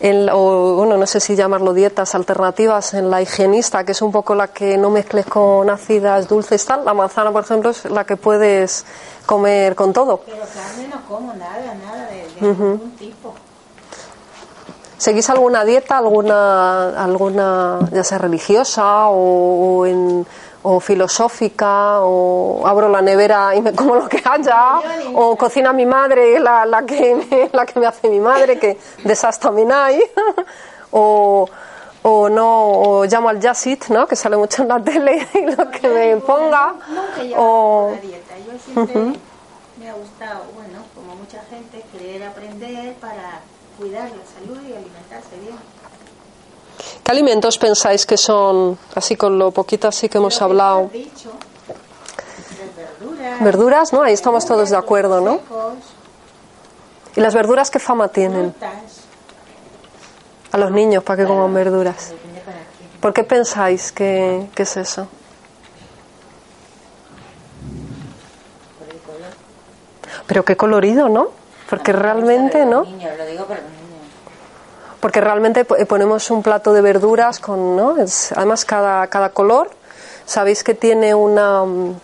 En, 0.00 0.28
o 0.30 0.76
bueno, 0.76 0.96
no 0.96 1.06
sé 1.08 1.18
si 1.18 1.34
llamarlo 1.34 1.72
dietas 1.72 2.14
alternativas, 2.14 2.94
en 2.94 3.10
la 3.10 3.20
higienista, 3.20 3.82
que 3.82 3.90
es 3.92 4.00
un 4.00 4.12
poco 4.12 4.32
la 4.36 4.46
que 4.46 4.76
no 4.78 4.90
mezcles 4.90 5.26
con 5.26 5.68
ácidas, 5.70 6.28
dulces, 6.28 6.64
tal. 6.64 6.84
La 6.84 6.94
manzana, 6.94 7.32
por 7.32 7.42
ejemplo, 7.42 7.70
es 7.70 7.84
la 7.86 8.04
que 8.04 8.16
puedes 8.16 8.84
comer 9.26 9.74
con 9.74 9.92
todo. 9.92 10.20
Pero 10.24 10.38
carne 10.54 10.86
no 10.88 11.02
como 11.08 11.34
nada, 11.34 11.74
nada 11.84 12.06
de, 12.06 12.16
de 12.28 12.40
ningún 12.52 12.94
tipo. 12.96 13.34
¿Seguís 14.98 15.28
alguna 15.30 15.64
dieta, 15.64 15.98
alguna, 15.98 16.90
alguna 17.02 17.78
ya 17.92 18.04
sea 18.04 18.18
religiosa 18.18 19.08
o, 19.08 19.78
o 19.80 19.86
en- 19.86 20.26
o 20.70 20.80
filosófica, 20.80 22.00
o 22.02 22.66
abro 22.66 22.90
la 22.90 23.00
nevera 23.00 23.54
y 23.56 23.62
me 23.62 23.72
como 23.72 23.94
lo 23.94 24.06
que 24.06 24.20
haya, 24.22 24.78
o 25.14 25.34
cocina 25.34 25.72
mi 25.72 25.86
madre, 25.86 26.38
la, 26.38 26.66
la, 26.66 26.84
que 26.84 27.14
me, 27.14 27.48
la 27.54 27.64
que 27.64 27.80
me 27.80 27.86
hace 27.86 28.10
mi 28.10 28.20
madre, 28.20 28.58
que 28.58 28.76
de 29.02 29.12
esas 29.14 29.40
también 29.40 29.72
hay, 29.72 29.98
o, 30.90 31.48
o, 32.02 32.28
no 32.28 32.66
o 32.68 33.04
llamo 33.06 33.30
al 33.30 33.40
Yasit, 33.40 33.88
¿no? 33.88 34.06
Que 34.06 34.14
sale 34.14 34.36
mucho 34.36 34.60
en 34.60 34.68
la 34.68 34.78
tele 34.78 35.26
y 35.34 35.56
lo 35.56 35.70
que 35.70 35.88
me 35.88 36.16
ponga. 36.18 36.74
O. 37.38 37.94
Yo 37.94 38.58
siempre 38.62 39.20
me 39.78 39.88
ha 39.88 39.94
gustado, 39.94 40.44
bueno, 40.54 40.84
como 40.94 41.14
mucha 41.14 41.40
gente, 41.48 41.82
querer 41.92 42.24
aprender 42.24 42.94
para 42.96 43.40
cuidar 43.78 44.10
la 44.10 44.24
salud 44.26 44.60
y 44.68 44.74
alimentarse 44.74 45.34
bien. 45.40 45.56
¿Qué 47.08 47.12
alimentos 47.12 47.56
pensáis 47.56 48.04
que 48.04 48.18
son 48.18 48.78
así 48.94 49.16
con 49.16 49.38
lo 49.38 49.50
poquito 49.50 49.88
así 49.88 50.10
que 50.10 50.18
hemos 50.18 50.42
hablado? 50.42 50.90
verduras, 53.40 53.94
¿no? 53.94 54.02
Ahí 54.02 54.12
estamos 54.12 54.44
todos 54.44 54.68
de 54.68 54.76
acuerdo, 54.76 55.22
¿no? 55.22 55.40
¿Y 57.16 57.20
las 57.20 57.32
verduras 57.32 57.70
qué 57.70 57.78
fama 57.78 58.08
tienen? 58.08 58.54
A 60.52 60.58
los 60.58 60.70
niños 60.70 61.02
para 61.02 61.22
que 61.22 61.26
coman 61.26 61.54
verduras. 61.54 62.12
¿Por 63.00 63.14
qué 63.14 63.24
pensáis 63.24 63.90
que, 63.90 64.46
que 64.54 64.64
es 64.64 64.76
eso? 64.76 65.08
Pero 70.26 70.44
qué 70.44 70.58
colorido, 70.58 71.08
¿no? 71.08 71.28
Porque 71.70 71.92
realmente, 71.94 72.66
¿no? 72.66 72.82
Niños, 72.82 73.16
lo 73.16 73.24
digo 73.24 73.46
por 73.46 73.56
los 73.56 73.64
niños. 73.64 73.78
Porque 75.00 75.20
realmente 75.20 75.66
eh, 75.78 75.86
ponemos 75.86 76.30
un 76.30 76.42
plato 76.42 76.72
de 76.72 76.80
verduras 76.80 77.38
con, 77.38 77.76
¿no? 77.76 77.96
Además 78.34 78.64
cada, 78.64 79.06
cada 79.06 79.30
color, 79.30 79.70
sabéis 80.26 80.64
que 80.64 80.74
tiene 80.74 81.14
una, 81.14 81.64
mm, 81.64 81.94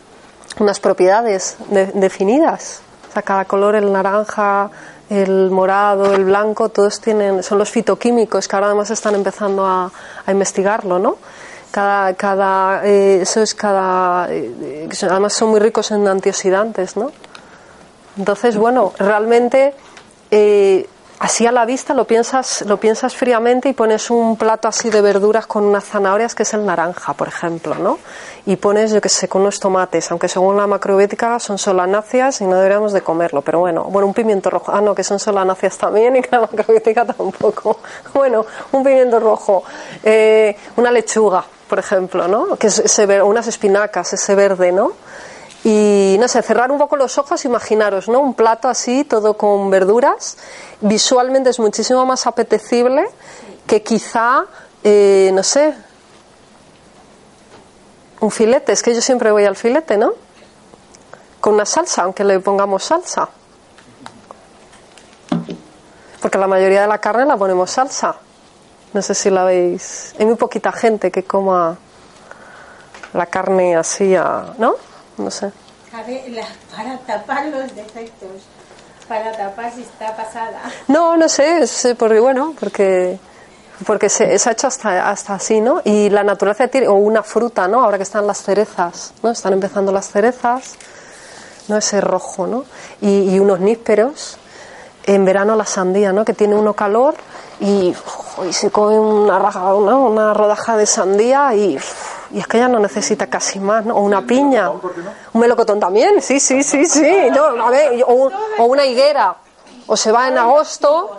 unas 0.61 0.81
propiedades 0.81 1.57
de- 1.69 1.87
definidas. 1.87 2.81
O 3.11 3.13
sea, 3.13 3.23
cada 3.23 3.45
color, 3.45 3.75
el 3.75 3.93
naranja, 3.93 4.71
el 5.11 5.51
morado, 5.51 6.15
el 6.15 6.25
blanco, 6.25 6.69
todos 6.69 7.01
tienen, 7.01 7.43
son 7.43 7.59
los 7.59 7.71
fitoquímicos 7.71 8.49
que 8.49 8.57
ahora 8.57 8.69
además 8.69 8.91
están 8.91 9.15
empezando 9.15 9.67
a, 9.67 9.91
investigarlo, 10.29 10.99
¿no? 10.99 11.17
Cada, 11.71 12.15
cada, 12.15 12.87
eh, 12.87 13.21
eso 13.23 13.43
es 13.43 13.55
cada, 13.55 14.29
eh, 14.31 14.89
además 15.03 15.33
son 15.33 15.51
muy 15.51 15.61
ricos 15.61 15.91
en 15.91 16.07
antioxidantes, 16.07 16.97
¿no? 16.97 17.11
Entonces, 18.17 18.57
bueno, 18.57 18.93
realmente 18.99 19.75
así 21.25 21.47
a 21.47 21.53
la 21.53 21.65
vista 21.65 21.95
lo 21.95 22.05
piensas, 22.05 22.63
lo 22.67 22.79
piensas 22.79 23.17
fríamente 23.17 23.71
y 23.71 23.73
pones 23.73 24.11
un 24.11 24.37
plato 24.37 24.69
así 24.69 24.91
de 24.91 25.01
verduras 25.01 25.47
con 25.47 25.65
unas 25.65 25.85
zanahorias 25.85 26.35
que 26.35 26.43
es 26.43 26.53
el 26.53 26.67
naranja, 26.67 27.15
por 27.15 27.29
ejemplo, 27.29 27.75
¿no? 27.77 27.99
Y 28.45 28.57
pones, 28.57 28.93
yo 28.93 29.01
que 29.01 29.09
sé, 29.09 29.27
con 29.27 29.41
unos 29.41 29.59
tomates, 29.59 30.11
aunque 30.11 30.29
según 30.29 30.59
la 30.59 30.67
macrobiótica 30.67 31.39
son 31.39 31.57
solanáceas 31.57 32.43
y 32.43 32.45
no 32.45 32.57
deberíamos 32.57 32.93
de 32.93 33.01
comerlo, 33.01 33.41
pero 33.41 33.61
bueno, 33.61 33.85
bueno, 33.85 34.07
un 34.07 34.13
pimiento 34.13 34.51
rojo, 34.51 34.71
ah, 34.71 34.83
no, 34.83 34.95
que 34.95 35.03
son 35.03 35.19
solanáceas 35.19 35.79
también 35.79 36.15
y 36.15 36.21
que 36.21 36.29
la 36.31 36.43
macrobiótica 36.43 37.07
tampoco. 37.17 37.79
Bueno, 38.13 38.45
un 38.73 38.85
pimiento 38.85 39.19
rojo, 39.19 39.65
eh, 40.03 40.55
una 40.77 40.91
lechuga, 40.91 41.43
por 41.67 41.79
ejemplo, 41.79 42.29
¿no? 42.29 42.57
Que 42.57 42.67
es 42.67 42.81
ese 42.81 43.23
unas 43.23 43.47
espinacas, 43.47 44.13
ese 44.13 44.35
verde, 44.35 44.73
¿no? 44.73 44.93
Y 45.67 46.17
no 46.21 46.29
sé, 46.29 46.43
cerrar 46.43 46.71
un 46.71 46.79
poco 46.79 46.97
los 46.97 47.17
ojos, 47.17 47.45
imaginaros, 47.47 48.09
¿no? 48.09 48.21
Un 48.21 48.35
plato 48.35 48.69
así, 48.69 49.03
todo 49.05 49.37
con 49.39 49.71
verduras. 49.71 50.37
Visualmente 50.83 51.49
es 51.51 51.59
muchísimo 51.59 52.05
más 52.05 52.27
apetecible 52.27 53.07
que 53.67 53.83
quizá, 53.83 54.45
eh, 54.83 55.31
no 55.33 55.43
sé, 55.43 55.75
un 58.21 58.31
filete. 58.31 58.73
Es 58.73 58.83
que 58.83 58.95
yo 58.95 59.01
siempre 59.01 59.31
voy 59.33 59.47
al 59.47 59.57
filete, 59.57 59.97
¿no? 59.97 60.13
Con 61.41 61.55
una 61.55 61.65
salsa, 61.65 62.03
aunque 62.03 62.25
le 62.25 62.41
pongamos 62.41 62.85
salsa. 62.85 63.31
Porque 66.21 66.39
la 66.39 66.47
mayoría 66.47 66.83
de 66.83 66.87
la 66.89 66.99
carne 66.99 67.25
la 67.27 67.37
ponemos 67.37 67.71
salsa. 67.71 68.17
No 68.93 69.03
sé 69.03 69.15
si 69.15 69.31
la 69.31 69.45
veis. 69.45 70.15
Hay 70.19 70.27
muy 70.27 70.37
poquita 70.37 70.73
gente 70.73 71.11
que 71.11 71.25
coma 71.25 71.77
la 73.13 73.27
carne 73.27 73.77
así, 73.77 74.15
a- 74.15 74.55
¿no? 74.59 74.75
No 75.17 75.31
sé. 75.31 75.53
Para 75.91 76.99
tapar 76.99 77.47
los 77.47 77.75
defectos, 77.75 78.43
para 79.07 79.31
tapar 79.33 79.73
si 79.73 79.83
está 79.83 80.17
pasada. 80.17 80.61
No, 80.89 81.17
no 81.17 81.29
sé, 81.29 81.63
es 81.63 81.85
eh, 81.85 81.95
porque, 81.95 82.19
bueno, 82.19 82.55
porque, 82.59 83.19
porque 83.87 84.09
se, 84.09 84.39
se 84.39 84.49
ha 84.49 84.53
hecho 84.53 84.67
hasta, 84.67 85.09
hasta 85.09 85.35
así, 85.35 85.61
¿no? 85.61 85.83
Y 85.85 86.11
la 86.11 86.25
naturaleza 86.25 86.67
tiene, 86.67 86.89
o 86.89 86.95
una 86.95 87.23
fruta, 87.23 87.69
¿no? 87.69 87.83
Ahora 87.83 87.97
que 87.97 88.03
están 88.03 88.27
las 88.27 88.43
cerezas, 88.43 89.15
¿no? 89.23 89.31
Están 89.31 89.53
empezando 89.53 89.93
las 89.93 90.11
cerezas, 90.11 90.75
¿no? 91.69 91.77
Ese 91.77 92.01
rojo, 92.01 92.47
¿no? 92.47 92.65
Y, 93.01 93.35
y 93.35 93.39
unos 93.39 93.61
nísperos. 93.61 94.39
En 95.07 95.25
verano 95.27 95.55
la 95.55 95.67
sandía, 95.67 96.15
¿no? 96.15 96.25
Que 96.25 96.33
tiene 96.33 96.55
uno 96.55 96.73
calor 96.73 97.15
y, 97.61 97.95
se 98.51 98.71
come 98.71 98.99
una, 98.99 99.39
raja, 99.39 99.61
¿no? 99.61 100.07
una 100.07 100.35
rodaja 100.35 100.77
de 100.77 100.87
sandía 100.87 101.55
y, 101.55 101.79
y 102.33 102.39
es 102.41 102.47
que 102.47 102.59
ya 102.59 102.69
no 102.69 102.79
necesita 102.81 103.27
casi 103.29 103.61
más, 103.61 103.85
¿no? 103.85 103.95
O 103.97 104.01
una 104.01 104.23
piña. 104.23 104.71
Un 104.71 105.41
melocotón 105.41 105.79
también, 105.81 106.21
sí, 106.21 106.41
sí, 106.41 106.63
sí, 106.63 106.85
sí. 106.87 107.29
No, 107.33 107.45
a 107.67 107.71
ver, 107.71 108.03
o, 108.07 108.13
un- 108.13 108.33
o 108.59 108.65
una 108.65 108.85
higuera. 108.85 109.37
O 109.87 109.99
se 109.99 110.11
va 110.11 110.29
en 110.29 110.39
agosto, 110.39 111.11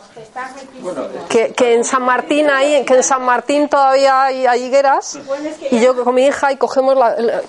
que, 1.30 1.54
que 1.54 1.76
en 1.76 1.84
San 1.84 2.02
Martín 2.02 2.50
ahí, 2.50 2.84
que 2.84 2.96
en 2.96 3.04
San 3.04 3.22
Martín 3.24 3.70
todavía 3.70 4.24
hay, 4.24 4.48
hay 4.48 4.64
higueras. 4.64 5.20
y 5.70 5.80
yo 5.80 6.04
con 6.04 6.16
mi 6.16 6.26
hija 6.26 6.52
y 6.52 6.58
cogemos 6.58 6.98
la, 6.98 7.16
la- 7.16 7.42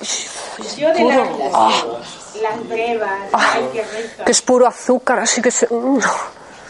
Yo 0.77 0.93
de 0.93 1.05
las, 1.05 1.29
las 2.43 2.69
brevas, 2.69 3.11
ay, 3.33 3.71
qué 3.73 3.83
rico. 3.83 4.25
que 4.27 4.31
es 4.33 4.43
puro 4.43 4.67
azúcar, 4.67 5.21
así 5.21 5.41
que 5.41 5.51
se, 5.51 5.67
mm. 5.75 5.99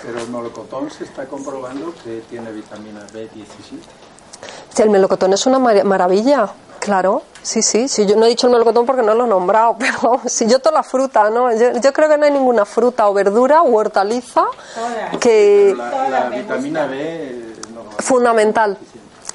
Pero 0.02 0.20
el 0.20 0.28
molocotón 0.28 0.90
se 0.90 1.04
está 1.04 1.26
comprobando 1.26 1.92
que 2.04 2.22
tiene 2.28 2.50
vitamina 2.52 3.00
B17. 3.12 4.82
El 4.82 4.90
melocotón 4.90 5.32
es 5.32 5.46
una 5.46 5.58
mar- 5.58 5.84
maravilla, 5.84 6.48
claro. 6.78 7.22
Sí, 7.42 7.62
sí, 7.62 7.88
sí. 7.88 8.04
Yo 8.06 8.16
no 8.16 8.26
he 8.26 8.28
dicho 8.28 8.46
el 8.48 8.52
melocotón 8.52 8.84
porque 8.84 9.02
no 9.02 9.14
lo 9.14 9.24
he 9.24 9.28
nombrado, 9.28 9.76
pero 9.78 10.20
si 10.26 10.46
yo 10.46 10.58
toda 10.58 10.74
la 10.74 10.82
fruta, 10.82 11.30
¿no? 11.30 11.50
Yo, 11.56 11.72
yo 11.80 11.92
creo 11.92 12.08
que 12.08 12.18
no 12.18 12.24
hay 12.26 12.32
ninguna 12.32 12.64
fruta 12.66 13.08
o 13.08 13.14
verdura 13.14 13.62
o 13.62 13.74
hortaliza 13.74 14.44
que 15.20 15.74
La, 15.76 16.08
la 16.08 16.28
vitamina 16.30 16.86
B 16.86 17.54
no, 17.74 17.82
fundamental, 18.02 18.76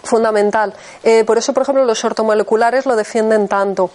fundamental. 0.03 0.73
Eh, 1.03 1.23
por 1.25 1.37
eso, 1.37 1.53
por 1.53 1.63
ejemplo, 1.63 1.85
los 1.85 2.03
ortomoleculares 2.03 2.85
lo 2.85 2.95
defienden 2.95 3.47
tanto, 3.47 3.89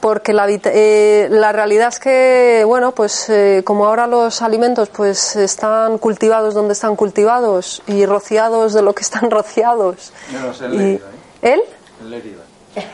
porque 0.00 0.32
la, 0.32 0.46
eh, 0.48 1.28
la 1.30 1.52
realidad 1.52 1.88
es 1.88 1.98
que, 1.98 2.62
bueno, 2.66 2.92
pues 2.92 3.28
eh, 3.30 3.62
como 3.64 3.86
ahora 3.86 4.06
los 4.06 4.42
alimentos 4.42 4.88
pues 4.90 5.36
están 5.36 5.98
cultivados 5.98 6.54
donde 6.54 6.72
están 6.74 6.96
cultivados 6.96 7.82
y 7.86 8.04
rociados 8.06 8.72
de 8.74 8.82
lo 8.82 8.94
que 8.94 9.02
están 9.02 9.30
rociados. 9.30 10.12
menos 10.32 10.60
en 10.60 10.74
Y, 10.74 10.76
Lérida. 10.78 11.06
¿eh? 11.42 11.52
¿Él? 11.54 11.62
En 12.00 12.10
Lérida. 12.10 12.42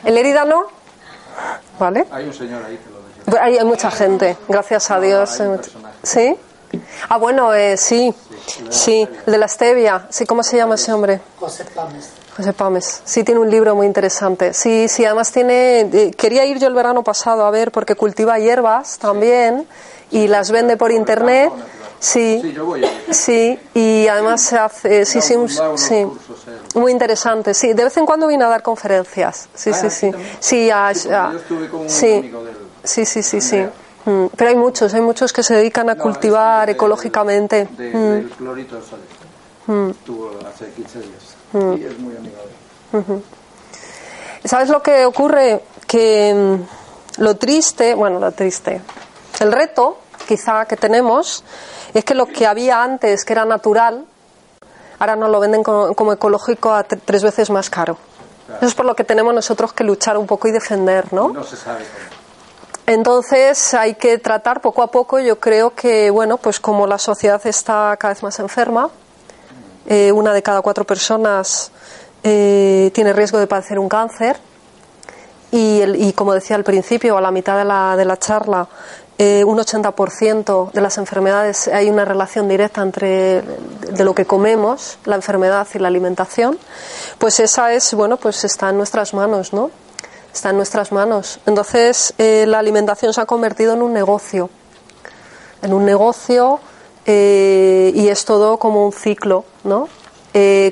¿El 0.05 0.19
herida 0.19 0.45
no? 0.45 0.67
¿Vale? 1.79 2.07
Hay 2.11 2.27
un 2.27 2.35
señor 2.35 2.63
ahí 2.65 2.77
que 2.77 2.91
lo 2.91 2.99
dice. 2.99 3.21
Pues 3.25 3.41
Hay, 3.41 3.57
hay 3.57 3.65
mucha 3.65 3.91
gente, 3.91 4.37
gracias 4.47 4.91
a 4.91 4.97
No, 4.97 5.01
Dios. 5.01 5.43
¿Sí? 6.03 6.37
Ah, 7.09 7.17
bueno, 7.17 7.53
eh, 7.55 7.77
sí, 7.77 8.15
sí, 8.69 9.09
el 9.27 9.33
de 9.33 9.39
la 9.39 9.49
stevia. 9.49 10.07
Sí, 10.11 10.27
¿cómo 10.27 10.43
se 10.43 10.57
llama 10.57 10.75
ese 10.77 10.93
hombre? 10.93 11.21
José. 11.39 11.65
José. 12.45 13.03
Sí, 13.05 13.25
tiene 13.25 13.41
un 13.41 13.51
libro 13.51 13.75
muy 13.75 13.87
interesante. 13.87 14.53
Sí, 14.55 14.89
sí, 14.89 15.05
además 15.05 15.31
tiene. 15.33 15.81
eh, 15.81 16.11
quería 16.17 16.45
ir 16.47 16.59
yo 16.59 16.67
el 16.69 16.75
verano 16.75 17.03
pasado 17.03 17.45
a 17.45 17.51
ver 17.51 17.71
porque 17.73 17.95
cultiva 17.95 18.39
hierbas 18.39 18.99
también 18.99 19.67
y 20.11 20.27
las 20.29 20.51
vende 20.51 20.77
por 20.77 20.91
internet. 20.93 21.51
Sí, 22.03 22.39
Sí, 22.43 22.53
yo 22.55 22.65
voy 22.65 22.83
sí, 23.11 23.59
y 23.75 24.09
además 24.09 24.41
se 24.41 24.57
hace. 24.57 25.05
Sí, 25.05 25.19
Da 25.19 25.23
sí, 25.23 25.35
sí. 25.77 25.95
eh. 25.97 26.09
Muy 26.75 26.93
interesante, 26.93 27.53
sí. 27.53 27.75
De 27.75 27.85
vez 27.85 27.95
en 27.99 28.07
cuando 28.07 28.27
viene 28.27 28.45
a 28.45 28.49
dar 28.49 28.63
conferencias. 28.63 29.49
Sí, 29.55 29.71
Ah, 29.71 29.75
sí, 29.75 29.87
¿aquí 29.87 29.91
sí. 29.91 30.11
Sí, 30.41 30.71
Sí, 31.89 31.89
sí. 31.89 32.07
del- 32.43 32.57
Sí, 32.83 33.05
sí, 33.05 33.23
sí, 33.23 33.41
sí. 33.43 33.63
Mm, 34.07 34.27
Pero 34.35 34.49
hay 34.49 34.57
muchos, 34.57 34.95
hay 34.95 35.03
muchos 35.03 35.31
que 35.35 35.43
se 35.43 35.55
dedican 35.55 35.91
a 35.91 35.97
cultivar 35.97 36.61
este 36.61 36.67
de- 36.69 36.73
ecológicamente. 36.73 37.69
de- 37.77 37.89
Mm. 37.91 38.13
Del 38.15 38.31
clorito 38.31 38.77
de. 38.79 39.91
Estuvo 39.91 40.31
hace 40.49 40.71
15 40.73 41.01
días. 41.01 41.35
Y 41.55 41.85
es 41.85 41.99
muy 41.99 42.15
él. 42.15 43.23
¿Sabes 44.45 44.69
lo 44.69 44.83
que 44.83 45.05
ocurre? 45.05 45.63
Que 45.87 46.33
mm, 46.35 47.23
lo 47.23 47.37
triste, 47.37 47.95
bueno, 47.95 48.19
lo 48.19 48.33
triste, 48.33 48.81
el 49.41 49.53
reto 49.53 49.99
quizá 50.27 50.65
que 50.67 50.77
tenemos 50.77 51.45
es 51.93 52.05
que 52.05 52.15
lo 52.15 52.27
que 52.27 52.47
había 52.47 52.83
antes, 52.83 53.25
que 53.25 53.33
era 53.33 53.45
natural, 53.45 54.05
ahora 54.99 55.17
nos 55.17 55.31
lo 55.31 55.41
venden 55.41 55.63
como, 55.63 55.95
como 55.95 56.13
ecológico 56.13 56.73
a 56.73 56.87
tre- 56.87 57.01
tres 57.05 57.23
veces 57.23 57.51
más 57.51 57.69
caro. 57.69 57.97
Eso 58.57 58.67
es 58.67 58.75
por 58.75 58.87
lo 58.87 58.95
que 58.95 59.05
tenemos 59.05 59.35
nosotros 59.35 59.73
que 59.73 59.85
luchar 59.85 60.17
un 60.17 60.27
poco 60.27 60.49
y 60.49 60.53
defender, 60.53 61.13
¿no? 61.13 61.29
No 61.29 61.45
se 61.45 61.57
sabe 61.57 61.79
cómo. 61.85 62.21
Entonces 62.87 63.75
hay 63.75 63.95
que 63.95 64.19
tratar 64.19 64.61
poco 64.61 64.83
a 64.83 64.91
poco. 64.91 65.21
Yo 65.21 65.39
creo 65.39 65.75
que, 65.75 66.11
bueno, 66.11 66.37
pues 66.39 66.59
como 66.59 66.87
la 66.89 66.99
sociedad 66.99 67.41
está 67.47 67.97
cada 67.99 68.13
vez 68.15 68.23
más 68.25 68.39
enferma, 68.41 68.91
eh, 69.87 70.13
una 70.13 70.33
de 70.33 70.43
cada 70.43 70.61
cuatro 70.63 70.85
personas 70.85 71.71
eh, 72.23 72.91
tiene 72.95 73.13
riesgo 73.13 73.39
de 73.39 73.47
padecer 73.47 73.79
un 73.79 73.89
cáncer. 73.89 74.37
Y, 75.53 75.81
el- 75.81 75.97
y 75.97 76.13
como 76.13 76.33
decía 76.35 76.57
al 76.57 76.65
principio, 76.65 77.17
a 77.17 77.21
la 77.21 77.31
mitad 77.31 77.59
de 77.59 77.65
la, 77.65 77.97
de 77.97 78.05
la 78.05 78.19
charla, 78.19 78.69
eh, 79.19 79.43
un 79.45 79.59
80% 79.59 80.71
de 80.73 80.81
las 80.81 80.97
enfermedades 80.97 81.69
hay 81.69 81.91
una 81.91 82.05
relación 82.05 82.49
directa 82.49 82.83
entre 82.83 83.43
de 83.43 84.05
lo 84.05 84.15
que 84.15 84.25
comemos, 84.25 84.99
la 85.05 85.17
enfermedad 85.17 85.67
y 85.75 85.79
la 85.79 85.89
alimentación, 85.89 86.59
pues 87.19 87.41
esa 87.41 87.73
es, 87.73 87.93
bueno, 87.95 88.17
pues 88.17 88.45
está 88.45 88.71
en 88.71 88.77
nuestras 88.79 89.13
manos, 89.13 89.53
¿no? 89.53 89.71
Está 90.33 90.51
en 90.51 90.57
nuestras 90.57 90.93
manos. 90.93 91.41
Entonces, 91.45 92.15
la 92.17 92.61
alimentación 92.61 93.13
se 93.13 93.21
ha 93.21 93.27
convertido 93.27 93.75
en 93.75 93.83
un 93.83 93.93
negocio, 93.93 94.49
en 95.63 95.75
un 95.75 95.85
negocio 95.85 96.61
eh, 97.07 97.93
y 97.95 98.09
es 98.09 98.25
todo 98.25 98.59
como 98.59 98.85
un 98.85 98.93
ciclo, 98.93 99.45
¿no? 99.65 99.89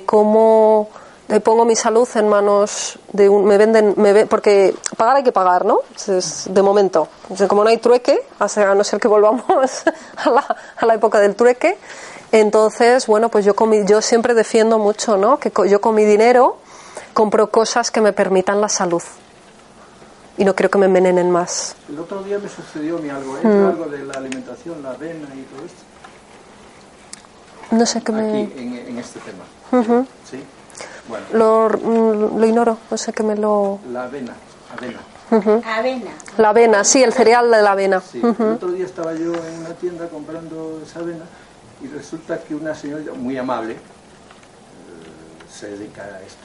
como 0.06 0.88
le 1.28 1.40
pongo 1.40 1.64
mi 1.64 1.76
salud 1.76 2.08
en 2.14 2.28
manos 2.28 2.98
de 3.12 3.28
un, 3.28 3.44
me 3.44 3.58
venden 3.58 3.94
me 3.96 4.26
porque 4.26 4.74
pagar 4.96 5.16
hay 5.16 5.22
que 5.22 5.32
pagar 5.32 5.64
no 5.64 5.80
de 6.06 6.62
momento 6.62 7.08
como 7.48 7.62
no 7.62 7.70
hay 7.70 7.76
trueque 7.76 8.18
a 8.38 8.74
no 8.74 8.82
ser 8.82 8.98
que 8.98 9.08
volvamos 9.08 9.44
a 10.16 10.30
la, 10.30 10.56
a 10.76 10.86
la 10.86 10.94
época 10.94 11.20
del 11.20 11.36
trueque 11.36 11.76
entonces 12.32 13.06
bueno 13.06 13.28
pues 13.28 13.44
yo 13.44 13.54
yo 13.84 14.00
siempre 14.00 14.34
defiendo 14.34 14.78
mucho 14.78 15.16
no 15.16 15.38
que 15.38 15.52
yo 15.68 15.80
con 15.80 15.94
mi 15.94 16.04
dinero 16.04 16.56
compro 17.12 17.50
cosas 17.50 17.90
que 17.90 18.00
me 18.00 18.12
permitan 18.14 18.60
la 18.60 18.70
salud 18.70 19.02
y 20.38 20.44
no 20.44 20.54
creo 20.54 20.70
que 20.70 20.78
me 20.78 20.86
envenenen 20.86 21.30
más 21.30 21.76
el 21.90 21.98
otro 21.98 22.22
día 22.22 22.38
me 22.38 22.48
sucedió 22.48 22.98
mi 22.98 23.10
algo 23.10 23.36
¿eh? 23.36 23.40
mm. 23.44 23.66
algo 23.66 23.84
de 23.86 24.04
la 24.04 24.14
alimentación 24.14 24.82
la 24.82 24.92
avena 24.92 25.28
y 25.34 25.42
todo 25.42 25.66
esto 25.66 25.87
no 27.70 27.86
sé 27.86 28.02
qué 28.02 28.12
me 28.12 28.20
aquí 28.28 28.52
en, 28.60 28.74
en 28.88 28.98
este 28.98 29.20
tema 29.20 29.44
sí 30.28 30.42
lo, 31.32 31.68
lo, 31.68 32.46
ignoro, 32.46 32.78
no 32.90 32.96
sé 32.96 33.12
qué 33.12 33.22
me 33.22 33.36
lo. 33.36 33.78
La 33.92 34.04
avena, 34.04 34.34
avena. 34.76 35.00
Avena. 35.30 36.10
La 36.38 36.50
avena, 36.50 36.84
sí, 36.84 37.02
el 37.02 37.12
cereal 37.12 37.50
de 37.50 37.62
la 37.62 37.72
avena. 37.72 38.00
Sí, 38.00 38.20
El 38.20 38.52
otro 38.52 38.72
día 38.72 38.86
estaba 38.86 39.12
yo 39.14 39.34
en 39.34 39.60
una 39.60 39.74
tienda 39.74 40.08
comprando 40.08 40.80
esa 40.84 41.00
avena 41.00 41.24
y 41.82 41.86
resulta 41.88 42.38
que 42.42 42.54
una 42.54 42.74
señora 42.74 43.12
muy 43.14 43.36
amable 43.36 43.74
eh, 43.74 43.78
se 45.50 45.68
dedica 45.70 46.02
a 46.02 46.22
esto, 46.22 46.44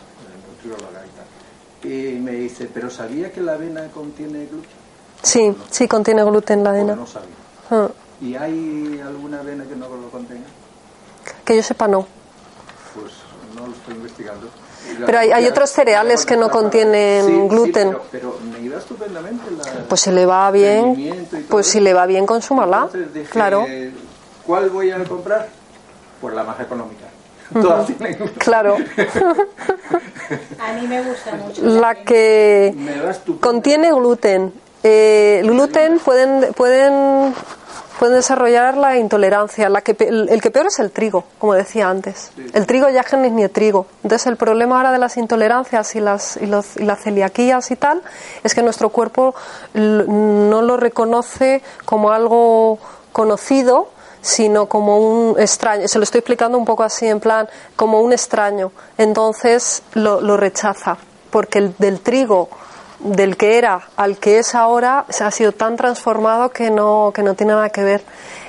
nutrióloga 0.50 1.02
y 1.06 1.10
tal. 1.16 1.92
Y 1.92 2.20
me 2.20 2.32
dice, 2.32 2.70
¿pero 2.74 2.90
sabía 2.90 3.32
que 3.32 3.42
la 3.42 3.54
avena 3.54 3.88
contiene 3.88 4.46
gluten? 4.46 4.84
Sí, 5.22 5.56
sí 5.70 5.88
contiene 5.88 6.24
gluten 6.24 6.64
la 6.64 6.72
avena. 6.72 6.96
no 6.96 7.08
sabía. 7.08 7.90
¿Y 8.22 8.36
hay 8.36 9.02
alguna 9.06 9.40
avena 9.40 9.64
que 9.66 9.76
no 9.76 9.88
lo 9.90 10.10
contenga? 10.10 10.46
Que 11.46 11.56
yo 11.56 11.64
sepa, 11.64 11.88
no. 11.88 12.08
Pues 12.96 13.14
no 13.56 13.68
lo 13.68 13.74
estoy 13.74 13.96
investigando. 13.96 14.50
Pero 15.06 15.18
hay, 15.18 15.32
hay 15.32 15.48
otros 15.48 15.70
cereales 15.70 16.26
que 16.26 16.38
no 16.38 16.50
contienen 16.50 17.48
gluten. 17.48 17.98
pero, 18.12 18.38
me 18.52 18.60
iba 18.60 18.78
estupendamente 18.78 19.44
Pues 19.88 20.02
si 20.02 20.12
le 20.12 20.26
va 20.26 20.52
bien, 20.52 21.28
pues 21.50 21.68
si 21.68 21.80
le 21.80 21.94
va 21.94 22.06
bien, 22.06 22.26
consúmala. 22.26 22.90
claro. 23.30 23.66
¿Cuál 24.46 24.70
voy 24.70 24.92
a 24.92 25.04
comprar? 25.06 25.48
Pues 26.20 26.36
la 26.36 26.44
más 26.44 26.60
económica. 26.60 27.06
Todas 27.54 27.86
tienen 27.88 28.18
gluten. 28.18 28.36
Claro. 28.40 28.76
a 30.60 30.74
mí 30.74 30.88
me 30.88 31.02
gusta 31.04 31.36
mucho. 31.36 31.62
La 31.64 31.96
que 31.96 32.76
contiene 33.40 33.92
gluten. 33.92 34.54
Eh, 34.84 35.40
el 35.42 35.50
gluten 35.50 36.00
pueden, 36.00 36.54
pueden 36.54 37.34
pueden 38.04 38.18
desarrollar 38.18 38.76
la 38.76 38.98
intolerancia. 38.98 39.70
La 39.70 39.80
que, 39.80 39.96
el, 39.98 40.42
que 40.42 40.52
peor 40.52 40.66
es 40.66 40.78
el 40.80 40.92
trigo, 40.92 41.24
como 41.40 41.54
decía 41.54 41.90
antes. 41.90 42.34
El 42.52 42.68
trigo 42.68 42.90
ya 42.90 43.00
es 43.00 43.14
ni 43.14 43.44
el 43.44 43.50
trigo. 43.50 43.86
Entonces 44.04 44.28
el 44.28 44.36
problema 44.36 44.76
ahora 44.76 44.92
de 44.92 44.98
las 44.98 45.16
intolerancias 45.16 45.96
y 45.96 46.02
las, 46.02 46.36
y, 46.36 46.46
los, 46.48 46.76
y 46.76 46.84
las 46.84 47.02
celiaquías 47.02 47.72
y 47.72 47.78
tal 47.78 48.02
es 48.44 48.54
que 48.54 48.62
nuestro 48.62 48.90
cuerpo 48.90 49.34
no 49.74 50.62
lo 50.62 50.76
reconoce 50.76 51.62
como 51.86 52.12
algo 52.12 52.78
conocido, 53.14 53.88
sino 54.22 54.66
como 54.66 54.98
un 54.98 55.40
extraño. 55.40 55.88
Se 55.88 55.98
lo 55.98 56.04
estoy 56.04 56.20
explicando 56.20 56.58
un 56.58 56.66
poco 56.66 56.84
así, 56.84 57.08
en 57.08 57.22
plan, 57.22 57.48
como 57.78 58.02
un 58.02 58.12
extraño. 58.12 58.74
Entonces 58.98 59.82
lo, 59.94 60.20
lo 60.20 60.36
rechaza, 60.36 60.98
porque 61.32 61.60
el 61.60 61.76
del 61.78 62.02
trigo 62.02 62.50
del 63.04 63.38
que 63.38 63.58
era 63.58 63.90
al 63.96 64.18
que 64.18 64.40
es 64.40 64.56
ahora 64.56 65.06
se 65.10 65.24
ha 65.24 65.32
sido 65.32 65.52
tan 65.52 65.76
transformado 65.76 66.50
que 66.50 66.70
no, 66.70 67.12
que 67.14 67.22
no 67.22 67.36
tiene 67.36 67.54
nada 67.54 67.70
que 67.70 67.84
ver. 67.84 68.04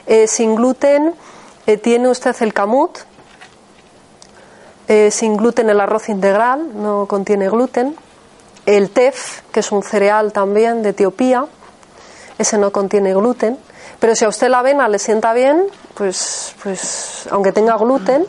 Eh, 0.06 0.26
sin 0.26 0.54
gluten 0.54 1.14
eh, 1.66 1.76
tiene 1.76 2.08
usted 2.08 2.34
el 2.40 2.54
camut, 2.54 2.98
eh, 4.86 5.10
sin 5.10 5.36
gluten 5.36 5.70
el 5.70 5.80
arroz 5.80 6.08
integral, 6.08 6.80
no 6.80 7.06
contiene 7.06 7.48
gluten. 7.48 7.96
El 8.66 8.90
tef, 8.90 9.42
que 9.52 9.60
es 9.60 9.72
un 9.72 9.82
cereal 9.82 10.32
también 10.32 10.82
de 10.82 10.90
Etiopía, 10.90 11.46
ese 12.38 12.56
no 12.58 12.70
contiene 12.72 13.12
gluten. 13.12 13.58
Pero 13.98 14.14
si 14.14 14.24
a 14.24 14.28
usted 14.28 14.48
la 14.48 14.60
avena 14.60 14.88
le 14.88 14.98
sienta 14.98 15.32
bien, 15.32 15.66
pues, 15.94 16.54
pues 16.62 17.26
aunque 17.30 17.52
tenga 17.52 17.76
gluten, 17.76 18.26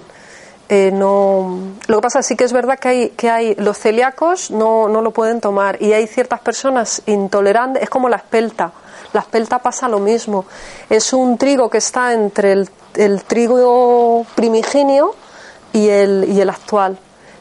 eh, 0.69 0.91
no 0.91 1.59
lo 1.87 1.97
que 1.97 2.01
pasa 2.01 2.21
sí 2.23 2.35
que 2.35 2.43
es 2.43 2.53
verdad 2.53 2.79
que 2.79 2.87
hay 2.87 3.09
que 3.09 3.29
hay 3.29 3.55
los 3.55 3.77
celíacos 3.77 4.49
no, 4.49 4.89
no 4.89 5.01
lo 5.01 5.11
pueden 5.11 5.39
tomar 5.39 5.81
y 5.81 5.93
hay 5.93 6.07
ciertas 6.07 6.39
personas 6.39 7.03
intolerantes 7.05 7.83
es 7.83 7.89
como 7.89 8.09
la 8.09 8.17
espelta 8.17 8.71
la 9.15 9.21
espelta 9.21 9.59
pasa 9.59 9.87
lo 9.87 9.99
mismo. 9.99 10.45
Es 10.89 11.13
un 11.13 11.37
trigo 11.37 11.69
que 11.69 11.77
está 11.77 12.11
entre 12.11 12.51
el, 12.51 13.23
trigo 13.23 14.25
primigenio 14.35 15.15
y 15.71 15.87
el, 15.87 16.25
y 16.27 16.41
el 16.41 16.49
actual 16.49 16.97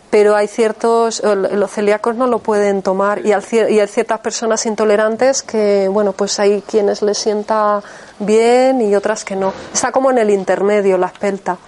pero 0.08 0.36
hay 0.36 0.46
ciertos 0.46 1.20
los 1.24 1.72
celíacos 1.72 2.14
no 2.14 2.28
lo 2.28 2.38
pueden 2.38 2.82
tomar 2.82 3.26
y 3.26 3.32
hay 3.32 3.88
ciertas 3.88 4.20
personas 4.20 4.64
intolerantes 4.64 5.42
que 5.42 5.88
bueno 5.88 6.12
pues 6.12 6.38
hay 6.38 6.62
quienes 6.62 7.02
les 7.02 7.18
sienta 7.18 7.82
bien 8.20 8.80
y 8.80 8.94
otras 8.94 9.24
que 9.24 9.34
no. 9.34 9.52
Está 9.72 9.90
como 9.90 10.12
en 10.12 10.18
el 10.18 10.30
intermedio 10.30 10.96
la 10.98 11.08
espelta 11.08 11.58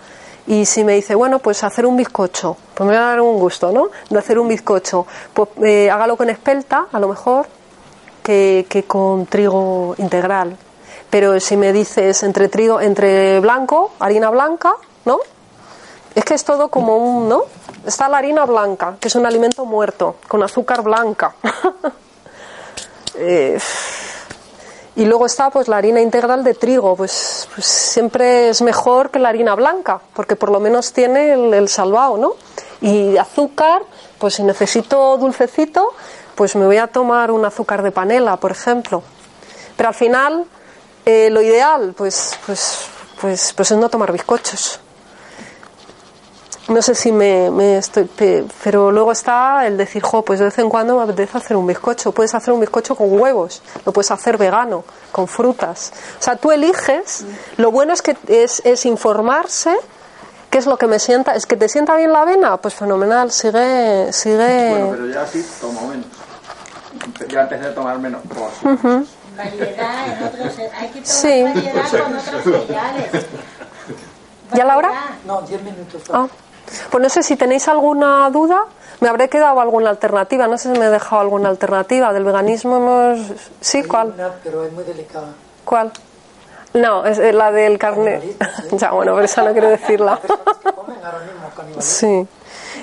y 0.47 0.64
si 0.64 0.84
me 0.84 0.94
dice, 0.94 1.14
bueno, 1.14 1.40
pues 1.40 1.64
hacer 1.64 1.86
un 1.86 1.97
bizcocho, 1.97 2.57
pues 2.74 2.88
me 2.88 2.97
va 2.97 3.07
a 3.07 3.09
dar 3.11 3.20
un 3.20 3.38
gusto, 3.38 3.72
¿no? 3.72 3.90
De 4.09 4.18
hacer 4.18 4.38
un 4.38 4.49
bizcocho. 4.49 5.07
Pues 5.34 5.49
eh, 5.64 5.90
hágalo 5.90 6.16
con 6.16 6.30
espelta, 6.30 6.86
a 6.92 7.01
lo 7.01 7.09
mejor, 7.09 7.47
que, 8.22 8.66
que 8.68 8.84
con 8.84 9.26
trigo 9.26 9.94
integral. 9.99 10.57
Pero 11.11 11.40
si 11.40 11.57
me 11.57 11.72
dices 11.72 12.22
entre 12.22 12.49
trigo, 12.49 12.80
entre 12.80 13.40
blanco, 13.40 13.92
harina 13.99 14.30
blanca, 14.30 14.74
¿no? 15.05 15.18
Es 16.14 16.24
que 16.24 16.34
es 16.34 16.44
todo 16.44 16.68
como 16.68 16.97
un, 16.97 17.28
¿no? 17.28 17.42
Está 17.84 18.09
la 18.09 18.18
harina 18.18 18.44
blanca, 18.44 18.97
que 19.01 19.09
es 19.09 19.14
un 19.16 19.26
alimento 19.26 19.64
muerto, 19.64 20.16
con 20.28 20.42
azúcar 20.42 20.82
blanca. 20.82 21.34
eh, 23.16 23.59
y 24.97 25.05
luego 25.05 25.26
está 25.26 25.51
pues 25.51 25.68
la 25.68 25.76
harina 25.76 26.01
integral 26.01 26.42
de 26.42 26.55
trigo, 26.55 26.97
pues, 26.97 27.49
pues, 27.55 27.66
siempre 27.66 28.49
es 28.49 28.62
mejor 28.62 29.11
que 29.11 29.18
la 29.18 29.28
harina 29.28 29.55
blanca, 29.55 30.01
porque 30.14 30.36
por 30.36 30.51
lo 30.51 30.59
menos 30.59 30.92
tiene 30.92 31.32
el, 31.32 31.53
el 31.53 31.68
salvado, 31.68 32.16
¿no? 32.16 32.32
Y 32.80 33.16
azúcar, 33.16 33.82
pues 34.18 34.34
si 34.34 34.42
necesito 34.42 35.16
dulcecito, 35.18 35.92
pues 36.34 36.57
me 36.57 36.66
voy 36.66 36.78
a 36.78 36.86
tomar 36.86 37.30
un 37.30 37.44
azúcar 37.44 37.82
de 37.82 37.92
panela, 37.92 38.36
por 38.38 38.51
ejemplo. 38.51 39.03
Pero 39.76 39.90
al 39.90 39.94
final, 39.94 40.47
eh, 41.05 41.28
lo 41.30 41.42
ideal, 41.42 41.94
pues, 41.97 42.38
pues, 42.47 42.86
pues, 43.20 43.53
pues 43.55 43.70
es 43.70 43.76
no 43.78 43.90
tomar 43.90 44.12
bizcochos 44.12 44.80
no 46.69 46.83
sé 46.83 46.95
si 46.95 47.12
me, 47.12 47.79
estoy 47.79 48.09
pero 48.64 48.91
luego 48.91 49.12
está 49.12 49.67
el 49.67 49.77
decir 49.77 50.03
jo 50.03 50.23
pues 50.23 50.41
de 50.41 50.47
vez 50.47 50.59
en 50.59 50.69
cuando 50.69 50.97
me 50.97 51.03
apetece 51.03 51.39
hacer 51.39 51.57
un 51.57 51.67
bizcocho 51.67 52.12
puedes 52.12 52.35
hacer 52.35 52.53
un 52.53 52.61
bizcocho 52.61 52.97
con 52.97 53.21
huevos 53.21 53.62
lo 53.85 53.93
puedes 53.93 54.11
hacer 54.11 54.37
vegano 54.37 54.85
con 55.12 55.29
frutas. 55.29 55.93
O 56.19 56.23
sea 56.23 56.37
tú 56.37 56.51
eliges 56.51 57.25
lo 57.57 57.71
bueno 57.71 57.93
es 57.93 58.03
que 58.03 58.17
es, 58.27 58.62
es 58.64 58.85
informarse 58.85 59.77
qué 60.51 60.59
es 60.59 60.67
lo 60.67 60.77
que 60.77 60.87
me 60.87 60.99
sienta. 60.99 61.35
Es 61.35 61.47
que 61.47 61.57
te 61.57 61.69
sienta 61.69 61.95
bien 61.97 62.12
la 62.12 62.23
avena 62.23 62.57
pues 62.57 62.75
fenomenal 62.75 63.31
sigue 63.31 64.12
sigue. 64.12 64.71
Bueno 64.71 64.91
pero 64.91 65.07
ya 65.09 65.27
sí 65.27 65.47
tomo 65.61 65.87
menos 65.87 66.07
ya 67.29 67.43
empecé 67.43 67.67
a 67.67 67.75
tomar 67.75 67.99
menos 67.99 68.23
variedad 69.37 70.17
en 70.17 70.25
otros 70.25 70.59
hay 70.59 70.89
que 70.89 71.01
tomar 71.01 71.05
sí. 71.05 71.43
variedad 71.43 71.91
con 71.91 72.17
otros 72.17 72.43
cereales 72.43 73.27
¿Ya 74.55 74.64
la 74.64 74.77
hora? 74.77 74.93
No, 75.25 75.43
10 75.43 75.62
minutos. 75.62 76.03
Ah. 76.12 76.29
Pues 76.91 77.03
no 77.03 77.09
sé 77.09 77.23
si 77.23 77.37
tenéis 77.37 77.69
alguna 77.69 78.29
duda. 78.31 78.64
Me 79.01 79.09
habré 79.09 79.29
quedado 79.29 79.61
alguna 79.61 79.91
alternativa. 79.91 80.47
No 80.47 80.59
sé 80.59 80.73
si 80.73 80.79
me 80.79 80.87
he 80.87 80.91
dejado 80.91 81.21
alguna 81.21 81.49
alternativa. 81.49 82.12
Del 82.12 82.25
veganismo 82.25 82.77
hemos... 82.77 83.33
¿Sí? 83.61 83.83
¿Cuál? 83.85 84.14
pero 84.43 84.64
es 84.64 84.73
muy 84.73 84.85
delicada. 84.85 85.29
¿Cuál? 85.64 85.93
No, 86.75 87.05
es 87.07 87.19
la 87.19 87.51
del 87.53 87.79
carne. 87.79 88.37
ya, 88.73 88.91
bueno, 88.91 89.14
pero 89.14 89.25
esa 89.25 89.43
no 89.43 89.53
quiero 89.53 89.69
decirla. 89.69 90.21
sí. 91.79 92.27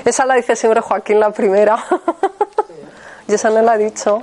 Esa 0.06 0.26
la 0.26 0.36
dice 0.36 0.56
siempre 0.56 0.82
Joaquín 0.82 1.20
la 1.20 1.32
primera. 1.32 1.84
y 3.28 3.34
esa 3.34 3.50
no 3.50 3.62
la 3.62 3.74
ha 3.74 3.78
dicho. 3.78 4.22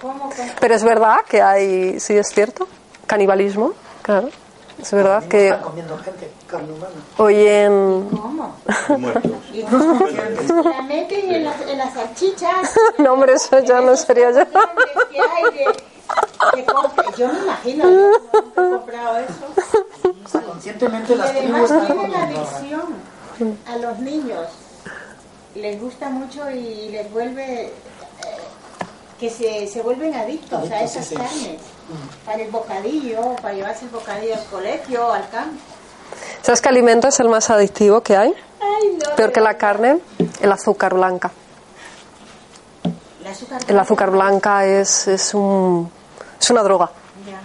Pero 0.60 0.74
es 0.74 0.84
verdad 0.84 1.18
que 1.28 1.40
hay, 1.40 2.00
sí 2.00 2.16
es 2.16 2.28
cierto, 2.28 2.68
canibalismo, 3.06 3.72
claro. 4.02 4.28
Es 4.82 4.90
verdad 4.92 5.24
que. 5.24 5.48
Están 5.48 5.62
comiendo 5.62 5.98
gente, 5.98 6.30
carne 6.46 6.72
humana. 6.72 6.94
Hoy 7.18 7.46
en. 7.46 8.08
¿Cómo? 8.10 8.54
la 10.64 10.82
meten 10.82 11.34
en 11.34 11.44
las, 11.44 11.60
en 11.62 11.78
las 11.78 11.94
salchichas. 11.94 12.74
no, 12.98 13.12
hombre, 13.12 13.34
eso 13.34 13.58
ya 13.60 13.80
no 13.80 13.96
sería 13.96 14.30
yo. 14.30 14.44
Yo 17.16 17.28
me 17.28 17.38
imagino, 17.40 17.84
yo 17.90 18.10
he 18.12 18.70
comprado 18.70 19.18
eso. 19.18 20.42
Conscientemente 20.46 21.14
las 21.16 21.32
tribus 21.36 21.70
además 21.70 21.86
tienen 21.86 22.14
ahora. 22.14 22.26
adicción 22.26 23.60
a 23.66 23.76
los 23.76 23.98
niños. 23.98 24.46
Les 25.54 25.80
gusta 25.80 26.08
mucho 26.08 26.50
y 26.50 26.88
les 26.90 27.10
vuelve 27.12 27.64
eh, 27.66 27.72
que 29.18 29.28
se, 29.30 29.66
se 29.66 29.82
vuelven 29.82 30.14
adictos 30.14 30.70
a 30.70 30.82
esas 30.82 31.06
Sí, 31.06 31.14
sí. 31.14 31.20
carnes. 31.20 31.60
Para 32.24 32.42
el 32.42 32.50
bocadillo, 32.50 33.34
para 33.36 33.54
llevarse 33.54 33.84
el 33.84 33.90
bocadillo 33.90 34.34
al 34.34 34.44
colegio, 34.46 35.12
al 35.12 35.28
campo. 35.30 35.58
¿Sabes 36.42 36.60
qué 36.60 36.68
alimento 36.68 37.08
es 37.08 37.18
el 37.20 37.28
más 37.28 37.50
adictivo 37.50 38.00
que 38.02 38.16
hay? 38.16 38.34
Ay, 38.60 38.98
no, 39.02 39.14
Peor 39.16 39.32
que 39.32 39.40
la 39.40 39.56
carne, 39.56 40.00
el 40.40 40.52
azúcar 40.52 40.94
blanca. 40.94 41.30
El 43.20 43.26
azúcar. 43.26 43.60
El 43.68 43.78
azúcar 43.78 44.10
blanca 44.10 44.64
es, 44.66 45.06
es, 45.08 45.34
un, 45.34 45.90
es 46.40 46.50
una 46.50 46.62
droga, 46.62 46.90
Ya. 47.26 47.40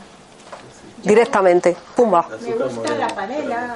directamente. 1.04 1.76
Pumba. 1.96 2.28
Me 2.42 2.52
gusta 2.54 2.96
la 2.96 3.08
panela. 3.08 3.76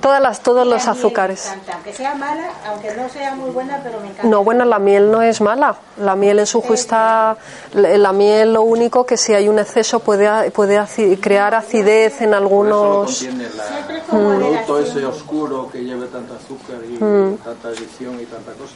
Todas 0.00 0.20
las, 0.20 0.40
todos 0.42 0.66
y 0.66 0.70
los 0.70 0.86
azúcares. 0.88 1.46
Encanta, 1.46 1.74
aunque 1.74 1.92
sea 1.92 2.14
mala, 2.14 2.50
aunque 2.66 2.94
no 2.94 3.08
sea 3.08 3.34
muy 3.34 3.50
buena, 3.50 3.80
pero 3.82 4.00
me 4.00 4.06
encanta. 4.08 4.26
No, 4.28 4.42
bueno, 4.44 4.64
la 4.64 4.78
miel 4.78 5.10
no 5.10 5.22
es 5.22 5.40
mala. 5.40 5.76
La 5.98 6.14
miel 6.16 6.38
en 6.38 6.46
su 6.46 6.60
justa. 6.62 7.36
La 7.74 7.96
la 7.98 8.12
miel, 8.12 8.52
lo 8.54 8.62
único 8.62 9.04
que 9.06 9.16
si 9.16 9.34
hay 9.34 9.48
un 9.48 9.58
exceso 9.58 10.00
puede, 10.00 10.50
puede 10.50 10.78
aci- 10.80 11.18
crear 11.20 11.54
acidez 11.54 12.20
en 12.22 12.30
Por 12.30 12.30
eso 12.30 12.30
no 12.30 12.36
algunos. 12.36 13.22
la- 13.22 14.00
con 14.10 14.36
producto 14.38 14.78
ese 14.78 15.04
oscuro 15.06 15.68
que 15.70 15.78
lleve 15.84 16.06
tanta 16.06 16.34
azúcar 16.34 16.78
y 16.88 17.02
Mm. 17.02 17.36
tanta 17.38 17.68
adicción 17.68 18.20
y 18.20 18.24
tanta 18.26 18.52
cosa. 18.52 18.72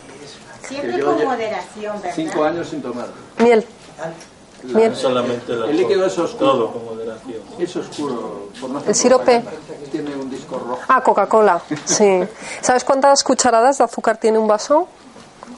Siempre 0.67 1.01
con 1.01 1.25
moderación, 1.25 1.97
¿verdad? 2.03 2.13
Cinco 2.15 2.45
años 2.45 2.69
sin 2.69 2.83
tomar. 2.83 3.07
Miel. 3.39 3.67
La-. 4.65 4.95
Solamente 4.95 5.55
la 5.55 5.67
el 5.67 5.77
líquido 5.77 6.05
es 6.07 6.19
oscuro. 6.19 6.51
Todo 6.53 6.73
con 6.73 6.85
moderación. 6.85 7.43
Es 7.59 7.77
oscuro. 7.77 8.49
Por 8.61 8.71
no 8.71 8.83
El 8.87 8.95
sirope. 8.95 9.43
Tiene 9.91 10.15
un 10.17 10.29
disco 10.31 10.59
rojo. 10.59 10.81
Ah, 10.89 11.03
Coca-Cola. 11.03 11.61
Sí. 11.85 12.21
¿Sabes 12.61 12.85
cuántas 12.85 13.23
cucharadas 13.25 13.79
de 13.79 13.85
azúcar 13.85 14.19
tiene 14.19 14.39
un 14.39 14.47
vaso? 14.49 14.89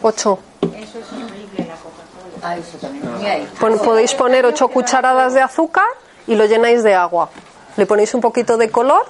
Ocho. 0.02 0.38
Eso 0.62 0.98
es 0.98 1.12
horrible, 1.12 1.58
la 1.58 1.74
Coca-Cola. 1.76 2.38
Ah, 2.42 2.56
eso 2.56 2.76
también. 2.78 3.06
Ahí. 3.24 3.48
Pon- 3.58 3.78
podéis 3.78 4.14
poner 4.14 4.46
ocho 4.46 4.68
cucharadas 4.68 5.34
de 5.34 5.40
azúcar 5.40 5.84
y 6.26 6.34
lo 6.36 6.44
llenáis 6.46 6.82
de 6.82 6.94
agua. 6.94 7.28
Le 7.76 7.86
ponéis 7.86 8.14
un 8.14 8.20
poquito 8.20 8.56
de 8.56 8.70
color, 8.70 9.04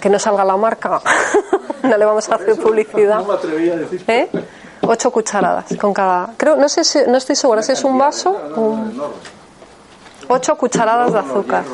que 0.00 0.08
no 0.10 0.18
salga 0.18 0.44
la 0.44 0.56
marca. 0.56 1.00
no 1.82 1.96
le 1.96 2.04
vamos 2.04 2.28
a 2.28 2.34
hacer 2.36 2.56
publicidad. 2.56 3.18
No 3.20 3.24
me 3.26 3.34
atreví 3.34 3.70
a 3.70 3.76
decir. 3.76 4.04
¿Eh? 4.08 4.28
Ocho 4.82 5.10
cucharadas 5.10 5.66
con 5.80 5.94
cada. 5.94 6.30
Creo, 6.36 6.56
no 6.56 6.68
sé 6.68 6.84
si, 6.84 6.98
no 7.06 7.16
estoy 7.18 7.36
segura 7.36 7.62
si 7.62 7.72
es 7.72 7.84
un 7.84 7.96
vaso. 7.98 8.30
O- 8.30 8.76
no, 8.76 8.90
enorme. 8.90 9.14
Ocho 10.28 10.56
cucharadas 10.56 11.12
de 11.12 11.18
azúcar. 11.18 11.64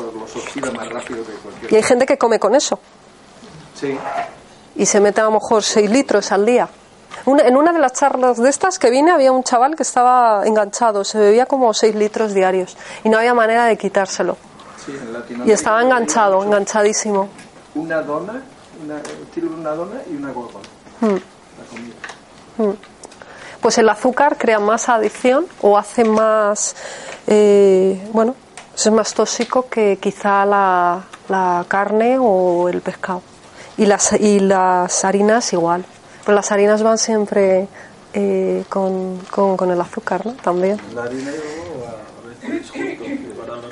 Y 1.69 1.75
hay 1.75 1.83
gente 1.83 2.05
que 2.05 2.17
come 2.17 2.39
con 2.39 2.55
eso 2.55 2.79
Sí. 3.75 3.97
y 4.75 4.85
se 4.85 4.99
mete 4.99 5.21
a 5.21 5.25
lo 5.25 5.31
mejor 5.31 5.63
seis 5.63 5.89
litros 5.89 6.31
al 6.31 6.45
día. 6.45 6.67
Una- 7.25 7.43
en 7.43 7.55
una 7.57 7.71
de 7.73 7.79
las 7.79 7.93
charlas 7.93 8.37
de 8.37 8.49
estas 8.49 8.77
que 8.79 8.89
vine 8.89 9.11
había 9.11 9.31
un 9.31 9.43
chaval 9.43 9.75
que 9.75 9.83
estaba 9.83 10.43
enganchado, 10.45 11.03
se 11.03 11.17
bebía 11.19 11.45
como 11.45 11.73
seis 11.73 11.95
litros 11.95 12.33
diarios 12.33 12.77
y 13.03 13.09
no 13.09 13.17
había 13.17 13.33
manera 13.33 13.65
de 13.65 13.77
quitárselo. 13.77 14.37
Sí, 14.85 14.93
en 15.29 15.47
Y 15.47 15.51
estaba 15.51 15.81
enganchado, 15.81 16.43
enganchadísimo. 16.43 17.27
Una 17.75 18.01
dona, 18.01 18.41
una, 18.83 19.01
una 19.57 19.69
dona 19.71 20.01
y 20.09 20.15
una 20.15 20.33
Coca-Cola. 20.33 20.65
Hmm. 21.01 21.17
Pues 23.61 23.77
el 23.77 23.89
azúcar 23.89 24.37
crea 24.37 24.59
más 24.59 24.89
adicción 24.89 25.45
o 25.61 25.77
hace 25.77 26.03
más, 26.03 26.75
eh, 27.27 28.01
bueno, 28.13 28.35
es 28.75 28.91
más 28.91 29.13
tóxico 29.13 29.67
que 29.69 29.97
quizá 29.97 30.45
la, 30.45 31.03
la 31.27 31.65
carne 31.67 32.17
o 32.19 32.69
el 32.69 32.81
pescado. 32.81 33.21
Y 33.77 33.85
las, 33.85 34.13
y 34.13 34.39
las 34.39 35.05
harinas 35.05 35.53
igual. 35.53 35.85
Pues 36.23 36.35
las 36.35 36.51
harinas 36.51 36.83
van 36.83 36.97
siempre 36.97 37.67
eh, 38.13 38.63
con, 38.69 39.19
con, 39.31 39.57
con 39.57 39.71
el 39.71 39.79
azúcar, 39.79 40.25
¿no? 40.25 40.33
También. 40.33 40.79
La 40.93 41.03
harina 41.03 41.31
y 41.31 41.35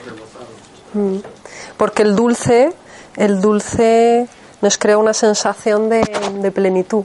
rebosar. 0.06 0.44
Mm. 0.94 1.18
Porque 1.78 2.04
el 2.04 2.16
dulce, 2.16 2.74
el 3.16 3.42
dulce 3.42 4.28
nos 4.62 4.78
crea 4.78 4.98
una 4.98 5.14
sensación 5.14 5.90
de, 5.90 6.02
de 6.42 6.52
plenitud. 6.52 7.04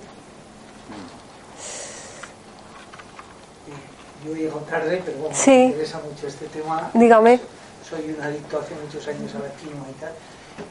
Llego 4.42 4.60
tarde, 4.60 5.02
pero 5.04 5.18
bueno, 5.18 5.34
Sí. 5.36 5.50
me 5.50 5.64
interesa 5.66 6.00
mucho 6.08 6.26
este 6.26 6.46
tema. 6.46 6.90
Dígame. 6.94 7.40
Soy 7.88 8.14
un 8.16 8.22
adicto 8.22 8.58
hace 8.60 8.74
muchos 8.74 9.06
años 9.08 9.34
a 9.34 9.38
la 9.40 9.50
quinoa 9.54 9.86
y 9.90 10.00
tal. 10.00 10.12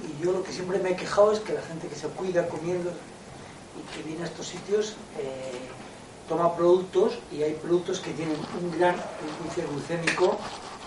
Y 0.08 0.24
yo 0.24 0.32
lo 0.32 0.44
que 0.44 0.52
siempre 0.52 0.80
me 0.80 0.92
he 0.92 0.96
quejado 0.96 1.32
es 1.32 1.40
que 1.40 1.54
la 1.54 1.62
gente 1.62 1.88
que 1.88 1.96
se 1.96 2.08
cuida 2.08 2.48
comiendo 2.48 2.92
y 2.92 3.96
que 3.96 4.04
viene 4.04 4.24
a 4.24 4.26
estos 4.28 4.48
sitios 4.48 4.96
eh, 5.20 5.52
toma 6.30 6.56
productos 6.56 7.20
y 7.32 7.44
hay 7.44 7.54
productos 7.54 8.00
que 8.00 8.12
tienen 8.12 8.38
un 8.62 8.80
gran 8.80 8.96
índice 9.42 9.62
glucémico, 9.70 10.38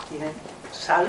tienen 0.08 0.30
sal, 0.72 1.08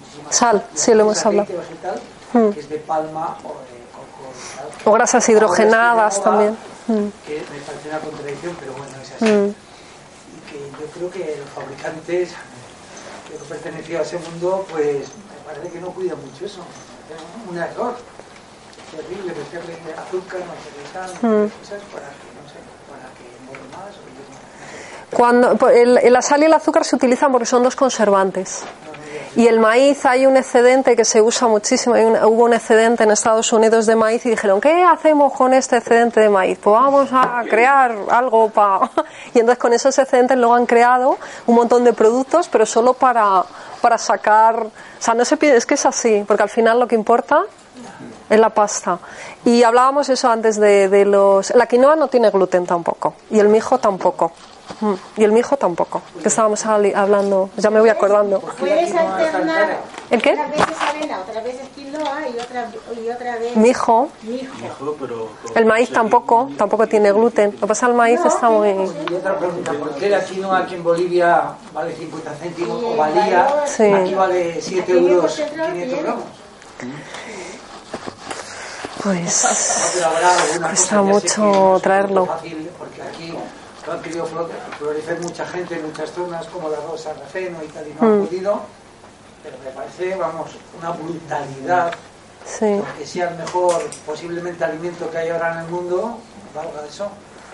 muchísima 0.00 0.32
Sal, 0.32 0.66
sí, 0.74 0.94
lo 0.94 1.02
hemos 1.02 1.24
hablado. 1.26 1.48
vegetal, 1.48 2.00
Mm. 2.34 2.50
que 2.50 2.60
es 2.60 2.68
de 2.68 2.76
palma 2.78 3.38
o 3.42 3.48
de 3.48 3.80
coco. 3.92 4.90
O 4.90 4.92
grasas 4.92 5.26
hidrogenadas 5.28 6.22
también. 6.22 6.56
Que 6.86 6.92
me 7.50 7.60
parece 7.66 7.88
una 7.88 7.98
contradicción, 8.00 8.56
pero 8.60 8.72
bueno, 8.74 8.92
es 9.02 9.12
así 9.12 9.24
Mm. 9.24 9.54
Que 10.58 10.82
yo 10.82 10.86
creo 10.94 11.10
que 11.10 11.36
los 11.40 11.48
fabricantes, 11.50 12.30
yo 12.30 13.38
que 13.38 13.44
he 13.44 13.48
pertenecido 13.48 14.00
a 14.00 14.02
ese 14.02 14.18
mundo, 14.18 14.66
pues 14.70 15.06
me 15.08 15.38
parece 15.46 15.68
que 15.72 15.80
no 15.80 15.88
cuidan 15.90 16.18
mucho 16.20 16.44
eso. 16.46 16.60
Es 17.08 17.50
un 17.50 17.56
error 17.58 17.96
terrible 18.90 19.32
meterle 19.34 19.74
azúcar, 19.94 20.40
meterle 20.40 20.84
sal, 20.92 21.10
meterle 21.14 21.50
cosas 21.60 21.82
para 21.92 22.08
que, 22.08 22.28
no 22.36 22.44
sé, 22.48 22.58
para 22.88 23.08
que 23.16 23.26
más. 23.76 23.94
O 23.96 24.04
yo 24.08 24.22
no- 24.28 24.34
no 24.34 25.10
sé. 25.10 25.16
Cuando, 25.16 25.68
el, 25.70 25.98
el- 25.98 26.12
la 26.12 26.22
sal 26.22 26.42
y 26.42 26.46
el 26.46 26.52
azúcar 26.54 26.84
se 26.84 26.96
utilizan 26.96 27.30
porque 27.32 27.46
son 27.46 27.62
dos 27.62 27.76
conservantes. 27.76 28.62
Y 29.36 29.46
el 29.46 29.60
maíz 29.60 30.04
hay 30.06 30.26
un 30.26 30.36
excedente 30.36 30.96
que 30.96 31.04
se 31.04 31.22
usa 31.22 31.46
muchísimo. 31.48 31.94
Hay 31.94 32.04
un- 32.04 32.16
hubo 32.24 32.44
un 32.44 32.54
excedente 32.54 33.04
en 33.04 33.10
Estados 33.10 33.52
Unidos 33.52 33.86
de 33.86 33.94
maíz 33.94 34.24
y 34.26 34.30
dijeron, 34.30 34.60
¿qué 34.60 34.82
hacemos 34.82 35.32
con 35.32 35.54
este 35.54 35.76
excedente 35.76 36.20
de 36.20 36.28
maíz? 36.28 36.58
Pues 36.62 36.74
vamos 36.74 37.08
a 37.12 37.42
crear 37.48 37.94
algo 38.10 38.50
para... 38.50 38.90
Y 39.34 39.38
entonces 39.40 39.58
con 39.58 39.72
esos 39.72 39.96
excedentes 39.98 40.36
luego 40.36 40.54
han 40.54 40.66
creado 40.66 41.18
un 41.46 41.54
montón 41.54 41.84
de 41.84 41.92
productos, 41.92 42.48
pero 42.48 42.66
solo 42.66 42.94
para, 42.94 43.44
para 43.80 43.98
sacar... 43.98 44.60
O 44.64 44.70
sea, 44.98 45.14
no 45.14 45.24
se 45.24 45.36
pide, 45.36 45.56
es 45.56 45.66
que 45.66 45.74
es 45.74 45.86
así, 45.86 46.24
porque 46.26 46.42
al 46.42 46.48
final 46.50 46.80
lo 46.80 46.88
que 46.88 46.94
importa 46.96 47.42
es 48.28 48.40
la 48.40 48.50
pasta. 48.50 48.98
Y 49.44 49.62
hablábamos 49.62 50.08
eso 50.08 50.28
antes 50.30 50.58
de, 50.58 50.88
de 50.88 51.04
los... 51.04 51.54
La 51.54 51.66
quinoa 51.66 51.94
no 51.96 52.08
tiene 52.08 52.30
gluten 52.30 52.66
tampoco. 52.66 53.14
Y 53.30 53.38
el 53.38 53.48
mijo 53.48 53.78
tampoco. 53.78 54.32
Y 55.16 55.24
el 55.24 55.32
mijo 55.32 55.56
tampoco. 55.56 56.02
Que 56.22 56.28
estábamos 56.28 56.64
hablando, 56.66 57.50
ya 57.56 57.70
me 57.70 57.80
voy 57.80 57.88
acordando. 57.88 58.40
Puedes 58.40 58.94
alternar. 58.94 59.78
¿El 60.10 60.22
qué? 60.22 60.32
Unas 60.32 60.50
veces 60.50 60.76
avena, 60.88 61.20
otras 61.20 61.44
veces 61.44 61.68
quinoa 61.74 62.28
y 62.28 62.38
otra, 62.38 62.70
y 63.04 63.10
otra 63.10 63.36
vez 63.36 63.56
Mijo. 63.56 64.08
mijo. 64.22 64.54
Mejor, 64.62 64.96
pero 65.00 65.28
con- 65.42 65.58
El 65.58 65.64
maíz 65.66 65.90
tampoco, 65.90 66.50
tampoco 66.56 66.86
tiene 66.86 67.12
gluten. 67.12 67.52
Lo 67.52 67.60
que 67.60 67.66
pasa 67.66 67.72
es 67.72 67.80
que 67.88 67.90
el 67.90 67.96
maíz 67.96 68.20
está 68.24 68.48
muy... 68.48 68.68
Y 69.10 69.14
otra 69.14 69.38
pregunta, 69.38 69.72
¿por 69.72 69.94
qué 69.96 70.08
la 70.08 70.24
quinoa 70.24 70.58
aquí 70.58 70.74
en 70.76 70.84
Bolivia 70.84 71.42
vale 71.74 71.94
50 71.94 72.30
céntimos 72.34 72.82
o 72.82 72.96
valía? 72.96 73.44
valor- 73.44 73.66
Sí. 73.68 73.84
Aquí 73.84 74.14
vale 74.14 74.60
7 74.62 74.80
Aquí 74.82 74.92
me 74.92 75.10
euros 75.12 75.20
concentra 75.36 75.66
500 75.72 75.92
bien. 75.92 76.02
gramos. 76.04 76.24
Pues... 79.02 79.46
Cuesta 80.60 81.02
mucho 81.02 81.78
traerlo. 81.82 82.28
Aquí 83.88 83.96
han 83.96 84.02
querido 84.02 84.26
flo- 84.26 84.48
florecer 84.78 85.20
mucha 85.20 85.46
gente 85.46 85.74
en 85.76 85.86
muchas 85.86 86.10
zonas, 86.12 86.46
como 86.46 86.68
la 86.68 86.76
Rosa 86.88 87.12
Rafeno 87.14 87.58
y 87.62 87.68
tal, 87.68 87.86
y 87.88 87.94
no 87.94 88.00
Mm. 88.06 88.12
han 88.20 88.26
podido. 88.26 88.60
Pero 89.42 89.56
me 89.64 89.70
parece, 89.70 90.14
vamos, 90.16 90.50
una 90.78 90.90
brutalidad 90.90 91.92
Sí. 92.44 92.80
que 92.98 93.06
sea 93.06 93.28
el 93.30 93.36
mejor, 93.36 93.82
posiblemente, 94.06 94.64
alimento 94.64 95.10
que 95.10 95.18
hay 95.18 95.28
ahora 95.30 95.52
en 95.54 95.58
el 95.60 95.68
mundo, 95.68 96.18
valga 96.54 96.84
eso, 96.88 97.08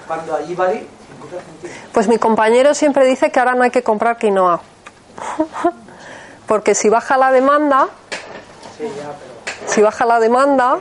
cuando 0.07 0.35
allí 0.35 0.55
vale 0.55 0.87
50 1.11 1.45
centímetros. 1.45 1.91
Pues 1.93 2.09
mi 2.09 2.19
compañero 2.19 2.75
siempre 2.75 3.05
dice 3.07 3.31
que 3.31 3.39
ahora 3.39 3.55
no 3.55 3.65
hay 3.65 3.71
que 3.71 3.83
comprar 3.83 4.17
quinoa. 4.19 4.61
Porque 6.47 6.75
si 6.75 6.89
baja 6.89 7.17
la 7.17 7.33
demanda, 7.33 7.89
Sí, 8.77 8.85
ya, 8.85 9.13
pero 9.13 9.34
si 9.67 9.83
baja 9.83 10.05
la 10.05 10.21
demanda. 10.21 10.79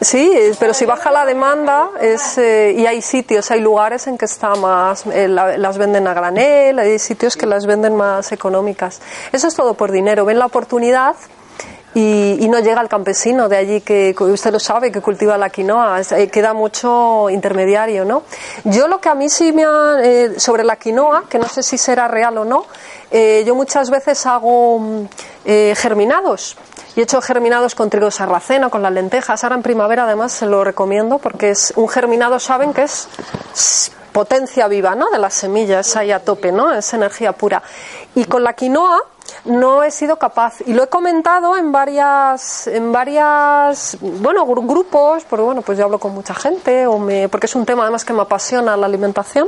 Sí, 0.00 0.32
pero 0.60 0.72
si 0.74 0.86
baja 0.86 1.10
la 1.10 1.24
demanda 1.26 1.90
es, 2.00 2.38
eh, 2.38 2.74
y 2.76 2.86
hay 2.86 3.02
sitios, 3.02 3.50
hay 3.50 3.60
lugares 3.60 4.06
en 4.06 4.16
que 4.16 4.24
está 4.26 4.54
más, 4.54 5.04
eh, 5.06 5.28
la- 5.28 5.58
las 5.58 5.78
venden 5.78 6.06
a 6.06 6.14
granel, 6.14 6.78
hay 6.78 6.98
sitios 6.98 7.36
que 7.36 7.46
las 7.46 7.66
venden 7.66 7.96
más 7.96 8.30
económicas. 8.32 9.00
Eso 9.32 9.48
es 9.48 9.54
todo 9.54 9.74
por 9.74 9.90
dinero, 9.90 10.24
ven 10.24 10.38
la 10.38 10.46
oportunidad 10.46 11.16
y, 11.94 12.46
no 12.48 12.60
llega 12.60 12.80
al 12.80 12.88
campesino 12.88 13.48
de 13.48 13.56
allí 13.56 13.80
que 13.80 14.14
usted 14.18 14.52
lo 14.52 14.60
sabe 14.60 14.92
que 14.92 15.00
cultiva 15.00 15.36
la 15.36 15.50
quinoa 15.50 16.00
eh, 16.00 16.28
queda 16.28 16.52
mucho 16.54 17.28
intermediario 17.28 18.04
no 18.04 18.22
yo 18.64 18.86
lo 18.88 19.00
que 19.00 19.08
a 19.08 19.14
mí 19.14 19.28
sí 19.28 19.52
me 19.52 19.64
ha 19.64 19.96
sobre 20.38 20.64
la 20.64 20.76
quinoa 20.76 21.24
que 21.28 21.38
no 21.38 21.48
sé 21.48 21.62
si 21.62 21.76
será 21.76 22.06
real 22.06 22.38
o 22.38 22.44
no 22.44 22.66
yo 23.10 23.54
muchas 23.54 23.90
veces 23.90 24.24
hago 24.26 24.78
mm, 24.78 25.06
germinados 25.76 26.56
y 26.98 27.00
he 27.00 27.04
hecho 27.04 27.20
germinados 27.22 27.76
con 27.76 27.90
trigo 27.90 28.10
sarraceno, 28.10 28.70
con 28.70 28.82
las 28.82 28.90
lentejas. 28.90 29.44
Ahora 29.44 29.54
en 29.54 29.62
primavera 29.62 30.02
además 30.02 30.32
se 30.32 30.46
lo 30.46 30.64
recomiendo 30.64 31.18
porque 31.18 31.50
es 31.50 31.72
un 31.76 31.88
germinado, 31.88 32.40
saben 32.40 32.74
que 32.74 32.82
es 32.82 33.06
potencia 34.10 34.66
viva, 34.66 34.96
¿no? 34.96 35.08
De 35.10 35.18
las 35.18 35.32
semillas 35.34 35.94
ahí 35.94 36.10
a 36.10 36.18
tope, 36.24 36.50
¿no? 36.50 36.72
Es 36.74 36.92
energía 36.94 37.30
pura. 37.34 37.62
Y 38.16 38.24
con 38.24 38.42
la 38.42 38.54
quinoa 38.54 39.00
no 39.44 39.84
he 39.84 39.92
sido 39.92 40.16
capaz 40.16 40.54
y 40.66 40.72
lo 40.72 40.82
he 40.82 40.88
comentado 40.88 41.56
en 41.56 41.70
varias 41.70 42.66
en 42.66 42.90
varias 42.90 43.96
bueno 44.00 44.44
gru- 44.44 44.66
grupos 44.66 45.22
porque 45.24 45.42
bueno 45.44 45.62
pues 45.62 45.78
yo 45.78 45.84
hablo 45.84 46.00
con 46.00 46.12
mucha 46.14 46.34
gente 46.34 46.86
o 46.88 46.98
porque 47.30 47.46
es 47.46 47.54
un 47.54 47.64
tema 47.64 47.82
además 47.82 48.04
que 48.04 48.12
me 48.14 48.22
apasiona 48.22 48.76
la 48.76 48.86
alimentación 48.86 49.46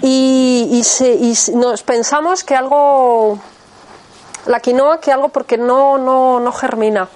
y, 0.00 0.80
y, 1.10 1.56
nos 1.56 1.82
pensamos 1.82 2.44
que 2.44 2.54
algo 2.54 3.38
la 4.48 4.60
quinoa 4.60 4.98
que 5.00 5.12
algo 5.12 5.28
porque 5.28 5.56
no, 5.58 5.98
no, 5.98 6.40
no 6.40 6.52
germina. 6.52 7.08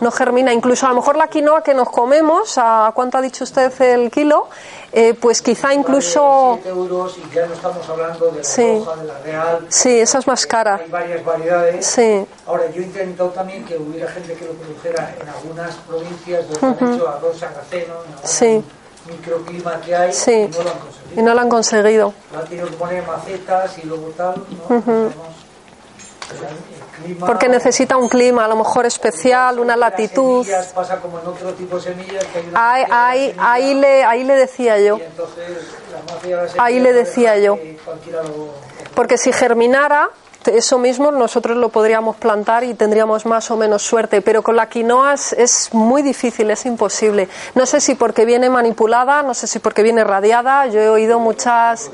No 0.00 0.10
germina. 0.10 0.50
Incluso 0.54 0.86
a 0.86 0.88
lo 0.90 0.94
mejor 0.94 1.16
la 1.16 1.28
quinoa 1.28 1.62
que 1.62 1.74
nos 1.74 1.90
comemos, 1.90 2.54
¿a 2.56 2.90
cuánto 2.94 3.18
ha 3.18 3.20
dicho 3.20 3.44
usted 3.44 3.70
el 3.82 4.10
kilo? 4.10 4.48
Eh, 4.92 5.12
pues 5.12 5.42
quizá 5.42 5.74
incluso... 5.74 6.54
7 6.62 6.68
euros 6.70 7.18
y 7.18 7.34
ya 7.34 7.46
no 7.46 7.52
estamos 7.52 7.86
hablando 7.88 8.26
de 8.30 8.38
la 8.38 8.44
Sí. 8.44 8.78
roja, 8.84 8.96
de 8.96 9.04
la 9.06 9.18
real. 9.18 9.66
Sí, 9.68 10.00
esa 10.00 10.18
es 10.20 10.26
más 10.26 10.46
cara. 10.46 10.76
Hay 10.76 10.88
varias 10.90 11.22
variedades. 11.24 11.84
Sí. 11.86 12.26
Ahora, 12.46 12.70
yo 12.70 12.80
he 12.80 12.84
intentado 12.86 13.28
también 13.30 13.62
que 13.66 13.76
hubiera 13.76 14.10
gente 14.10 14.32
que 14.34 14.46
lo 14.46 14.52
produjera 14.52 15.14
en 15.20 15.28
algunas 15.28 15.74
provincias 15.76 16.48
donde 16.48 16.66
han 16.86 16.94
hecho 16.94 17.08
arroz 17.08 17.38
sarraceno, 17.38 17.94
en 18.06 18.12
algún 18.14 18.24
Sí. 18.28 18.64
microclima 19.06 19.80
que 19.82 19.94
hay, 19.96 20.12
Sí. 20.14 20.32
y 20.32 20.48
no 20.48 20.62
lo 20.64 20.70
han 20.70 20.78
conseguido. 20.78 21.20
Y 21.20 21.22
no 21.22 21.34
lo 21.34 21.40
han 21.40 21.48
conseguido. 21.50 22.14
Lo 22.32 22.38
han 22.38 22.44
tenido 22.46 22.66
que 22.68 22.76
poner 22.76 23.06
macetas 23.06 23.78
y 23.78 23.86
luego 23.86 24.08
tal, 24.16 24.34
¿no? 24.68 25.10
Porque 27.18 27.48
necesita 27.48 27.96
un 27.96 28.08
clima 28.08 28.44
a 28.44 28.48
lo 28.48 28.56
mejor 28.56 28.86
especial, 28.86 29.58
una 29.58 29.76
latitud. 29.76 30.46
Ahí, 32.54 33.74
le, 33.74 34.04
ahí 34.04 34.24
le 34.24 34.34
decía 34.36 34.78
yo. 34.78 34.98
Ahí 36.58 36.80
le 36.80 36.92
decía 36.92 37.38
yo. 37.38 37.58
Porque 38.94 39.16
si 39.16 39.32
germinara, 39.32 40.10
eso 40.46 40.78
mismo 40.78 41.10
nosotros 41.10 41.56
lo 41.56 41.70
podríamos 41.70 42.16
plantar 42.16 42.64
y 42.64 42.74
tendríamos 42.74 43.24
más 43.24 43.50
o 43.50 43.56
menos 43.56 43.82
suerte. 43.82 44.20
Pero 44.20 44.42
con 44.42 44.56
la 44.56 44.68
quinoa 44.68 45.14
es, 45.14 45.32
es 45.32 45.72
muy 45.72 46.02
difícil, 46.02 46.50
es 46.50 46.66
imposible. 46.66 47.28
No 47.54 47.66
sé 47.66 47.80
si 47.80 47.94
porque 47.94 48.24
viene 48.24 48.50
manipulada, 48.50 49.22
no 49.22 49.34
sé 49.34 49.46
si 49.46 49.58
porque 49.58 49.82
viene 49.82 50.04
radiada. 50.04 50.66
Yo 50.66 50.80
he 50.80 50.88
oído 50.88 51.18
muchas 51.18 51.90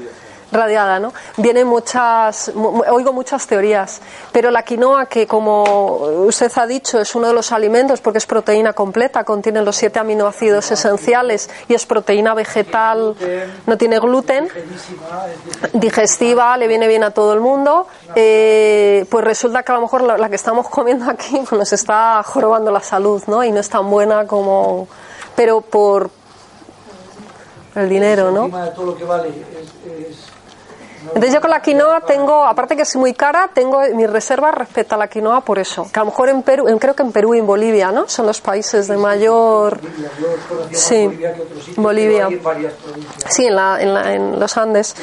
radiada, 0.52 1.00
¿no? 1.00 1.12
Vienen 1.38 1.66
muchas, 1.66 2.52
mu- 2.54 2.70
mu- 2.70 2.84
oigo 2.90 3.12
muchas 3.12 3.46
teorías, 3.46 4.00
pero 4.32 4.50
la 4.50 4.62
quinoa 4.62 5.06
que 5.06 5.26
como 5.26 5.96
usted 6.26 6.50
ha 6.56 6.66
dicho 6.66 7.00
es 7.00 7.14
uno 7.16 7.26
de 7.28 7.32
los 7.34 7.50
alimentos 7.52 8.00
porque 8.00 8.18
es 8.18 8.26
proteína 8.26 8.72
completa, 8.72 9.24
contiene 9.24 9.60
los 9.62 9.74
siete 9.76 9.98
aminoácidos 9.98 10.70
esenciales 10.70 11.50
y 11.68 11.74
es 11.74 11.84
proteína 11.84 12.32
vegetal, 12.34 13.16
no 13.66 13.76
tiene 13.76 13.98
gluten, 13.98 14.48
digestiva, 15.72 16.56
le 16.56 16.68
viene 16.68 16.86
bien 16.86 17.02
a 17.04 17.10
todo 17.10 17.32
el 17.32 17.40
mundo, 17.40 17.86
eh, 18.14 19.04
pues 19.10 19.24
resulta 19.24 19.62
que 19.62 19.72
a 19.72 19.74
lo 19.76 19.80
mejor 19.82 20.02
la, 20.02 20.28
que 20.28 20.36
estamos 20.36 20.68
comiendo 20.68 21.10
aquí 21.10 21.38
pues 21.48 21.58
nos 21.58 21.72
está 21.72 22.22
jorobando 22.22 22.70
la 22.70 22.80
salud, 22.80 23.22
¿no? 23.26 23.42
Y 23.44 23.50
no 23.50 23.60
es 23.60 23.68
tan 23.68 23.90
buena 23.90 24.26
como, 24.26 24.86
pero 25.34 25.60
por 25.60 26.10
el 27.74 27.88
dinero, 27.88 28.30
¿no? 28.30 28.48
De 28.48 28.70
todo 28.70 28.86
lo 28.86 28.96
que 28.96 29.04
vale 29.04 29.28
es- 29.28 30.32
Entonces 31.08 31.32
yo 31.32 31.40
con 31.40 31.50
la 31.50 31.60
quinoa 31.60 32.00
tengo, 32.00 32.44
aparte 32.44 32.76
que 32.76 32.82
es 32.82 32.96
muy 32.96 33.14
cara, 33.14 33.48
tengo 33.52 33.80
mis 33.94 34.08
reservas 34.10 34.54
respecto 34.54 34.94
a 34.94 34.98
la 34.98 35.08
quinoa 35.08 35.40
por 35.42 35.58
eso. 35.58 35.86
Que 35.92 35.98
a 36.00 36.02
lo 36.02 36.10
mejor 36.10 36.28
en 36.28 36.42
Perú, 36.42 36.68
en- 36.68 36.78
creo 36.78 36.94
que 36.94 37.02
en 37.02 37.12
Perú 37.12 37.34
y 37.34 37.38
en 37.38 37.46
Bolivia, 37.46 37.92
¿no? 37.92 38.08
Son 38.08 38.26
los 38.26 38.40
países 38.40 38.88
de 38.88 38.96
mayor... 38.96 39.78
Sí, 40.72 41.08
Bolivia. 41.76 42.28
Sí, 43.28 43.46
en, 43.46 43.56
la, 43.56 43.80
en, 43.80 43.94
la- 43.94 44.12
en 44.14 44.38
los 44.40 44.56
Andes. 44.56 44.94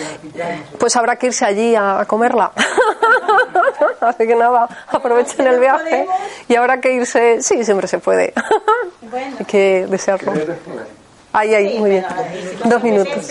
Pues 0.77 0.95
habrá 0.95 1.15
que 1.15 1.27
irse 1.27 1.45
allí 1.45 1.75
a, 1.75 1.99
a 2.01 2.05
comerla. 2.05 2.51
Así 4.01 4.27
que 4.27 4.35
nada, 4.35 4.67
aprovechen 4.87 5.47
el 5.47 5.59
viaje. 5.59 6.07
Y 6.47 6.55
habrá 6.55 6.79
que 6.81 6.91
irse... 6.93 7.41
Sí, 7.41 7.63
siempre 7.63 7.87
se 7.87 7.99
puede. 7.99 8.33
Hay 9.39 9.45
que 9.45 9.85
desearlo. 9.87 10.33
Ahí, 11.35 11.53
ahí, 11.55 11.79
muy 11.79 11.89
bien. 11.89 12.05
Dos 12.65 12.83
minutos. 12.83 13.27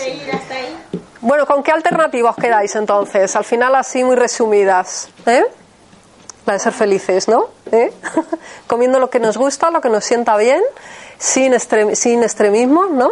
Bueno, 1.25 1.45
¿con 1.45 1.63
qué 1.63 1.71
alternativa 1.71 2.31
os 2.31 2.35
quedáis 2.35 2.75
entonces? 2.75 3.33
Al 3.37 3.45
final 3.45 3.73
así 3.75 4.03
muy 4.03 4.17
resumidas. 4.17 5.07
¿Eh? 5.25 5.45
La 6.45 6.53
de 6.53 6.59
ser 6.59 6.73
felices, 6.73 7.29
¿no? 7.29 7.45
¿Eh? 7.71 7.93
Comiendo 8.67 8.99
lo 8.99 9.09
que 9.09 9.21
nos 9.21 9.37
gusta, 9.37 9.71
lo 9.71 9.79
que 9.79 9.87
nos 9.87 10.03
sienta 10.03 10.35
bien, 10.35 10.61
sin, 11.17 11.53
extrem- 11.53 11.95
sin 11.95 12.23
extremismos, 12.23 12.89
¿no? 12.91 13.11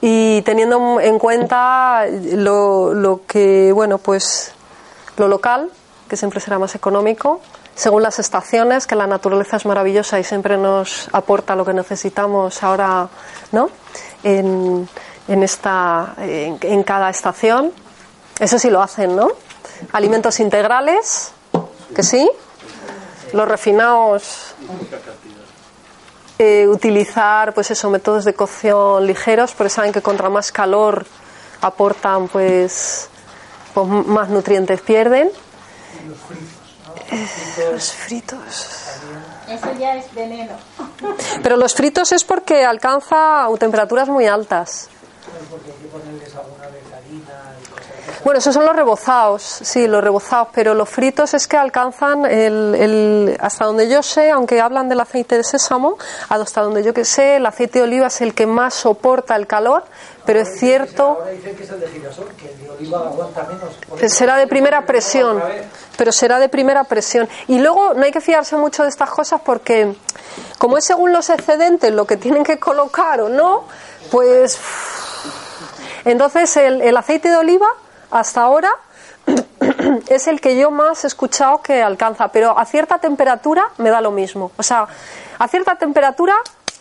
Y 0.00 0.40
teniendo 0.42 0.98
en 1.02 1.18
cuenta 1.18 2.06
lo, 2.08 3.20
que, 3.26 3.72
bueno, 3.72 3.98
pues 3.98 4.52
lo 5.18 5.28
local, 5.28 5.70
que 6.08 6.16
siempre 6.16 6.40
será 6.40 6.58
más 6.58 6.74
económico, 6.74 7.42
según 7.74 8.02
las 8.02 8.18
estaciones, 8.18 8.86
que 8.86 8.94
la 8.96 9.06
naturaleza 9.06 9.58
es 9.58 9.66
maravillosa 9.66 10.18
y 10.18 10.24
siempre 10.24 10.56
nos 10.56 11.10
aporta 11.12 11.54
lo 11.54 11.66
que 11.66 11.74
necesitamos 11.74 12.62
ahora, 12.62 13.08
¿no? 13.52 13.68
En 15.30 15.42
esta, 15.42 16.14
en, 16.18 16.58
en 16.60 16.82
cada 16.82 17.08
estación. 17.08 17.72
Eso 18.38 18.58
sí 18.58 18.68
lo 18.68 18.82
hacen, 18.82 19.14
¿no? 19.14 19.28
Alimentos 19.92 20.40
integrales, 20.40 21.32
que 21.94 22.02
sí. 22.02 22.28
Los 23.32 23.46
refinados, 23.46 24.54
eh, 26.38 26.66
utilizar, 26.66 27.54
pues 27.54 27.70
eso, 27.70 27.88
métodos 27.90 28.24
de 28.24 28.34
cocción 28.34 29.06
ligeros, 29.06 29.52
porque 29.52 29.70
saben 29.70 29.92
que 29.92 30.02
contra 30.02 30.28
más 30.28 30.50
calor 30.50 31.06
aportan, 31.60 32.26
pues, 32.26 33.08
pues 33.72 33.86
más 33.86 34.28
nutrientes 34.30 34.80
pierden. 34.80 35.30
Los 37.72 37.92
fritos. 37.92 38.40
Eso 39.48 39.72
ya 39.78 39.94
es 39.96 40.12
veneno. 40.12 40.54
Pero 41.42 41.56
los 41.56 41.74
fritos 41.74 42.10
es 42.12 42.24
porque 42.24 42.64
alcanza 42.64 43.46
temperaturas 43.58 44.08
muy 44.08 44.26
altas. 44.26 44.88
Que. 45.30 45.40
Bueno, 48.24 48.38
esos 48.38 48.52
son 48.54 48.64
los 48.66 48.74
rebozados, 48.76 49.42
sí, 49.42 49.86
los 49.86 50.02
rebozados, 50.02 50.48
pero 50.52 50.74
los 50.74 50.88
fritos 50.88 51.32
es 51.34 51.46
que 51.46 51.56
alcanzan 51.56 52.26
el, 52.26 52.74
el- 52.74 53.36
hasta 53.40 53.64
donde 53.64 53.88
yo 53.88 54.02
sé, 54.02 54.30
aunque 54.30 54.60
hablan 54.60 54.88
del 54.88 55.00
aceite 55.00 55.36
de 55.36 55.44
sésamo, 55.44 55.96
hasta 56.28 56.60
donde 56.62 56.82
yo 56.82 56.92
que 56.92 57.04
sé, 57.04 57.36
el 57.36 57.46
aceite 57.46 57.78
de 57.78 57.84
oliva 57.84 58.06
es 58.08 58.20
el 58.20 58.34
que 58.34 58.46
más 58.46 58.74
soporta 58.74 59.36
el 59.36 59.46
calor, 59.46 59.84
pero 60.26 60.40
es 60.40 60.58
cierto, 60.58 61.18
Ahora 61.20 61.30
dicen 61.30 61.56
que 61.56 61.64
es 61.64 61.70
el 61.70 61.80
de 61.80 61.88
girasol, 61.88 62.28
que 62.36 62.50
el 62.50 62.60
de 62.60 62.70
oliva 62.70 62.98
aguanta 63.00 63.44
menos. 63.44 64.12
Será 64.12 64.36
de 64.36 64.46
primera 64.46 64.84
presión, 64.86 65.42
pero 65.96 66.12
será 66.12 66.38
de 66.38 66.48
primera 66.48 66.84
presión. 66.84 67.28
Y 67.48 67.58
luego 67.58 67.94
no 67.94 68.04
hay 68.04 68.12
que 68.12 68.20
fiarse 68.20 68.56
mucho 68.56 68.82
de 68.82 68.88
estas 68.90 69.10
cosas 69.10 69.40
porque, 69.44 69.94
como 70.58 70.76
es 70.78 70.84
según 70.84 71.12
los 71.12 71.30
excedentes 71.30 71.92
lo 71.92 72.06
que 72.06 72.16
tienen 72.16 72.44
que 72.44 72.58
colocar 72.58 73.20
o 73.22 73.28
no, 73.28 73.64
pues 74.10 74.58
Entonces, 76.04 76.56
el, 76.56 76.96
aceite 76.96 77.28
de 77.28 77.36
oliva, 77.36 77.68
hasta 78.10 78.42
ahora, 78.42 78.70
es 80.08 80.26
el 80.26 80.40
que 80.40 80.56
yo 80.56 80.70
más 80.70 81.04
he 81.04 81.06
escuchado 81.06 81.62
que 81.62 81.82
alcanza, 81.82 82.28
pero 82.28 82.58
a 82.58 82.64
cierta 82.64 82.98
temperatura 82.98 83.68
me 83.78 83.90
da 83.90 84.00
lo 84.00 84.10
mismo. 84.10 84.52
O 84.56 84.62
sea, 84.62 84.86
a 85.38 85.48
cierta 85.48 85.76
temperatura 85.76 86.34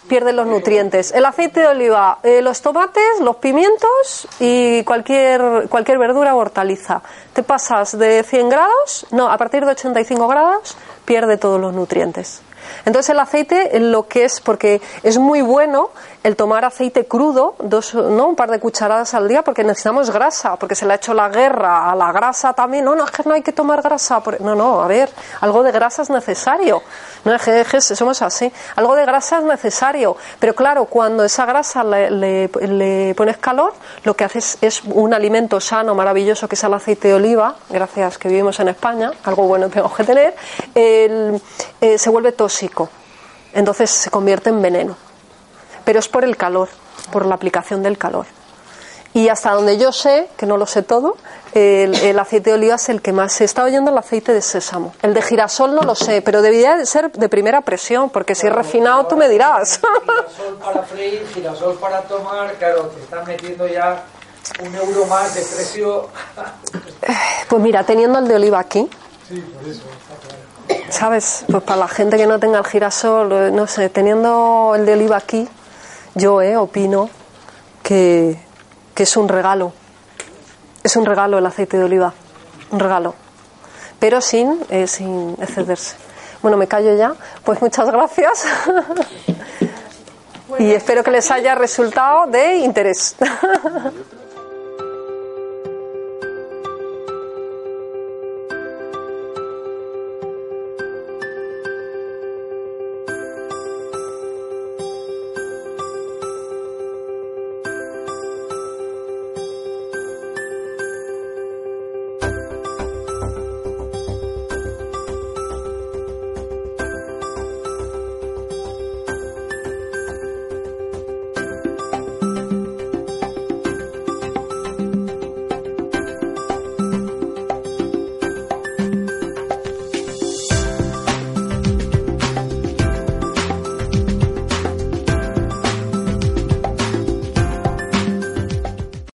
pierden 0.07 0.35
los 0.35 0.47
nutrientes. 0.47 1.11
El 1.11 1.25
aceite 1.25 1.61
de 1.61 1.67
oliva, 1.67 2.19
eh, 2.23 2.41
los 2.41 2.61
tomates, 2.61 3.19
los 3.21 3.37
pimientos 3.37 4.27
y 4.39 4.83
cualquier, 4.83 5.67
cualquier 5.69 5.99
verdura 5.99 6.35
o 6.35 6.39
hortaliza. 6.39 7.01
Te 7.33 7.43
pasas 7.43 7.97
de 7.97 8.23
100 8.23 8.49
grados, 8.49 9.05
no, 9.11 9.29
a 9.29 9.37
partir 9.37 9.65
de 9.65 9.71
85 9.71 10.27
grados 10.27 10.75
pierde 11.05 11.37
todos 11.37 11.61
los 11.61 11.73
nutrientes. 11.73 12.41
Entonces 12.85 13.09
el 13.09 13.19
aceite, 13.19 13.79
lo 13.79 14.07
que 14.07 14.25
es, 14.25 14.41
porque 14.41 14.81
es 15.03 15.17
muy 15.17 15.41
bueno 15.41 15.89
el 16.21 16.35
tomar 16.35 16.65
aceite 16.65 17.05
crudo, 17.07 17.55
dos, 17.59 17.93
¿no? 17.93 18.27
un 18.27 18.35
par 18.35 18.51
de 18.51 18.59
cucharadas 18.59 19.13
al 19.13 19.27
día, 19.29 19.41
porque 19.41 19.63
necesitamos 19.63 20.09
grasa, 20.11 20.57
porque 20.57 20.75
se 20.75 20.85
le 20.85 20.91
ha 20.93 20.95
hecho 20.97 21.13
la 21.13 21.29
guerra 21.29 21.89
a 21.89 21.95
la 21.95 22.11
grasa 22.11 22.51
también. 22.53 22.83
No, 22.83 22.93
no, 22.93 23.05
es 23.05 23.11
que 23.11 23.23
no 23.25 23.33
hay 23.35 23.41
que 23.41 23.53
tomar 23.53 23.81
grasa. 23.81 24.19
por- 24.21 24.41
No, 24.41 24.53
no, 24.53 24.81
a 24.81 24.87
ver, 24.87 25.09
algo 25.39 25.63
de 25.63 25.71
grasa 25.71 26.01
es 26.01 26.09
necesario. 26.09 26.81
No 27.23 27.33
es 27.33 27.41
que, 27.41 27.65
que 27.69 27.79
somos 27.81 28.21
así. 28.21 28.51
Algo 28.75 28.95
de 28.95 29.05
grasa 29.05 29.37
es 29.37 29.43
necesario. 29.45 30.17
Pero 30.39 30.53
claro, 30.53 30.85
cuando 30.85 31.23
esa 31.23 31.45
grasa 31.45 31.83
le, 31.85 32.11
le- 32.11 32.47
le 32.67 33.15
pones 33.15 33.37
calor, 33.37 33.73
lo 34.03 34.13
que 34.15 34.25
haces 34.25 34.57
es 34.61 34.83
un 34.83 35.13
alimento 35.13 35.59
sano, 35.61 35.95
maravilloso, 35.95 36.47
que 36.49 36.55
es 36.55 36.63
el 36.65 36.73
aceite 36.73 37.07
de 37.07 37.13
oliva, 37.13 37.55
gracias 37.69 38.17
que 38.17 38.27
vivimos 38.27 38.59
en 38.59 38.67
España, 38.67 39.11
algo 39.23 39.43
bueno 39.47 39.69
tenemos 39.69 39.95
que 39.95 40.03
tener, 40.03 40.35
el- 40.75 41.41
eh, 41.79 41.97
se 41.97 42.09
vuelve 42.09 42.33
tóxico. 42.33 42.89
Entonces 43.53 43.89
se 43.89 44.09
convierte 44.11 44.49
en 44.49 44.61
veneno. 44.61 45.08
Pero 45.89 45.97
es 45.97 46.07
por 46.07 46.23
el 46.23 46.37
calor, 46.37 46.69
por 47.11 47.25
la 47.25 47.33
aplicación 47.33 47.81
del 47.81 47.97
calor. 47.97 48.27
Y 49.15 49.29
hasta 49.29 49.53
donde 49.53 49.79
yo 49.79 49.91
sé, 49.91 50.29
que 50.37 50.45
no 50.45 50.55
lo 50.55 50.67
sé 50.67 50.83
todo, 50.83 51.17
el, 51.53 51.95
el 51.95 52.19
aceite 52.19 52.51
de 52.51 52.57
oliva 52.57 52.75
es 52.75 52.89
el 52.89 53.01
que 53.01 53.11
más. 53.11 53.33
Se 53.33 53.43
está 53.43 53.63
oyendo 53.63 53.89
el 53.89 53.97
aceite 53.97 54.31
de 54.31 54.43
sésamo. 54.43 54.93
El 55.01 55.15
de 55.15 55.23
girasol 55.23 55.73
no 55.73 55.81
lo 55.81 55.95
sé, 55.95 56.21
pero 56.21 56.43
debería 56.43 56.77
de 56.77 56.85
ser 56.85 57.11
de 57.11 57.27
primera 57.27 57.61
presión, 57.61 58.11
porque 58.11 58.35
si 58.35 58.45
es 58.45 58.53
refinado 58.53 59.07
tú 59.07 59.17
me 59.17 59.27
dirás. 59.29 59.79
Girasol 60.05 60.57
para 60.63 60.83
freír, 60.83 61.27
girasol 61.33 61.73
para 61.79 62.01
tomar, 62.03 62.53
claro, 62.59 62.83
te 62.83 63.01
están 63.01 63.25
metiendo 63.25 63.65
ya 63.67 64.03
un 64.63 64.75
euro 64.75 65.07
más 65.07 65.33
de 65.33 65.41
precio. 65.41 66.07
Pues 67.49 67.61
mira, 67.63 67.83
teniendo 67.83 68.19
el 68.19 68.27
de 68.27 68.35
oliva 68.35 68.59
aquí, 68.59 68.87
Sí, 69.27 69.39
por 69.41 69.67
eso, 69.67 69.81
está 69.89 70.27
claro. 70.27 70.91
¿sabes? 70.91 71.45
Pues 71.49 71.63
para 71.63 71.79
la 71.79 71.87
gente 71.87 72.15
que 72.15 72.27
no 72.27 72.39
tenga 72.39 72.59
el 72.59 72.65
girasol, 72.65 73.31
eh, 73.31 73.51
no 73.51 73.65
sé, 73.65 73.89
teniendo 73.89 74.73
el 74.75 74.85
de 74.85 74.93
oliva 74.93 75.17
aquí, 75.17 75.49
yo 76.19 76.41
eh, 76.41 76.55
opino 76.57 77.09
que, 77.81 78.37
es 78.95 79.17
un 79.17 79.29
regalo. 79.29 79.71
Es 80.83 80.97
un 80.97 81.05
regalo 81.05 81.37
el 81.37 81.45
aceite 81.45 81.77
de 81.77 81.85
oliva, 81.85 82.13
un 82.71 82.79
regalo. 82.79 83.15
Pero 83.97 84.19
sin, 84.19 84.59
eh, 84.69 84.87
sin 84.87 85.37
excederse. 85.39 85.95
Bueno, 86.41 86.57
me 86.57 86.67
callo 86.67 86.95
ya. 86.95 87.15
Pues 87.43 87.61
muchas 87.61 87.89
gracias. 87.89 88.45
y 90.59 90.71
espero 90.71 91.03
que 91.03 91.11
les 91.11 91.31
haya 91.31 91.55
resultado 91.55 92.27
de 92.27 92.57
interés. 92.57 93.15